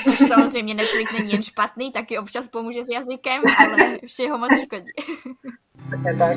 Což 0.04 0.18
samozřejmě 0.18 0.74
Netflix 0.74 1.12
není 1.12 1.32
jen 1.32 1.42
špatný, 1.42 1.92
taky 1.92 2.18
občas 2.18 2.48
pomůže 2.48 2.84
s 2.84 2.88
jazykem, 2.88 3.42
ale 3.58 3.98
všeho 4.06 4.38
moc 4.38 4.50
škodí. 4.64 4.90
Také 5.90 6.16
tak. 6.16 6.36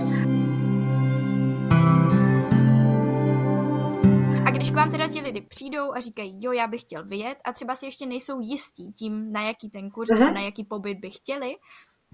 A 4.45 4.51
když 4.51 4.71
k 4.71 4.75
vám 4.75 4.91
teda 4.91 5.07
ti 5.07 5.21
lidi 5.21 5.41
přijdou 5.41 5.93
a 5.93 5.99
říkají, 5.99 6.37
jo, 6.39 6.51
já 6.51 6.67
bych 6.67 6.81
chtěl 6.81 7.05
vyjet 7.05 7.37
a 7.43 7.53
třeba 7.53 7.75
si 7.75 7.85
ještě 7.85 8.05
nejsou 8.05 8.39
jistí 8.39 8.91
tím, 8.91 9.31
na 9.31 9.41
jaký 9.41 9.69
ten 9.69 9.89
kurz 9.89 10.09
uh-huh. 10.09 10.19
nebo 10.19 10.31
na 10.31 10.41
jaký 10.41 10.63
pobyt 10.63 10.95
by 10.95 11.09
chtěli, 11.09 11.55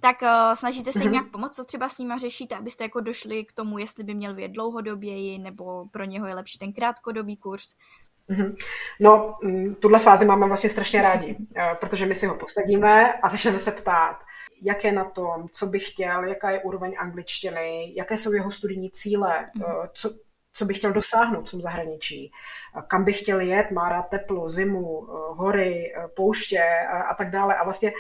tak 0.02 0.21
uh, 0.21 0.54
snažíte 0.54 0.93
se 0.93 1.00
jim 1.00 1.08
uh-huh. 1.08 1.12
nějak 1.12 1.32
pomoct, 1.32 1.56
co 1.56 1.65
třeba 1.65 1.89
s 1.89 1.98
nima 1.98 2.17
řešíte, 2.17 2.56
abyste 2.56 2.84
jako 2.84 3.00
došli 3.00 3.45
k 3.45 3.54
tomu, 3.54 3.78
jestli 3.78 4.04
by 4.04 4.13
měl 4.13 4.36
vyjet 4.36 4.52
dlouhodoběji, 4.52 5.39
nebo 5.39 5.86
pro 5.91 6.04
něho 6.04 6.28
je 6.28 6.36
lepší 6.36 6.58
ten 6.58 6.74
krátkodobý 6.74 7.38
kurz. 7.38 7.76
Mm-hmm. 8.29 8.55
No, 8.99 9.38
mm, 9.43 9.75
tuhle 9.75 9.99
fázi 9.99 10.25
máme 10.25 10.47
vlastně 10.47 10.69
strašně 10.69 11.01
rádi, 11.01 11.38
eh, 11.55 11.75
protože 11.79 12.05
my 12.05 12.15
si 12.15 12.25
ho 12.25 12.35
posadíme 12.35 13.13
a 13.13 13.29
začneme 13.29 13.59
se 13.59 13.71
ptát, 13.71 14.19
jak 14.61 14.83
je 14.83 14.91
na 14.91 15.03
tom, 15.03 15.49
co 15.51 15.65
by 15.65 15.79
chtěl, 15.79 16.23
jaká 16.23 16.51
je 16.51 16.61
úroveň 16.61 16.95
angličtiny, 16.97 17.93
jaké 17.95 18.17
jsou 18.17 18.33
jeho 18.33 18.51
studijní 18.51 18.91
cíle, 18.91 19.49
mm-hmm. 19.57 19.89
co, 19.93 20.09
co 20.55 20.65
by 20.65 20.73
chtěl 20.73 20.93
dosáhnout 20.93 21.47
v 21.47 21.51
tom 21.51 21.61
zahraničí, 21.61 22.31
kam 22.87 23.03
by 23.03 23.13
chtěl 23.13 23.39
jet, 23.39 23.71
má 23.71 23.89
rád 23.89 24.09
teplo, 24.09 24.49
zimu, 24.49 25.07
eh, 25.09 25.13
hory, 25.29 25.93
eh, 25.95 26.07
pouště 26.15 26.63
a 27.09 27.15
tak 27.15 27.31
dále. 27.31 27.55
A 27.55 27.63
vlastně 27.63 27.93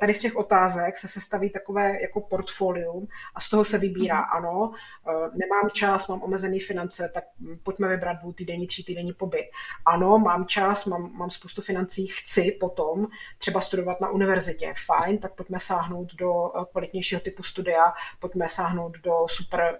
tady 0.00 0.14
z 0.14 0.20
těch 0.20 0.36
otázek 0.36 0.98
se 0.98 1.08
sestaví 1.08 1.50
takové 1.50 2.02
jako 2.02 2.20
portfolium 2.20 3.08
a 3.34 3.40
z 3.40 3.50
toho 3.50 3.64
se 3.64 3.78
vybírá, 3.78 4.20
mhm. 4.20 4.28
ano, 4.32 4.72
eh, 5.08 5.12
nemám 5.12 5.70
čas, 5.72 6.08
mám 6.08 6.22
omezený 6.22 6.60
finance, 6.60 7.10
tak 7.14 7.24
pojďme 7.62 7.88
vybrat 7.88 8.16
dvou 8.20 8.32
týdenní, 8.32 8.66
tří 8.66 8.84
týdenní 8.84 9.12
pobyt. 9.12 9.50
Ano, 9.86 10.18
mám 10.18 10.46
čas, 10.46 10.86
mám, 10.86 11.12
mám 11.12 11.30
spoustu 11.30 11.62
financí, 11.62 12.06
chci 12.06 12.56
potom 12.60 13.06
třeba 13.38 13.60
studovat 13.60 14.00
na 14.00 14.10
univerzitě, 14.10 14.74
fajn, 14.86 15.18
tak 15.18 15.34
pojďme 15.34 15.60
sáhnout 15.60 16.14
do 16.14 16.52
kvalitnějšího 16.72 17.20
typu 17.20 17.42
studia, 17.42 17.92
pojďme 18.20 18.48
sáhnout 18.48 18.98
do 18.98 19.26
super 19.28 19.78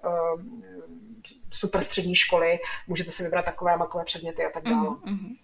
super 1.53 1.85
střední 1.85 2.14
školy, 2.14 2.59
můžete 2.87 3.11
si 3.11 3.22
vybrat 3.22 3.45
takové 3.45 3.74
a 3.74 3.77
makové 3.77 4.05
předměty 4.05 4.45
a 4.45 4.51
tak 4.51 4.64
dále. 4.64 4.89
Mm-hmm. 4.89 5.37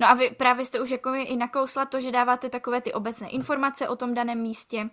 No 0.00 0.08
a 0.08 0.14
vy 0.14 0.30
právě 0.30 0.64
jste 0.64 0.80
už 0.80 0.90
jako 0.90 1.14
i 1.14 1.36
nakousla 1.36 1.84
to, 1.84 2.00
že 2.00 2.12
dáváte 2.12 2.48
takové 2.48 2.80
ty 2.80 2.92
obecné 2.92 3.28
informace 3.28 3.88
o 3.88 3.96
tom 3.96 4.14
daném 4.14 4.38
místě, 4.38 4.90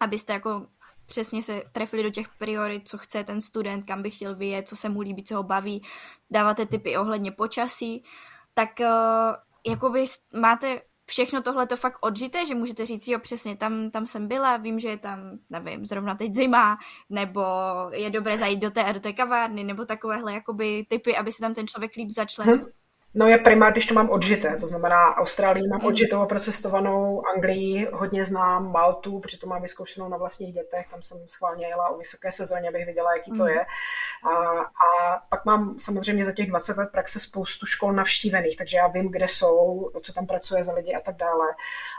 abyste 0.00 0.32
jako 0.32 0.66
přesně 1.06 1.42
se 1.42 1.62
trefili 1.72 2.02
do 2.02 2.10
těch 2.10 2.28
priorit, 2.28 2.88
co 2.88 2.98
chce 2.98 3.24
ten 3.24 3.40
student, 3.40 3.86
kam 3.86 4.02
by 4.02 4.10
chtěl 4.10 4.36
vyjet, 4.36 4.68
co 4.68 4.76
se 4.76 4.88
mu 4.88 5.00
líbí, 5.00 5.24
co 5.24 5.36
ho 5.36 5.42
baví. 5.42 5.82
Dáváte 6.30 6.66
typy 6.66 6.96
ohledně 6.96 7.32
počasí. 7.32 8.04
Tak 8.54 8.70
uh, 8.80 8.86
jakoby 9.66 10.04
máte 10.40 10.80
všechno 11.06 11.42
tohle 11.42 11.66
to 11.66 11.76
fakt 11.76 11.98
odžité, 12.00 12.46
že 12.46 12.54
můžete 12.54 12.86
říct, 12.86 13.08
jo, 13.08 13.18
přesně, 13.18 13.56
tam, 13.56 13.90
tam 13.90 14.06
jsem 14.06 14.28
byla, 14.28 14.56
vím, 14.56 14.78
že 14.78 14.88
je 14.88 14.98
tam, 14.98 15.38
nevím, 15.50 15.86
zrovna 15.86 16.14
teď 16.14 16.34
zima, 16.34 16.78
nebo 17.10 17.42
je 17.92 18.10
dobré 18.10 18.38
zajít 18.38 18.60
do 18.60 18.70
té 18.70 18.84
a 18.84 18.92
do 18.92 19.00
té 19.00 19.12
kavárny, 19.12 19.64
nebo 19.64 19.84
takovéhle 19.84 20.34
jakoby 20.34 20.86
typy, 20.88 21.16
aby 21.16 21.32
se 21.32 21.40
tam 21.40 21.54
ten 21.54 21.66
člověk 21.66 21.96
líp 21.96 22.10
začlenil. 22.10 22.56
Hmm. 22.56 22.66
No 23.18 23.28
je 23.28 23.38
primár, 23.38 23.72
když 23.72 23.86
to 23.86 23.94
mám 23.94 24.10
odžité, 24.10 24.56
to 24.60 24.66
znamená 24.66 25.16
Austrálii 25.16 25.68
mám 25.68 25.80
mm. 25.80 25.86
odžitou 25.86 26.20
a 26.20 26.26
procestovanou, 26.26 27.22
Anglii 27.26 27.88
hodně 27.92 28.24
znám, 28.24 28.72
Maltu, 28.72 29.20
protože 29.20 29.38
to 29.38 29.46
mám 29.46 29.62
vyzkoušenou 29.62 30.08
na 30.08 30.16
vlastních 30.16 30.54
dětech, 30.54 30.86
tam 30.90 31.02
jsem 31.02 31.18
schválně 31.26 31.66
jela 31.66 31.88
o 31.88 31.98
vysoké 31.98 32.32
sezóně, 32.32 32.68
abych 32.68 32.86
viděla, 32.86 33.16
jaký 33.16 33.30
to 33.30 33.44
mm. 33.44 33.48
je. 33.48 33.60
A, 34.24 34.32
a 34.60 35.18
pak 35.30 35.44
mám 35.44 35.80
samozřejmě 35.80 36.24
za 36.24 36.32
těch 36.32 36.48
20 36.48 36.76
let 36.76 36.88
praxe 36.92 37.20
spoustu 37.20 37.66
škol 37.66 37.92
navštívených, 37.92 38.56
takže 38.56 38.76
já 38.76 38.86
vím, 38.86 39.12
kde 39.12 39.28
jsou, 39.28 39.90
co 40.02 40.12
tam 40.12 40.26
pracuje 40.26 40.64
za 40.64 40.74
lidi 40.74 40.94
a 40.94 41.00
tak 41.00 41.16
dále. 41.16 41.46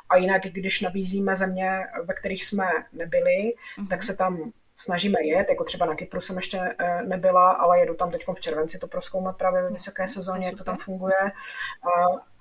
A 0.10 0.18
jinak, 0.18 0.42
když 0.42 0.82
nabízíme 0.82 1.36
země, 1.36 1.88
ve 2.04 2.14
kterých 2.14 2.46
jsme 2.46 2.70
nebyli, 2.94 3.54
tak 3.90 4.04
se 4.04 4.16
tam 4.16 4.52
snažíme 4.78 5.18
jet, 5.24 5.50
jako 5.50 5.64
třeba 5.64 5.86
na 5.86 5.96
Kypru 5.96 6.22
jsem 6.22 6.36
ještě 6.36 6.76
eh, 6.80 7.02
nebyla, 7.02 7.52
ale 7.52 7.80
jedu 7.80 7.96
tam 7.96 8.12
teď 8.12 8.26
v 8.36 8.42
červenci 8.42 8.80
to 8.80 8.88
proskoumat 8.88 9.38
právě 9.38 9.62
ve 9.62 9.70
vysoké 9.70 10.10
sezóně, 10.10 10.46
jak 10.46 10.58
to 10.58 10.64
tam 10.64 10.78
funguje. 10.78 11.32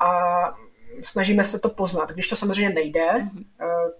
A, 0.01 0.07
a 0.07 0.55
snažíme 1.03 1.45
se 1.45 1.59
to 1.59 1.68
poznat. 1.68 2.11
Když 2.11 2.28
to 2.28 2.37
samozřejmě 2.37 2.74
nejde, 2.74 3.12
mm-hmm. 3.12 3.45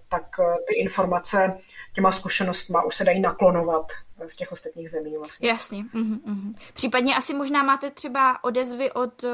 tak 0.09 0.23
eh, 0.39 0.55
ty 0.67 0.75
informace 0.75 1.57
těma 1.93 2.11
zkušenostma 2.11 2.83
už 2.83 2.95
se 2.95 3.03
dají 3.03 3.19
naklonovat 3.19 3.85
z 4.27 4.35
těch 4.35 4.51
ostatních 4.51 4.89
zemí. 4.89 5.17
Vlastně. 5.17 5.49
Jasně. 5.49 5.83
Mm-hmm. 5.83 6.53
Případně 6.73 7.15
asi 7.15 7.33
možná 7.33 7.63
máte 7.63 7.91
třeba 7.91 8.43
odezvy 8.43 8.91
od 8.91 9.23
uh, 9.23 9.31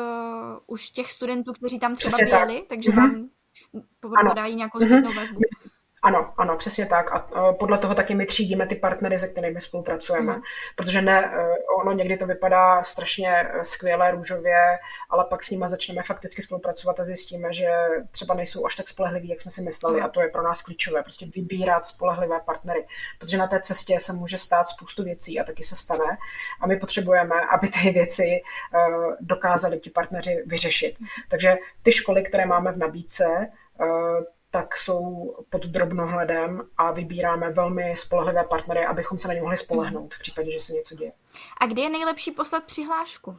už 0.68 0.90
těch 0.90 1.12
studentů, 1.12 1.54
kteří 1.54 1.80
tam 1.80 1.96
třeba 1.96 2.18
Přesně 2.18 2.38
byli, 2.38 2.60
tak. 2.60 2.68
takže 2.68 2.92
mm-hmm. 2.92 3.30
vám 4.04 4.30
podají 4.30 4.56
nějakou 4.56 4.78
mhm. 4.78 4.88
zpětnou 4.88 5.14
vazbu. 5.14 5.40
Ano, 6.04 6.34
ano, 6.38 6.58
přesně 6.58 6.86
tak. 6.86 7.12
A 7.12 7.20
podle 7.60 7.78
toho 7.78 7.96
taky 7.96 8.16
my 8.16 8.26
třídíme 8.26 8.68
ty 8.68 8.76
partnery, 8.76 9.20
se 9.20 9.28
kterými 9.28 9.62
spolupracujeme. 9.62 10.36
Mm. 10.36 10.42
Protože 10.76 11.02
ne, 11.02 11.26
e, 11.26 11.58
ono 11.82 11.92
někdy 11.92 12.18
to 12.18 12.26
vypadá 12.26 12.84
strašně 12.84 13.30
e, 13.30 13.66
skvěle, 13.66 14.12
růžově, 14.12 14.80
ale 15.10 15.26
pak 15.30 15.44
s 15.44 15.50
nimi 15.50 15.66
začneme 15.68 16.04
fakticky 16.04 16.42
spolupracovat 16.42 17.00
a 17.00 17.06
zjistíme, 17.06 17.54
že 17.54 17.72
třeba 18.12 18.34
nejsou 18.34 18.66
až 18.66 18.76
tak 18.76 18.90
spolehliví, 18.90 19.30
jak 19.30 19.42
jsme 19.42 19.52
si 19.52 19.62
mysleli. 19.62 20.00
Mm. 20.00 20.06
A 20.06 20.10
to 20.10 20.22
je 20.22 20.28
pro 20.28 20.44
nás 20.44 20.62
klíčové. 20.62 21.04
Prostě 21.04 21.26
vybírat 21.26 21.86
spolehlivé 21.86 22.40
partnery. 22.40 22.88
Protože 23.20 23.38
na 23.38 23.48
té 23.48 23.62
cestě 23.62 24.00
se 24.00 24.14
může 24.14 24.38
stát 24.38 24.70
spoustu 24.70 25.04
věcí 25.04 25.40
a 25.40 25.44
taky 25.44 25.64
se 25.64 25.76
stane. 25.76 26.18
A 26.62 26.68
my 26.68 26.80
potřebujeme, 26.80 27.36
aby 27.52 27.68
ty 27.68 27.90
věci 27.90 28.42
dokázali 29.20 29.80
ti 29.80 29.90
partneři 29.90 30.44
vyřešit. 30.46 31.00
Mm. 31.00 31.08
Takže 31.30 31.56
ty 31.84 31.92
školy, 31.92 32.24
které 32.24 32.46
máme 32.46 32.72
v 32.72 32.78
nabídce, 32.78 33.50
tak 34.54 34.78
jsou 34.78 35.36
pod 35.50 35.66
drobnohledem 35.66 36.62
a 36.78 36.92
vybíráme 36.92 37.52
velmi 37.52 37.94
spolehlivé 37.98 38.44
partnery, 38.44 38.86
abychom 38.86 39.20
se 39.20 39.28
na 39.28 39.34
ně 39.34 39.42
mohli 39.42 39.58
spolehnout 39.58 40.14
v 40.14 40.20
případě, 40.20 40.52
že 40.52 40.60
se 40.60 40.74
něco 40.74 40.96
děje. 40.96 41.12
A 41.58 41.66
kdy 41.66 41.82
je 41.82 41.90
nejlepší 41.90 42.32
poslat 42.32 42.64
přihlášku, 42.64 43.38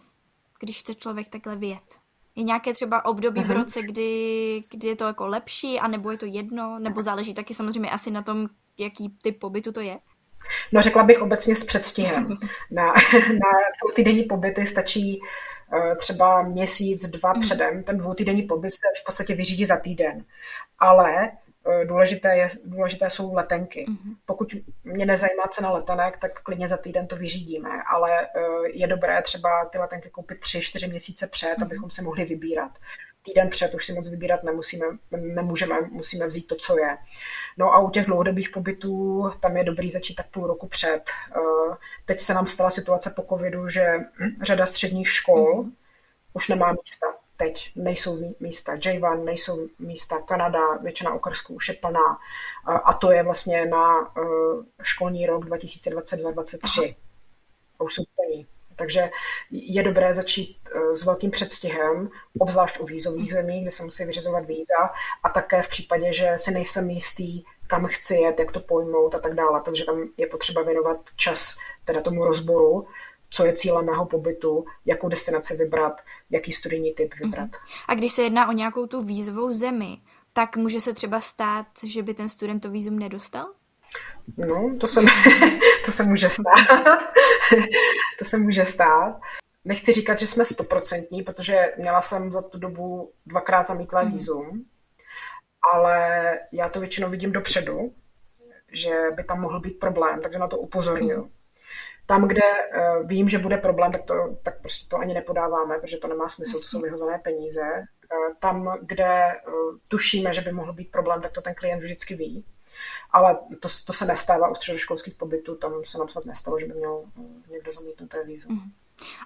když 0.61 0.81
chce 0.81 0.95
člověk 0.95 1.29
takhle 1.29 1.57
vyjet? 1.57 1.99
Je 2.37 2.43
nějaké 2.43 2.73
třeba 2.73 3.05
období 3.05 3.41
v 3.41 3.49
mhm. 3.49 3.57
roce, 3.57 3.83
kdy, 3.83 4.61
kdy 4.71 4.89
je 4.89 4.97
to 4.97 5.05
jako 5.05 5.27
lepší, 5.27 5.81
anebo 5.81 6.11
je 6.11 6.19
to 6.19 6.27
jedno, 6.27 6.79
nebo 6.79 7.03
záleží 7.03 7.35
taky 7.35 7.55
samozřejmě 7.55 7.91
asi 7.91 8.11
na 8.11 8.23
tom, 8.23 8.49
jaký 8.79 9.17
typ 9.23 9.39
pobytu 9.39 9.73
to 9.73 9.81
je? 9.81 9.99
No 10.73 10.83
řekla 10.83 11.03
bych 11.03 11.23
obecně 11.23 11.57
s 11.57 11.65
předstihem. 11.65 12.29
Na, 12.71 12.87
na 13.15 13.51
týdenní 13.95 14.23
pobyty 14.23 14.67
stačí 14.67 15.21
třeba 15.99 16.43
měsíc, 16.43 17.09
dva 17.09 17.33
mm. 17.33 17.41
předem. 17.41 17.85
Ten 17.85 17.99
dvoutýdenní 17.99 18.43
pobyt 18.43 18.75
se 18.75 18.87
v 19.03 19.05
podstatě 19.05 19.35
vyřídí 19.35 19.65
za 19.65 19.77
týden. 19.77 20.25
Ale 20.79 21.31
eh, 21.31 21.85
důležité, 21.85 22.37
je, 22.37 22.49
důležité 22.65 23.11
jsou 23.11 23.35
letenky. 23.35 23.87
Mm-hmm. 23.89 24.17
Pokud 24.27 24.55
mě 24.85 25.07
nezajímá 25.07 25.45
cena 25.51 25.71
letenek, 25.71 26.19
tak 26.19 26.43
klidně 26.43 26.69
za 26.69 26.77
týden 26.77 27.07
to 27.07 27.17
vyřídíme, 27.17 27.83
ale 27.93 28.21
eh, 28.21 28.31
je 28.73 28.87
dobré 28.87 29.23
třeba 29.23 29.65
ty 29.65 29.79
letenky 29.79 30.11
koupit 30.11 30.41
tři, 30.41 30.61
čtyři 30.61 30.87
měsíce 30.87 31.27
před, 31.27 31.49
mm-hmm. 31.49 31.63
abychom 31.63 31.91
se 31.91 32.03
mohli 32.03 32.25
vybírat. 32.25 32.71
Týden 33.25 33.51
před 33.51 33.75
už 33.75 33.87
si 33.87 33.93
moc 33.93 34.09
vybírat 34.09 34.43
nemusíme, 34.43 34.87
nemůžeme, 35.11 35.75
musíme 35.91 36.27
vzít 36.27 36.47
to, 36.47 36.57
co 36.57 36.79
je. 36.79 36.97
No 37.57 37.75
a 37.75 37.79
u 37.79 37.91
těch 37.91 38.07
dlouhodobých 38.07 38.51
pobytů 38.51 39.31
tam 39.41 39.57
je 39.57 39.65
dobrý 39.65 39.91
začít 39.91 40.15
tak 40.15 40.27
půl 40.31 40.47
roku 40.47 40.67
před. 40.69 41.03
Eh, 41.37 41.77
teď 42.05 42.21
se 42.21 42.35
nám 42.35 42.47
stala 42.47 42.71
situace 42.71 43.13
po 43.17 43.23
covidu, 43.23 43.69
že 43.69 44.01
řada 44.43 44.67
středních 44.67 45.11
škol 45.11 45.63
mm. 45.63 45.73
už 46.33 46.49
nemá 46.49 46.73
místa. 46.73 47.07
Teď 47.37 47.71
nejsou 47.77 48.35
místa. 48.41 48.77
J1 48.77 49.25
nejsou 49.25 49.69
místa. 49.79 50.19
Kanada, 50.19 50.77
většina 50.77 51.15
okrsků 51.15 51.55
už 51.55 51.69
je 51.69 51.75
plná. 51.75 52.19
A 52.85 52.93
to 52.93 53.13
je 53.13 53.23
vlastně 53.23 53.67
na 53.67 54.13
eh, 54.19 54.23
školní 54.83 55.27
rok 55.27 55.45
2022-2023. 55.45 56.95
A 57.81 57.85
už 57.85 57.95
jsou 57.95 58.03
plní. 58.17 58.47
Takže 58.77 59.11
je 59.51 59.83
dobré 59.83 60.15
začít 60.15 60.57
eh, 60.64 60.64
s 60.95 61.05
velkým 61.05 61.31
předstihem, 61.31 62.11
obzvlášť 62.39 62.81
u 62.81 62.87
vízových 62.87 63.33
zemí, 63.33 63.63
kde 63.63 63.71
se 63.71 63.85
musí 63.85 64.05
vyřizovat 64.05 64.45
víza 64.45 64.91
a 65.23 65.29
také 65.29 65.63
v 65.63 65.69
případě, 65.69 66.13
že 66.13 66.33
si 66.37 66.51
nejsem 66.51 66.91
jistý, 66.91 67.45
kam 67.67 67.87
chci 67.87 68.15
jet, 68.15 68.39
jak 68.39 68.53
to 68.53 68.61
pojmout 68.61 69.15
a 69.15 69.19
tak 69.19 69.35
dále, 69.35 69.61
protože 69.61 69.85
tam 69.85 70.09
je 70.17 70.27
potřeba 70.27 70.63
věnovat 70.63 71.01
čas 71.17 71.57
teda 71.85 72.01
tomu 72.01 72.25
rozboru, 72.25 72.87
co 73.31 73.47
je 73.47 73.53
cílem 73.53 73.87
mého 73.87 74.07
pobytu, 74.07 74.65
jakou 74.87 75.09
destinaci 75.09 75.57
vybrat, 75.57 76.01
jaký 76.31 76.53
studijní 76.53 76.95
typ 76.95 77.15
vybrat. 77.23 77.51
A 77.89 77.95
když 77.95 78.13
se 78.13 78.23
jedná 78.23 78.49
o 78.49 78.53
nějakou 78.53 78.87
tu 78.87 79.03
vízovou 79.03 79.53
zemi, 79.53 79.99
tak 80.33 80.57
může 80.57 80.81
se 80.81 80.95
třeba 80.95 81.21
stát, 81.21 81.67
že 81.83 82.03
by 82.03 82.15
ten 82.15 82.29
student 82.29 82.63
to 82.63 82.71
vízum 82.71 82.99
nedostal? 82.99 83.47
No, 84.37 84.77
to 84.81 84.89
se, 84.89 85.01
to 85.85 85.93
se 85.93 86.03
může 86.03 86.29
stát. 86.31 86.99
to 88.19 88.25
se 88.25 88.39
může 88.39 88.65
stát. 88.65 89.21
Nechci 89.65 89.93
říkat, 89.93 90.19
že 90.19 90.27
jsme 90.27 90.45
stoprocentní, 90.45 91.23
protože 91.23 91.75
měla 91.79 92.03
jsem 92.03 92.33
za 92.33 92.43
tu 92.43 92.59
dobu 92.59 93.13
dvakrát 93.27 93.67
zamítlé 93.67 94.05
mm. 94.05 94.13
vízum, 94.13 94.65
ale 95.73 96.39
já 96.53 96.69
to 96.69 96.81
většinou 96.81 97.11
vidím 97.11 97.33
dopředu, 97.33 97.95
že 98.73 98.95
by 99.17 99.25
tam 99.25 99.41
mohl 99.41 99.61
být 99.61 99.79
problém, 99.79 100.21
takže 100.21 100.39
na 100.39 100.49
to 100.49 100.59
upozorňuji. 100.59 101.17
Mm. 101.17 101.31
Tam, 102.07 102.29
kde 102.29 102.43
uh, 102.43 103.07
vím, 103.07 103.29
že 103.29 103.39
bude 103.39 103.57
problém, 103.57 103.93
tak, 103.93 104.03
to, 104.03 104.15
tak 104.43 104.61
prostě 104.61 104.89
to 104.89 104.97
ani 104.97 105.15
nepodáváme, 105.15 105.79
protože 105.79 105.97
to 105.97 106.09
nemá 106.09 106.29
smysl, 106.29 106.53
to 106.53 106.59
jsou 106.59 106.81
vyhozené 106.81 107.19
peníze. 107.19 107.63
Uh, 107.63 108.35
tam, 108.41 108.79
kde 108.83 109.33
uh, 109.49 109.79
tušíme, 109.89 110.35
že 110.35 110.41
by 110.41 110.53
mohl 110.53 110.73
být 110.73 110.91
problém, 110.91 111.21
tak 111.21 111.33
to 111.33 111.41
ten 111.41 111.55
klient 111.55 111.81
vždycky 111.81 112.15
ví 112.15 112.45
ale 113.15 113.39
to, 113.61 113.69
to 113.87 113.93
se 113.93 114.05
nestává 114.05 114.49
u 114.49 114.55
středoškolských 114.55 115.15
pobytů, 115.15 115.55
tam 115.55 115.73
se 115.85 115.99
nám 115.99 116.09
snad 116.09 116.25
nestalo, 116.25 116.61
že 116.61 116.67
by 116.67 116.75
měl 116.75 117.05
někdo 117.51 117.73
zamítnuté 117.73 118.25
vízum. 118.25 118.53
Mm. 118.53 118.73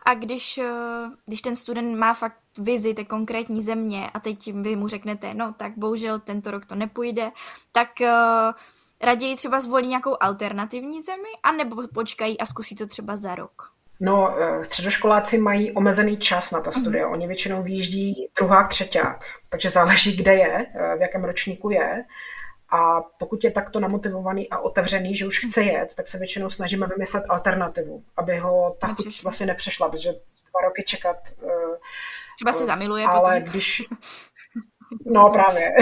A 0.03 0.15
když, 0.15 0.59
eh, 0.59 0.71
když 1.27 1.43
ten 1.43 1.57
student 1.57 1.99
má 1.99 2.15
fakt 2.15 2.39
vizi 2.59 2.95
té 2.95 3.05
konkrétní 3.05 3.63
země 3.63 4.11
a 4.15 4.21
teď 4.21 4.55
vy 4.55 4.77
mu 4.77 4.89
řeknete, 4.89 5.35
no 5.35 5.53
tak 5.53 5.73
bohužel 5.77 6.21
tento 6.21 6.51
rok 6.51 6.67
to 6.67 6.75
nepůjde, 6.75 7.31
tak 7.73 7.89
uh, 8.01 8.09
raději 9.03 9.37
třeba 9.37 9.61
zvolí 9.61 9.89
nějakou 9.89 10.17
alternativní 10.21 11.01
zemi, 11.01 11.29
anebo 11.43 11.89
počkají 11.95 12.39
a 12.39 12.47
zkusí 12.47 12.75
to 12.75 12.87
třeba 12.87 13.17
za 13.17 13.35
rok? 13.35 13.71
No, 14.01 14.35
středoškoláci 14.63 15.39
mají 15.39 15.73
omezený 15.73 16.17
čas 16.17 16.51
na 16.51 16.61
ta 16.61 16.71
mhm. 16.71 16.81
studia. 16.81 17.07
Mm. 17.07 17.13
Oni 17.13 17.27
většinou 17.27 17.63
vyjíždí 17.63 18.29
druhák, 18.39 18.69
třeťák, 18.69 19.25
takže 19.49 19.71
záleží, 19.71 20.17
kde 20.17 20.35
je, 20.35 20.67
v 20.99 21.01
jakém 21.01 21.25
ročníku 21.25 21.71
je. 21.71 22.05
A 22.71 23.01
pokud 23.01 23.45
je 23.45 23.51
takto 23.51 23.81
namotivovaný 23.81 24.51
a 24.51 24.59
otevřený, 24.59 25.17
že 25.17 25.27
už 25.27 25.47
chce 25.47 25.63
jet, 25.63 25.95
tak 25.95 26.09
se 26.09 26.19
většinou 26.19 26.51
snažíme 26.51 26.87
vymyslet 26.87 27.25
alternativu, 27.29 28.05
aby 28.17 28.39
ho 28.39 28.77
ta 28.81 28.95
chuť 28.95 29.23
vlastně 29.23 29.47
nepřešla, 29.47 29.89
protože 29.89 30.13
dva 30.13 30.69
roky 30.69 30.85
čekat. 30.87 31.17
Uh, 31.43 31.51
Třeba 32.37 32.53
se 32.53 32.65
zamiluje 32.65 33.07
ale 33.07 33.41
potom. 33.41 33.53
když... 33.53 33.83
No 35.07 35.31
právě. 35.31 35.73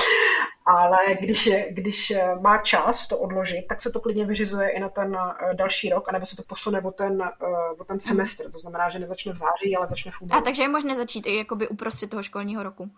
ale 0.66 0.96
když, 1.20 1.46
je, 1.46 1.72
když 1.72 2.12
má 2.40 2.58
čas 2.58 3.08
to 3.08 3.18
odložit, 3.18 3.66
tak 3.68 3.82
se 3.82 3.90
to 3.90 4.00
klidně 4.00 4.24
vyřizuje 4.24 4.70
i 4.70 4.80
na 4.80 4.88
ten 4.88 5.16
eh, 5.16 5.54
další 5.54 5.90
rok, 5.90 6.08
anebo 6.08 6.26
se 6.26 6.36
to 6.36 6.42
posune 6.42 6.80
o 6.80 6.90
ten, 6.90 7.22
o 7.78 7.84
ten 7.84 8.00
semestr. 8.00 8.50
To 8.50 8.58
znamená, 8.58 8.88
že 8.88 8.98
nezačne 8.98 9.32
v 9.32 9.36
září, 9.36 9.76
ale 9.76 9.88
začne 9.88 10.10
v 10.10 10.22
únoru. 10.22 10.38
A 10.38 10.42
takže 10.42 10.62
je 10.62 10.68
možné 10.68 10.94
začít 10.94 11.26
i 11.26 11.36
jakoby 11.36 11.68
uprostřed 11.68 12.10
toho 12.10 12.22
školního 12.22 12.62
roku. 12.62 12.90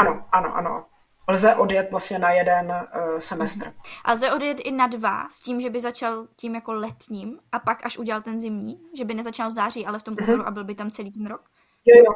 Ano, 0.00 0.24
ano, 0.32 0.56
ano 0.56 0.86
lze 1.30 1.54
odjet 1.54 1.90
vlastně 1.90 2.18
na 2.18 2.30
jeden 2.30 2.66
uh, 2.66 3.18
semestr. 3.18 3.66
Mhm. 3.66 3.74
A 4.04 4.12
lze 4.12 4.32
odjet 4.32 4.60
i 4.60 4.72
na 4.72 4.86
dva 4.86 5.28
s 5.28 5.40
tím, 5.40 5.60
že 5.60 5.70
by 5.70 5.80
začal 5.80 6.26
tím 6.36 6.54
jako 6.54 6.72
letním 6.72 7.38
a 7.52 7.58
pak 7.58 7.86
až 7.86 7.98
udělal 7.98 8.22
ten 8.22 8.40
zimní, 8.40 8.80
že 8.98 9.04
by 9.04 9.14
nezačal 9.14 9.50
v 9.50 9.52
září, 9.52 9.86
ale 9.86 9.98
v 9.98 10.02
tom 10.02 10.16
únoru 10.22 10.42
uh-huh. 10.42 10.46
a 10.46 10.50
byl 10.50 10.64
by 10.64 10.74
tam 10.74 10.90
celý 10.90 11.12
ten 11.12 11.26
rok? 11.26 11.42
Jo, 11.84 12.04
jo. 12.04 12.12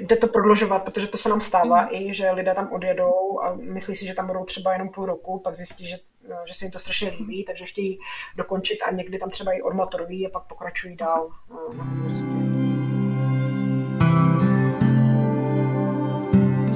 Jde 0.00 0.16
to 0.16 0.28
prodlužovat, 0.28 0.78
protože 0.78 1.06
to 1.06 1.18
se 1.18 1.28
nám 1.28 1.40
stává 1.40 1.88
uh-huh. 1.88 2.10
i, 2.10 2.14
že 2.14 2.30
lidé 2.30 2.54
tam 2.54 2.72
odjedou 2.72 3.40
a 3.40 3.54
myslí 3.54 3.96
si, 3.96 4.06
že 4.06 4.14
tam 4.14 4.26
budou 4.26 4.44
třeba 4.44 4.72
jenom 4.72 4.88
půl 4.88 5.06
roku, 5.06 5.40
pak 5.44 5.54
zjistí, 5.54 5.88
že, 5.88 5.96
eh, 6.30 6.36
že 6.46 6.54
se 6.54 6.64
jim 6.64 6.72
to 6.72 6.78
strašně 6.78 7.08
líbí, 7.08 7.44
takže 7.44 7.66
chtějí 7.66 7.98
dokončit 8.36 8.78
a 8.82 8.90
někdy 8.90 9.18
tam 9.18 9.30
třeba 9.30 9.52
i 9.52 9.62
odmaturují 9.62 10.26
a 10.26 10.30
pak 10.30 10.42
pokračují 10.48 10.96
dál 10.96 11.28
uh, 11.48 11.76
na 11.76 11.84
univerzitě. 11.84 12.42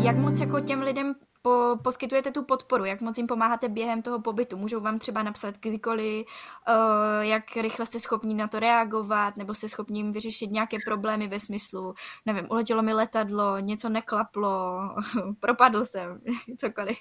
jak 0.06 0.16
moc 0.16 0.40
jako 0.40 0.60
těm 0.60 0.82
lidem 0.82 1.14
po, 1.46 1.76
poskytujete 1.82 2.30
tu 2.30 2.44
podporu, 2.44 2.84
jak 2.84 3.00
moc 3.00 3.18
jim 3.18 3.26
pomáháte 3.26 3.68
během 3.68 4.02
toho 4.02 4.20
pobytu. 4.20 4.56
Můžou 4.56 4.80
vám 4.80 4.98
třeba 4.98 5.22
napsat 5.22 5.54
kdykoliv, 5.60 6.26
uh, 6.26 6.74
jak 7.20 7.44
rychle 7.56 7.86
jste 7.86 8.00
schopni 8.00 8.34
na 8.34 8.48
to 8.48 8.60
reagovat, 8.60 9.36
nebo 9.36 9.54
jste 9.54 9.68
schopni 9.68 9.98
jim 9.98 10.12
vyřešit 10.12 10.50
nějaké 10.50 10.76
problémy 10.84 11.28
ve 11.28 11.40
smyslu, 11.40 11.94
nevím, 12.26 12.46
uletělo 12.50 12.82
mi 12.82 12.92
letadlo, 12.92 13.58
něco 13.58 13.88
neklaplo, 13.88 14.80
propadl 15.40 15.84
jsem, 15.84 16.20
cokoliv. 16.56 16.98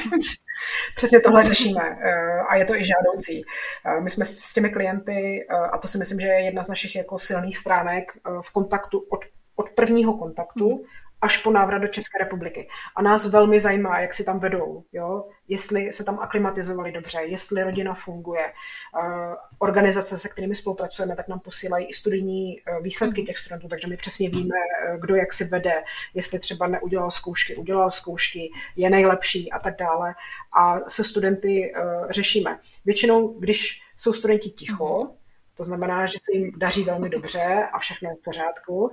Přesně 0.96 1.20
tohle 1.20 1.44
řešíme 1.44 1.82
uh, 1.82 2.50
a 2.50 2.56
je 2.56 2.64
to 2.64 2.74
i 2.74 2.84
žádoucí. 2.86 3.44
Uh, 3.86 4.04
my 4.04 4.10
jsme 4.10 4.24
s 4.24 4.52
těmi 4.52 4.70
klienty, 4.70 5.46
a 5.72 5.78
to 5.78 5.88
si 5.88 5.98
myslím, 5.98 6.20
že 6.20 6.26
je 6.26 6.44
jedna 6.44 6.62
z 6.62 6.68
našich 6.68 6.96
jako 6.96 7.18
silných 7.18 7.58
stránek, 7.58 8.12
v 8.40 8.52
kontaktu 8.52 8.98
od, 8.98 9.20
od 9.56 9.70
prvního 9.70 10.18
kontaktu, 10.18 10.68
mm 10.68 11.05
až 11.26 11.36
po 11.36 11.50
návrat 11.50 11.78
do 11.78 11.88
České 11.88 12.18
republiky. 12.18 12.68
A 12.96 13.02
nás 13.02 13.26
velmi 13.26 13.60
zajímá, 13.60 14.00
jak 14.00 14.14
si 14.14 14.24
tam 14.24 14.38
vedou, 14.38 14.84
jo? 14.92 15.28
jestli 15.48 15.92
se 15.92 16.04
tam 16.04 16.18
aklimatizovali 16.18 16.92
dobře, 16.92 17.18
jestli 17.24 17.62
rodina 17.62 17.94
funguje. 17.94 18.52
Uh, 18.96 19.34
organizace, 19.58 20.18
se 20.18 20.28
kterými 20.28 20.56
spolupracujeme, 20.56 21.16
tak 21.16 21.28
nám 21.28 21.40
posílají 21.40 21.86
i 21.86 21.92
studijní 21.92 22.60
uh, 22.60 22.82
výsledky 22.82 23.20
mhm. 23.20 23.26
těch 23.26 23.38
studentů, 23.38 23.68
takže 23.68 23.88
my 23.88 23.96
přesně 23.96 24.30
víme, 24.30 24.54
uh, 24.94 25.00
kdo 25.00 25.14
jak 25.16 25.32
si 25.32 25.44
vede, 25.44 25.82
jestli 26.14 26.38
třeba 26.38 26.66
neudělal 26.66 27.10
zkoušky, 27.10 27.56
udělal 27.56 27.90
zkoušky, 27.90 28.50
je 28.76 28.90
nejlepší 28.90 29.52
a 29.52 29.58
tak 29.58 29.76
dále. 29.76 30.14
A 30.58 30.90
se 30.90 31.04
studenty 31.04 31.74
řešíme. 32.10 32.58
Většinou, 32.84 33.28
když 33.28 33.82
jsou 33.96 34.12
studenti 34.12 34.50
ticho, 34.50 35.04
mhm. 35.04 35.25
To 35.56 35.64
znamená, 35.64 36.06
že 36.06 36.18
se 36.20 36.32
jim 36.32 36.52
daří 36.56 36.84
velmi 36.84 37.08
dobře 37.08 37.68
a 37.72 37.78
všechno 37.78 38.10
je 38.10 38.16
v 38.16 38.24
pořádku, 38.24 38.90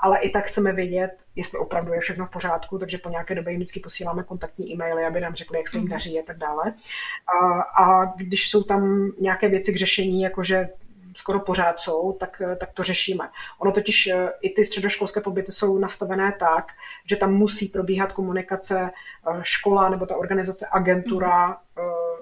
ale 0.00 0.18
i 0.18 0.30
tak 0.30 0.46
chceme 0.46 0.72
vědět, 0.72 1.10
jestli 1.36 1.58
opravdu 1.58 1.92
je 1.92 2.00
všechno 2.00 2.26
v 2.26 2.30
pořádku, 2.30 2.78
takže 2.78 2.98
po 2.98 3.08
nějaké 3.08 3.34
době 3.34 3.52
jim 3.52 3.60
vždycky 3.60 3.80
posíláme 3.80 4.22
kontaktní 4.22 4.72
e-maily, 4.72 5.04
aby 5.04 5.20
nám 5.20 5.34
řekli, 5.34 5.58
jak 5.58 5.68
se 5.68 5.76
jim 5.76 5.84
mhm. 5.84 5.90
daří 5.90 6.20
a 6.20 6.22
tak 6.26 6.38
dále. 6.38 6.74
A, 7.42 7.60
a 7.60 8.04
když 8.04 8.50
jsou 8.50 8.62
tam 8.62 9.12
nějaké 9.20 9.48
věci 9.48 9.72
k 9.72 9.76
řešení, 9.76 10.22
jakože 10.22 10.68
skoro 11.16 11.40
pořád 11.40 11.80
jsou, 11.80 12.12
tak, 12.12 12.42
tak 12.60 12.72
to 12.72 12.82
řešíme. 12.82 13.28
Ono 13.58 13.72
totiž 13.72 14.06
e, 14.06 14.32
i 14.40 14.50
ty 14.50 14.64
středoškolské 14.64 15.20
pobyty 15.20 15.52
jsou 15.52 15.78
nastavené 15.78 16.34
tak, 16.38 16.66
že 17.06 17.16
tam 17.16 17.34
musí 17.34 17.68
probíhat 17.68 18.12
komunikace 18.12 18.80
e, 18.80 18.90
škola 19.42 19.88
nebo 19.88 20.06
ta 20.06 20.16
organizace 20.16 20.66
agentura 20.72 21.48
mm 21.48 21.54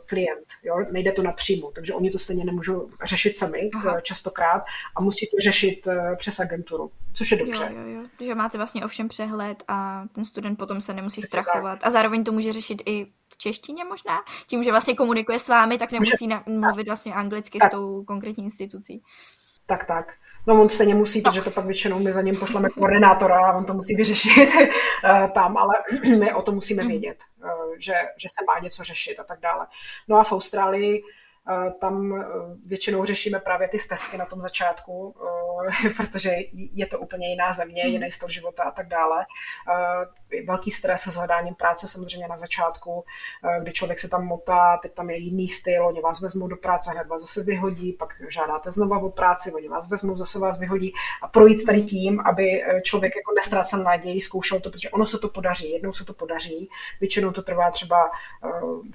klient. 0.08 0.46
Jo? 0.62 0.74
Nejde 0.90 1.12
to 1.12 1.22
napřímo, 1.22 1.70
takže 1.74 1.94
oni 1.94 2.10
to 2.10 2.18
stejně 2.18 2.44
nemůžou 2.44 2.90
řešit 3.04 3.38
sami 3.38 3.70
Aha. 3.74 3.94
Eh, 3.98 4.02
častokrát 4.02 4.62
a 4.96 5.00
musí 5.00 5.26
to 5.26 5.36
řešit 5.40 5.86
eh, 5.86 6.16
přes 6.16 6.40
agenturu, 6.40 6.90
což 7.14 7.30
je 7.30 7.36
dobře. 7.36 7.70
Jo, 7.72 7.80
jo, 7.80 8.00
jo. 8.20 8.26
Že 8.26 8.34
máte 8.34 8.58
vlastně 8.58 8.84
ovšem 8.84 9.08
přehled 9.08 9.62
a 9.68 10.04
ten 10.12 10.24
student 10.24 10.58
potom 10.58 10.80
se 10.80 10.94
nemusí 10.94 11.22
strachovat. 11.22 11.78
A 11.82 11.90
zároveň 11.90 12.24
to 12.24 12.32
může 12.32 12.52
řešit 12.52 12.82
i 12.86 13.06
v 13.28 13.38
češtině 13.38 13.84
možná? 13.84 14.18
Tím, 14.46 14.62
že 14.62 14.70
vlastně 14.70 14.94
komunikuje 14.94 15.38
s 15.38 15.48
vámi, 15.48 15.78
tak 15.78 15.92
nemusí 15.92 16.26
na, 16.26 16.44
mluvit 16.46 16.86
vlastně 16.86 17.14
anglicky 17.14 17.58
tak. 17.58 17.70
s 17.70 17.74
tou 17.74 18.04
konkrétní 18.04 18.44
institucí. 18.44 19.02
Tak, 19.66 19.84
tak. 19.84 20.14
No 20.46 20.62
on 20.62 20.68
stejně 20.68 20.94
musí, 20.94 21.20
protože 21.20 21.42
to 21.42 21.50
pak 21.50 21.64
většinou 21.64 21.98
my 21.98 22.12
za 22.12 22.22
ním 22.22 22.36
pošleme 22.36 22.68
koordinátora 22.68 23.46
a 23.46 23.56
on 23.56 23.64
to 23.64 23.74
musí 23.74 23.96
vyřešit 23.96 24.48
eh, 25.04 25.28
tam, 25.34 25.56
ale 25.56 25.74
my 26.18 26.34
o 26.34 26.42
to 26.42 26.52
musíme 26.52 26.82
mhm. 26.82 26.90
vědět, 26.90 27.18
eh, 27.44 27.48
že, 27.78 27.94
že 28.16 28.28
se 28.28 28.44
má 28.46 28.58
něco 28.58 28.84
řešit 28.84 29.20
a 29.20 29.24
tak 29.24 29.40
dále. 29.40 29.66
No 30.08 30.16
a 30.16 30.24
v 30.24 30.32
Austrálii 30.32 31.02
tam 31.80 32.20
e, 32.20 32.24
většinou 32.66 33.04
řešíme 33.04 33.40
právě 33.40 33.68
ty 33.68 33.78
stezky 33.78 34.18
na 34.18 34.26
tom 34.26 34.40
začátku, 34.40 35.14
protože 35.96 36.34
je 36.52 36.86
to 36.86 36.98
úplně 36.98 37.28
jiná 37.28 37.52
země, 37.52 37.82
hmm. 37.82 37.92
jiný 37.92 38.10
styl 38.10 38.28
života 38.28 38.62
a 38.62 38.70
tak 38.70 38.88
dále. 38.88 39.26
Velký 40.46 40.70
stres 40.70 41.06
s 41.06 41.14
hledáním 41.14 41.54
práce 41.54 41.88
samozřejmě 41.88 42.28
na 42.28 42.38
začátku, 42.38 43.04
kdy 43.62 43.72
člověk 43.72 43.98
se 43.98 44.08
tam 44.08 44.26
motá, 44.26 44.78
teď 44.82 44.94
tam 44.94 45.10
je 45.10 45.16
jiný 45.16 45.48
styl, 45.48 45.86
oni 45.86 46.00
vás 46.00 46.20
vezmou 46.20 46.48
do 46.48 46.56
práce, 46.56 46.90
hned 46.90 47.06
vás 47.08 47.20
zase 47.20 47.42
vyhodí, 47.42 47.92
pak 47.92 48.14
žádáte 48.28 48.70
znova 48.70 48.98
o 48.98 49.10
práci, 49.10 49.52
oni 49.52 49.68
vás 49.68 49.88
vezmou, 49.88 50.16
zase 50.16 50.38
vás 50.38 50.58
vyhodí 50.58 50.92
a 51.22 51.28
projít 51.28 51.64
tady 51.64 51.82
tím, 51.82 52.20
aby 52.20 52.62
člověk 52.82 53.16
jako 53.16 53.32
nestrácel 53.36 53.82
naději, 53.82 54.20
zkoušel 54.20 54.60
to, 54.60 54.70
protože 54.70 54.90
ono 54.90 55.06
se 55.06 55.18
to 55.18 55.28
podaří, 55.28 55.70
jednou 55.70 55.92
se 55.92 56.04
to 56.04 56.12
podaří, 56.12 56.68
většinou 57.00 57.32
to 57.32 57.42
trvá 57.42 57.70
třeba 57.70 58.10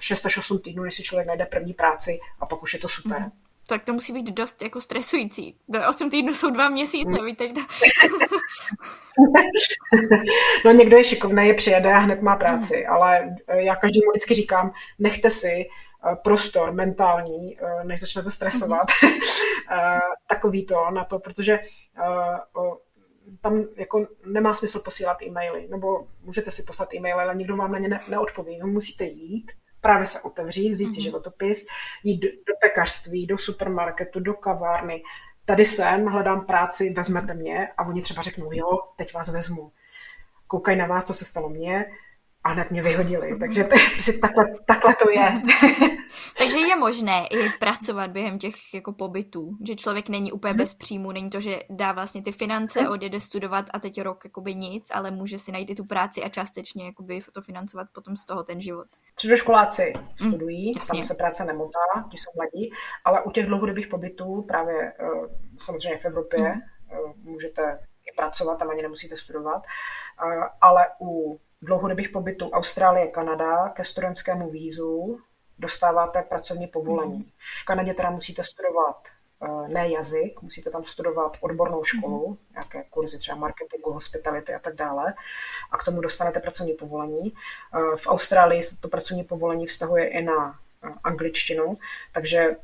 6 0.00 0.26
až 0.26 0.38
8 0.38 0.58
týdnů, 0.58 0.82
než 0.82 0.94
si 0.94 1.02
člověk 1.02 1.26
najde 1.26 1.46
první 1.46 1.72
práci 1.72 2.20
a 2.40 2.46
pak 2.46 2.62
už 2.62 2.74
je 2.74 2.80
to 2.80 2.88
super. 2.88 3.20
Mm. 3.20 3.30
Tak 3.66 3.84
to 3.84 3.92
musí 3.92 4.12
být 4.12 4.30
dost 4.30 4.62
jako 4.62 4.80
stresující. 4.80 5.54
8 5.88 6.10
týdnů 6.10 6.34
jsou 6.34 6.50
dva 6.50 6.68
měsíce, 6.68 7.20
mm. 7.20 7.26
víte, 7.26 7.44
No 10.64 10.72
někdo 10.72 10.96
je 10.96 11.04
šikovný, 11.04 11.46
je 11.46 11.54
přijede 11.54 11.92
a 11.92 11.98
hned 11.98 12.22
má 12.22 12.36
práci, 12.36 12.84
mm. 12.86 12.94
ale 12.94 13.36
eh, 13.46 13.62
já 13.62 13.76
každému 13.76 14.10
vždycky 14.10 14.34
říkám, 14.34 14.72
nechte 14.98 15.30
si 15.30 15.48
eh, 15.48 16.16
prostor 16.24 16.72
mentální, 16.72 17.58
eh, 17.58 17.84
než 17.84 18.00
začnete 18.00 18.30
stresovat, 18.30 18.86
mm. 19.02 19.10
takový 20.28 20.66
to 20.66 20.90
na 20.90 21.04
to, 21.04 21.18
protože 21.18 21.58
tam 23.40 23.64
jako 23.76 24.06
nemá 24.26 24.54
smysl 24.54 24.80
posílat 24.80 25.22
e-maily, 25.22 25.68
nebo 25.70 26.06
můžete 26.22 26.50
si 26.50 26.62
poslat 26.62 26.94
e-maily, 26.94 27.22
ale 27.22 27.34
nikdo 27.34 27.56
vám 27.56 27.72
na 27.72 27.78
ně 27.78 28.00
neodpoví. 28.08 28.58
No, 28.58 28.66
musíte 28.66 29.04
jít, 29.04 29.52
právě 29.80 30.06
se 30.06 30.20
otevřít, 30.20 30.72
vzít 30.72 30.94
si 30.94 31.00
mm-hmm. 31.00 31.02
životopis, 31.02 31.66
jít 32.04 32.18
do, 32.18 32.28
do 32.28 32.54
pekařství, 32.60 33.26
do 33.26 33.38
supermarketu, 33.38 34.20
do 34.20 34.34
kavárny. 34.34 35.02
Tady 35.44 35.66
jsem, 35.66 36.06
hledám 36.06 36.46
práci, 36.46 36.92
vezmete 36.92 37.34
mě 37.34 37.68
a 37.76 37.86
oni 37.86 38.02
třeba 38.02 38.22
řeknou, 38.22 38.52
jo, 38.52 38.78
teď 38.96 39.14
vás 39.14 39.28
vezmu. 39.28 39.72
Koukají 40.46 40.78
na 40.78 40.86
vás, 40.86 41.04
to 41.04 41.14
se 41.14 41.24
stalo 41.24 41.48
mně, 41.48 41.86
a 42.44 42.48
hned 42.48 42.70
mě 42.70 42.82
vyhodili. 42.82 43.38
Takže 43.38 43.68
takhle, 44.20 44.44
takhle 44.66 44.94
to 45.02 45.10
je. 45.10 45.42
Takže 46.38 46.58
je 46.58 46.76
možné 46.76 47.26
i 47.26 47.48
pracovat 47.58 48.10
během 48.10 48.38
těch 48.38 48.74
jako 48.74 48.92
pobytů, 48.92 49.56
že 49.66 49.76
člověk 49.76 50.08
není 50.08 50.32
úplně 50.32 50.50
hmm. 50.50 50.58
bez 50.58 50.74
příjmu, 50.74 51.12
není 51.12 51.30
to, 51.30 51.40
že 51.40 51.60
dá 51.70 51.92
vlastně 51.92 52.22
ty 52.22 52.32
finance, 52.32 52.80
hmm. 52.80 52.90
odjede 52.90 53.20
studovat 53.20 53.64
a 53.74 53.78
teď 53.78 54.00
rok 54.00 54.24
jakoby 54.24 54.54
nic, 54.54 54.90
ale 54.94 55.10
může 55.10 55.38
si 55.38 55.52
najít 55.52 55.70
i 55.70 55.74
tu 55.74 55.84
práci 55.84 56.22
a 56.22 56.28
částečně 56.28 56.86
jakoby 56.86 57.20
to 57.32 57.42
financovat 57.42 57.88
potom 57.92 58.16
z 58.16 58.24
toho 58.24 58.42
ten 58.42 58.60
život. 58.60 58.86
Středoškoláci 59.12 59.92
hmm, 59.96 60.30
studují, 60.30 60.72
hmm, 60.72 60.80
tam 60.92 61.02
se 61.02 61.14
práce 61.14 61.44
nemotá, 61.44 61.78
ti 62.10 62.16
jsou 62.16 62.30
mladí, 62.36 62.72
ale 63.04 63.22
u 63.22 63.30
těch 63.30 63.46
dlouhodobých 63.46 63.86
pobytů 63.86 64.42
právě 64.48 64.92
eh, 64.92 65.06
samozřejmě 65.58 65.98
v 65.98 66.04
Evropě. 66.04 66.54
Eh, 66.92 66.96
můžete 67.22 67.78
i 68.06 68.16
pracovat, 68.16 68.58
tam 68.58 68.70
ani 68.70 68.82
nemusíte 68.82 69.16
studovat, 69.16 69.62
eh, 69.62 70.48
ale 70.60 70.86
u 71.00 71.40
dlouhodobých 71.64 72.08
pobytů 72.08 72.50
Austrálie, 72.50 73.06
Kanada 73.06 73.68
ke 73.68 73.84
studentskému 73.84 74.50
vízu 74.50 75.20
dostáváte 75.58 76.22
pracovní 76.22 76.66
povolení. 76.66 77.18
Mhm. 77.18 77.30
V 77.62 77.64
Kanadě 77.64 77.94
teda 77.94 78.10
musíte 78.10 78.44
studovat 78.44 78.96
eh, 79.42 79.68
ne 79.68 79.90
jazyk, 79.90 80.42
musíte 80.42 80.70
tam 80.70 80.84
studovat 80.84 81.36
odbornou 81.40 81.84
školu, 81.84 82.28
mm. 82.28 82.36
nějaké 82.52 82.84
kurzy 82.90 83.18
třeba 83.18 83.36
marketingu, 83.36 83.92
hospitality 83.92 84.54
a 84.54 84.58
tak 84.58 84.74
dále 84.74 85.14
a 85.70 85.78
k 85.78 85.84
tomu 85.84 86.00
dostanete 86.00 86.40
pracovní 86.40 86.72
povolení. 86.72 87.32
Eh, 87.32 87.96
v 87.96 88.06
Austrálii 88.06 88.62
se 88.62 88.76
to 88.76 88.88
pracovní 88.88 89.24
povolení 89.24 89.66
vztahuje 89.66 90.08
i 90.08 90.22
na 90.22 90.58
eh, 90.84 90.88
angličtinu, 91.04 91.78
takže 92.12 92.56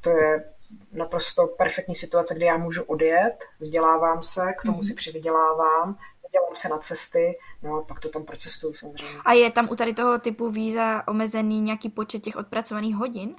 to 0.00 0.10
je 0.10 0.44
naprosto 0.92 1.46
perfektní 1.46 1.96
situace, 1.96 2.34
kdy 2.34 2.44
já 2.44 2.56
můžu 2.56 2.82
odjet, 2.82 3.36
vzdělávám 3.60 4.22
se, 4.22 4.52
k 4.58 4.62
tomu 4.62 4.78
mm. 4.78 4.84
si 4.84 4.94
přivydělávám, 4.94 5.98
dělám 6.32 6.56
se 6.56 6.68
na 6.68 6.78
cesty, 6.78 7.38
no 7.62 7.74
a 7.74 7.82
pak 7.82 8.00
to 8.00 8.08
tam 8.08 8.24
procestuju 8.24 8.74
samozřejmě. 8.74 9.18
A 9.24 9.32
je 9.32 9.50
tam 9.50 9.68
u 9.70 9.76
tady 9.76 9.94
toho 9.94 10.18
typu 10.18 10.50
víza 10.50 11.08
omezený 11.08 11.60
nějaký 11.60 11.88
počet 11.88 12.22
těch 12.22 12.36
odpracovaných 12.36 12.96
hodin? 12.96 13.36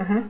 Uh-huh. 0.00 0.28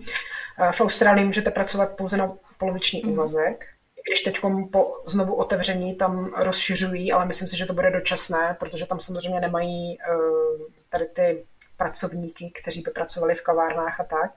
V 0.73 0.81
Austrálii 0.81 1.25
můžete 1.25 1.51
pracovat 1.51 1.97
pouze 1.97 2.17
na 2.17 2.33
poloviční 2.59 3.05
uh-huh. 3.05 3.13
úvazek, 3.13 3.65
když 4.09 4.21
teď 4.21 4.41
po 4.73 5.03
znovu 5.07 5.35
otevření 5.35 5.95
tam 5.95 6.33
rozšiřují, 6.37 7.13
ale 7.13 7.27
myslím 7.27 7.49
si, 7.49 7.57
že 7.57 7.67
to 7.67 7.73
bude 7.73 7.91
dočasné, 7.91 8.57
protože 8.61 8.87
tam 8.87 9.01
samozřejmě 9.01 9.41
nemají 9.41 9.99
uh, 9.99 10.67
tady 10.89 11.07
ty 11.07 11.47
pracovníky, 11.77 12.53
kteří 12.63 12.81
by 12.81 12.91
pracovali 12.91 13.35
v 13.35 13.43
kavárnách 13.43 14.01
a 14.01 14.05
tak, 14.05 14.31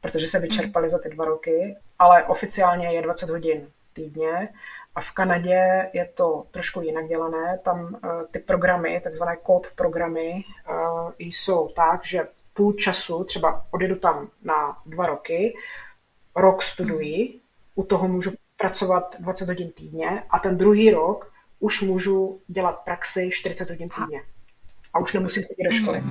protože 0.00 0.28
se 0.28 0.38
vyčerpali 0.38 0.90
za 0.90 0.98
ty 0.98 1.08
dva 1.08 1.24
roky, 1.24 1.76
ale 1.98 2.24
oficiálně 2.24 2.92
je 2.92 3.02
20 3.02 3.30
hodin 3.30 3.68
týdně 3.92 4.48
a 4.94 5.00
v 5.00 5.12
Kanadě 5.12 5.90
je 5.92 6.08
to 6.14 6.44
trošku 6.50 6.80
jinak 6.80 7.08
dělané. 7.08 7.58
Tam 7.64 7.84
uh, 7.84 8.10
ty 8.30 8.38
programy, 8.38 9.00
takzvané 9.04 9.36
COP 9.46 9.66
programy, 9.76 10.44
uh, 10.70 11.10
jsou 11.18 11.68
tak, 11.68 12.06
že 12.06 12.28
půl 12.54 12.72
času, 12.72 13.24
třeba 13.24 13.66
odjedu 13.70 13.96
tam 13.96 14.28
na 14.42 14.76
dva 14.86 15.06
roky, 15.06 15.54
rok 16.36 16.62
studuji, 16.62 17.40
u 17.74 17.84
toho 17.84 18.08
můžu 18.08 18.30
pracovat 18.56 19.16
20 19.18 19.48
hodin 19.48 19.72
týdně 19.72 20.22
a 20.30 20.38
ten 20.38 20.58
druhý 20.58 20.90
rok 20.90 21.32
už 21.60 21.82
můžu 21.82 22.40
dělat 22.46 22.80
praxi 22.84 23.30
40 23.32 23.70
hodin 23.70 23.88
týdně. 23.88 24.22
A 24.94 24.98
už 24.98 25.12
nemusím 25.12 25.42
chodit 25.42 25.64
do 25.64 25.70
školy. 25.70 26.02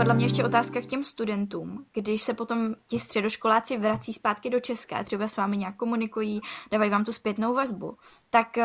Napadla 0.00 0.14
mě 0.14 0.24
ještě 0.24 0.44
otázka 0.44 0.80
k 0.80 0.86
těm 0.86 1.04
studentům. 1.04 1.84
Když 1.94 2.22
se 2.22 2.34
potom 2.34 2.74
ti 2.86 2.98
středoškoláci 2.98 3.78
vrací 3.78 4.12
zpátky 4.12 4.50
do 4.50 4.60
Česka, 4.60 5.04
třeba 5.04 5.28
s 5.28 5.36
vámi 5.36 5.56
nějak 5.56 5.76
komunikují, 5.76 6.40
dávají 6.72 6.90
vám 6.90 7.04
tu 7.04 7.12
zpětnou 7.12 7.54
vazbu, 7.54 7.96
tak 8.30 8.46
uh, 8.56 8.64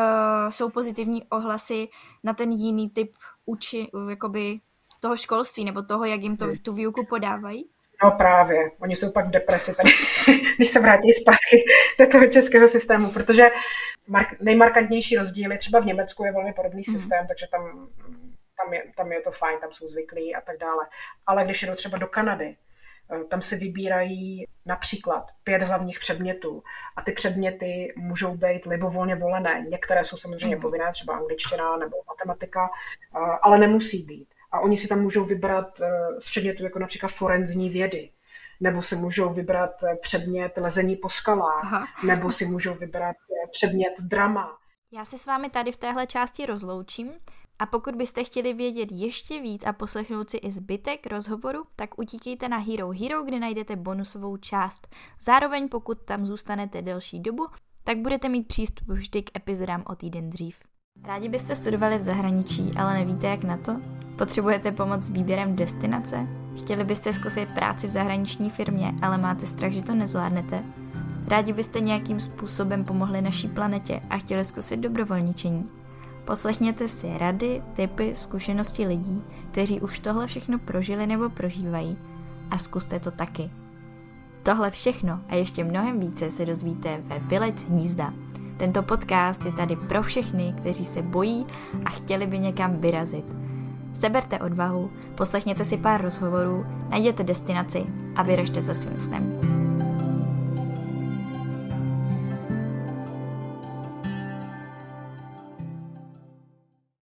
jsou 0.50 0.70
pozitivní 0.70 1.24
ohlasy 1.24 1.88
na 2.24 2.34
ten 2.34 2.52
jiný 2.52 2.90
typ 2.90 3.12
uči, 3.46 3.90
jakoby 4.08 4.60
toho 5.00 5.16
školství 5.16 5.64
nebo 5.64 5.82
toho, 5.82 6.04
jak 6.04 6.22
jim 6.22 6.36
to, 6.36 6.46
tu 6.62 6.72
výuku 6.72 7.06
podávají? 7.06 7.68
No 8.04 8.10
právě, 8.10 8.70
oni 8.80 8.96
jsou 8.96 9.12
pak 9.12 9.26
v 9.26 9.30
depresi 9.30 9.76
tady, 9.76 9.90
když 10.56 10.68
se 10.68 10.80
vrátí 10.80 11.12
zpátky 11.12 11.64
do 11.98 12.06
toho 12.06 12.26
českého 12.26 12.68
systému, 12.68 13.10
protože 13.10 13.48
mark- 14.10 14.36
nejmarkantnější 14.40 15.16
rozdíly, 15.16 15.58
třeba 15.58 15.80
v 15.80 15.86
Německu 15.86 16.24
je 16.24 16.32
velmi 16.32 16.52
podobný 16.52 16.82
mm. 16.88 16.98
systém, 16.98 17.26
takže 17.26 17.46
tam, 17.50 17.88
tam, 18.64 18.74
je, 18.74 18.84
tam 18.96 19.12
je 19.12 19.20
to 19.20 19.30
fajn, 19.30 19.58
tam 19.60 19.72
jsou 19.72 19.88
zvyklí 19.88 20.34
a 20.34 20.40
tak 20.40 20.58
dále. 20.58 20.86
Ale 21.26 21.44
když 21.44 21.62
jdou 21.62 21.74
třeba 21.74 21.98
do 21.98 22.06
Kanady, 22.06 22.56
eh, 23.10 23.24
tam 23.24 23.42
si 23.42 23.56
vybírají 23.56 24.46
například 24.66 25.26
pět 25.44 25.62
hlavních 25.62 25.98
předmětů 25.98 26.62
a 26.96 27.02
ty 27.02 27.12
předměty 27.12 27.94
můžou 27.96 28.36
být 28.36 28.66
libovolně 28.66 29.14
volené. 29.14 29.64
Některé 29.68 30.04
jsou 30.04 30.16
samozřejmě 30.16 30.56
mm. 30.56 30.62
povinné, 30.62 30.92
třeba 30.92 31.16
angličtina 31.16 31.76
nebo 31.76 31.96
matematika, 32.08 32.70
eh, 33.16 33.18
ale 33.42 33.58
nemusí 33.58 34.02
být. 34.02 34.28
A 34.52 34.60
oni 34.60 34.78
si 34.78 34.88
tam 34.88 35.00
můžou 35.00 35.24
vybrat 35.24 35.80
eh, 35.80 36.20
z 36.20 36.30
předmětu 36.30 36.64
jako 36.64 36.78
například 36.78 37.08
forenzní 37.08 37.70
vědy, 37.70 38.10
nebo 38.60 38.82
si 38.82 38.96
můžou 38.96 39.32
vybrat 39.32 39.84
předmět 40.00 40.52
lezení 40.56 40.96
po 40.96 41.10
skalách, 41.10 41.64
Aha. 41.64 41.86
nebo 42.06 42.32
si 42.32 42.46
můžou 42.46 42.74
vybrat 42.74 43.16
předmět 43.52 43.94
drama. 44.00 44.58
Já 44.92 45.04
se 45.04 45.18
s 45.18 45.26
vámi 45.26 45.50
tady 45.50 45.72
v 45.72 45.76
téhle 45.76 46.06
části 46.06 46.46
rozloučím 46.46 47.12
a 47.58 47.66
pokud 47.66 47.94
byste 47.96 48.24
chtěli 48.24 48.54
vědět 48.54 48.88
ještě 48.92 49.40
víc 49.40 49.64
a 49.66 49.72
poslechnout 49.72 50.30
si 50.30 50.36
i 50.36 50.50
zbytek 50.50 51.06
rozhovoru, 51.06 51.64
tak 51.76 51.98
utíkejte 51.98 52.48
na 52.48 52.58
Hero 52.58 52.90
Hero, 52.90 53.22
kde 53.22 53.40
najdete 53.40 53.76
bonusovou 53.76 54.36
část. 54.36 54.88
Zároveň 55.20 55.68
pokud 55.68 55.98
tam 56.02 56.26
zůstanete 56.26 56.82
delší 56.82 57.20
dobu, 57.20 57.46
tak 57.84 57.98
budete 57.98 58.28
mít 58.28 58.48
přístup 58.48 58.88
vždy 58.88 59.22
k 59.22 59.36
epizodám 59.36 59.82
o 59.86 59.94
týden 59.94 60.30
dřív. 60.30 60.56
Rádi 61.04 61.28
byste 61.28 61.54
studovali 61.54 61.98
v 61.98 62.02
zahraničí, 62.02 62.70
ale 62.78 62.94
nevíte 62.94 63.26
jak 63.26 63.44
na 63.44 63.56
to? 63.56 63.76
Potřebujete 64.18 64.72
pomoc 64.72 65.02
s 65.02 65.08
výběrem 65.08 65.56
destinace? 65.56 66.26
Chtěli 66.58 66.84
byste 66.84 67.12
zkusit 67.12 67.48
práci 67.54 67.86
v 67.86 67.90
zahraniční 67.90 68.50
firmě, 68.50 68.92
ale 69.02 69.18
máte 69.18 69.46
strach, 69.46 69.72
že 69.72 69.82
to 69.82 69.94
nezvládnete? 69.94 70.64
Rádi 71.26 71.52
byste 71.52 71.80
nějakým 71.80 72.20
způsobem 72.20 72.84
pomohli 72.84 73.22
naší 73.22 73.48
planetě 73.48 74.00
a 74.10 74.18
chtěli 74.18 74.44
zkusit 74.44 74.76
dobrovolničení? 74.80 75.68
Poslechněte 76.26 76.88
si 76.88 77.18
rady, 77.18 77.62
typy, 77.74 78.12
zkušenosti 78.16 78.86
lidí, 78.86 79.22
kteří 79.50 79.80
už 79.80 79.98
tohle 79.98 80.26
všechno 80.26 80.58
prožili 80.58 81.06
nebo 81.06 81.30
prožívají 81.30 81.98
a 82.50 82.58
zkuste 82.58 83.00
to 83.00 83.10
taky. 83.10 83.50
Tohle 84.42 84.70
všechno 84.70 85.20
a 85.28 85.34
ještě 85.34 85.64
mnohem 85.64 86.00
více 86.00 86.30
se 86.30 86.46
dozvíte 86.46 87.02
ve 87.06 87.18
Vylec 87.18 87.62
hnízda. 87.62 88.12
Tento 88.56 88.82
podcast 88.82 89.44
je 89.44 89.52
tady 89.52 89.76
pro 89.76 90.02
všechny, 90.02 90.54
kteří 90.58 90.84
se 90.84 91.02
bojí 91.02 91.46
a 91.84 91.90
chtěli 91.90 92.26
by 92.26 92.38
někam 92.38 92.76
vyrazit– 92.80 93.36
Seberte 94.00 94.38
odvahu, 94.38 94.90
poslechněte 95.14 95.64
si 95.64 95.76
pár 95.76 96.02
rozhovorů, 96.02 96.66
najděte 96.88 97.22
destinaci 97.22 97.86
a 98.16 98.22
vyražte 98.22 98.62
za 98.62 98.74
svým 98.74 98.98
snem. 98.98 99.55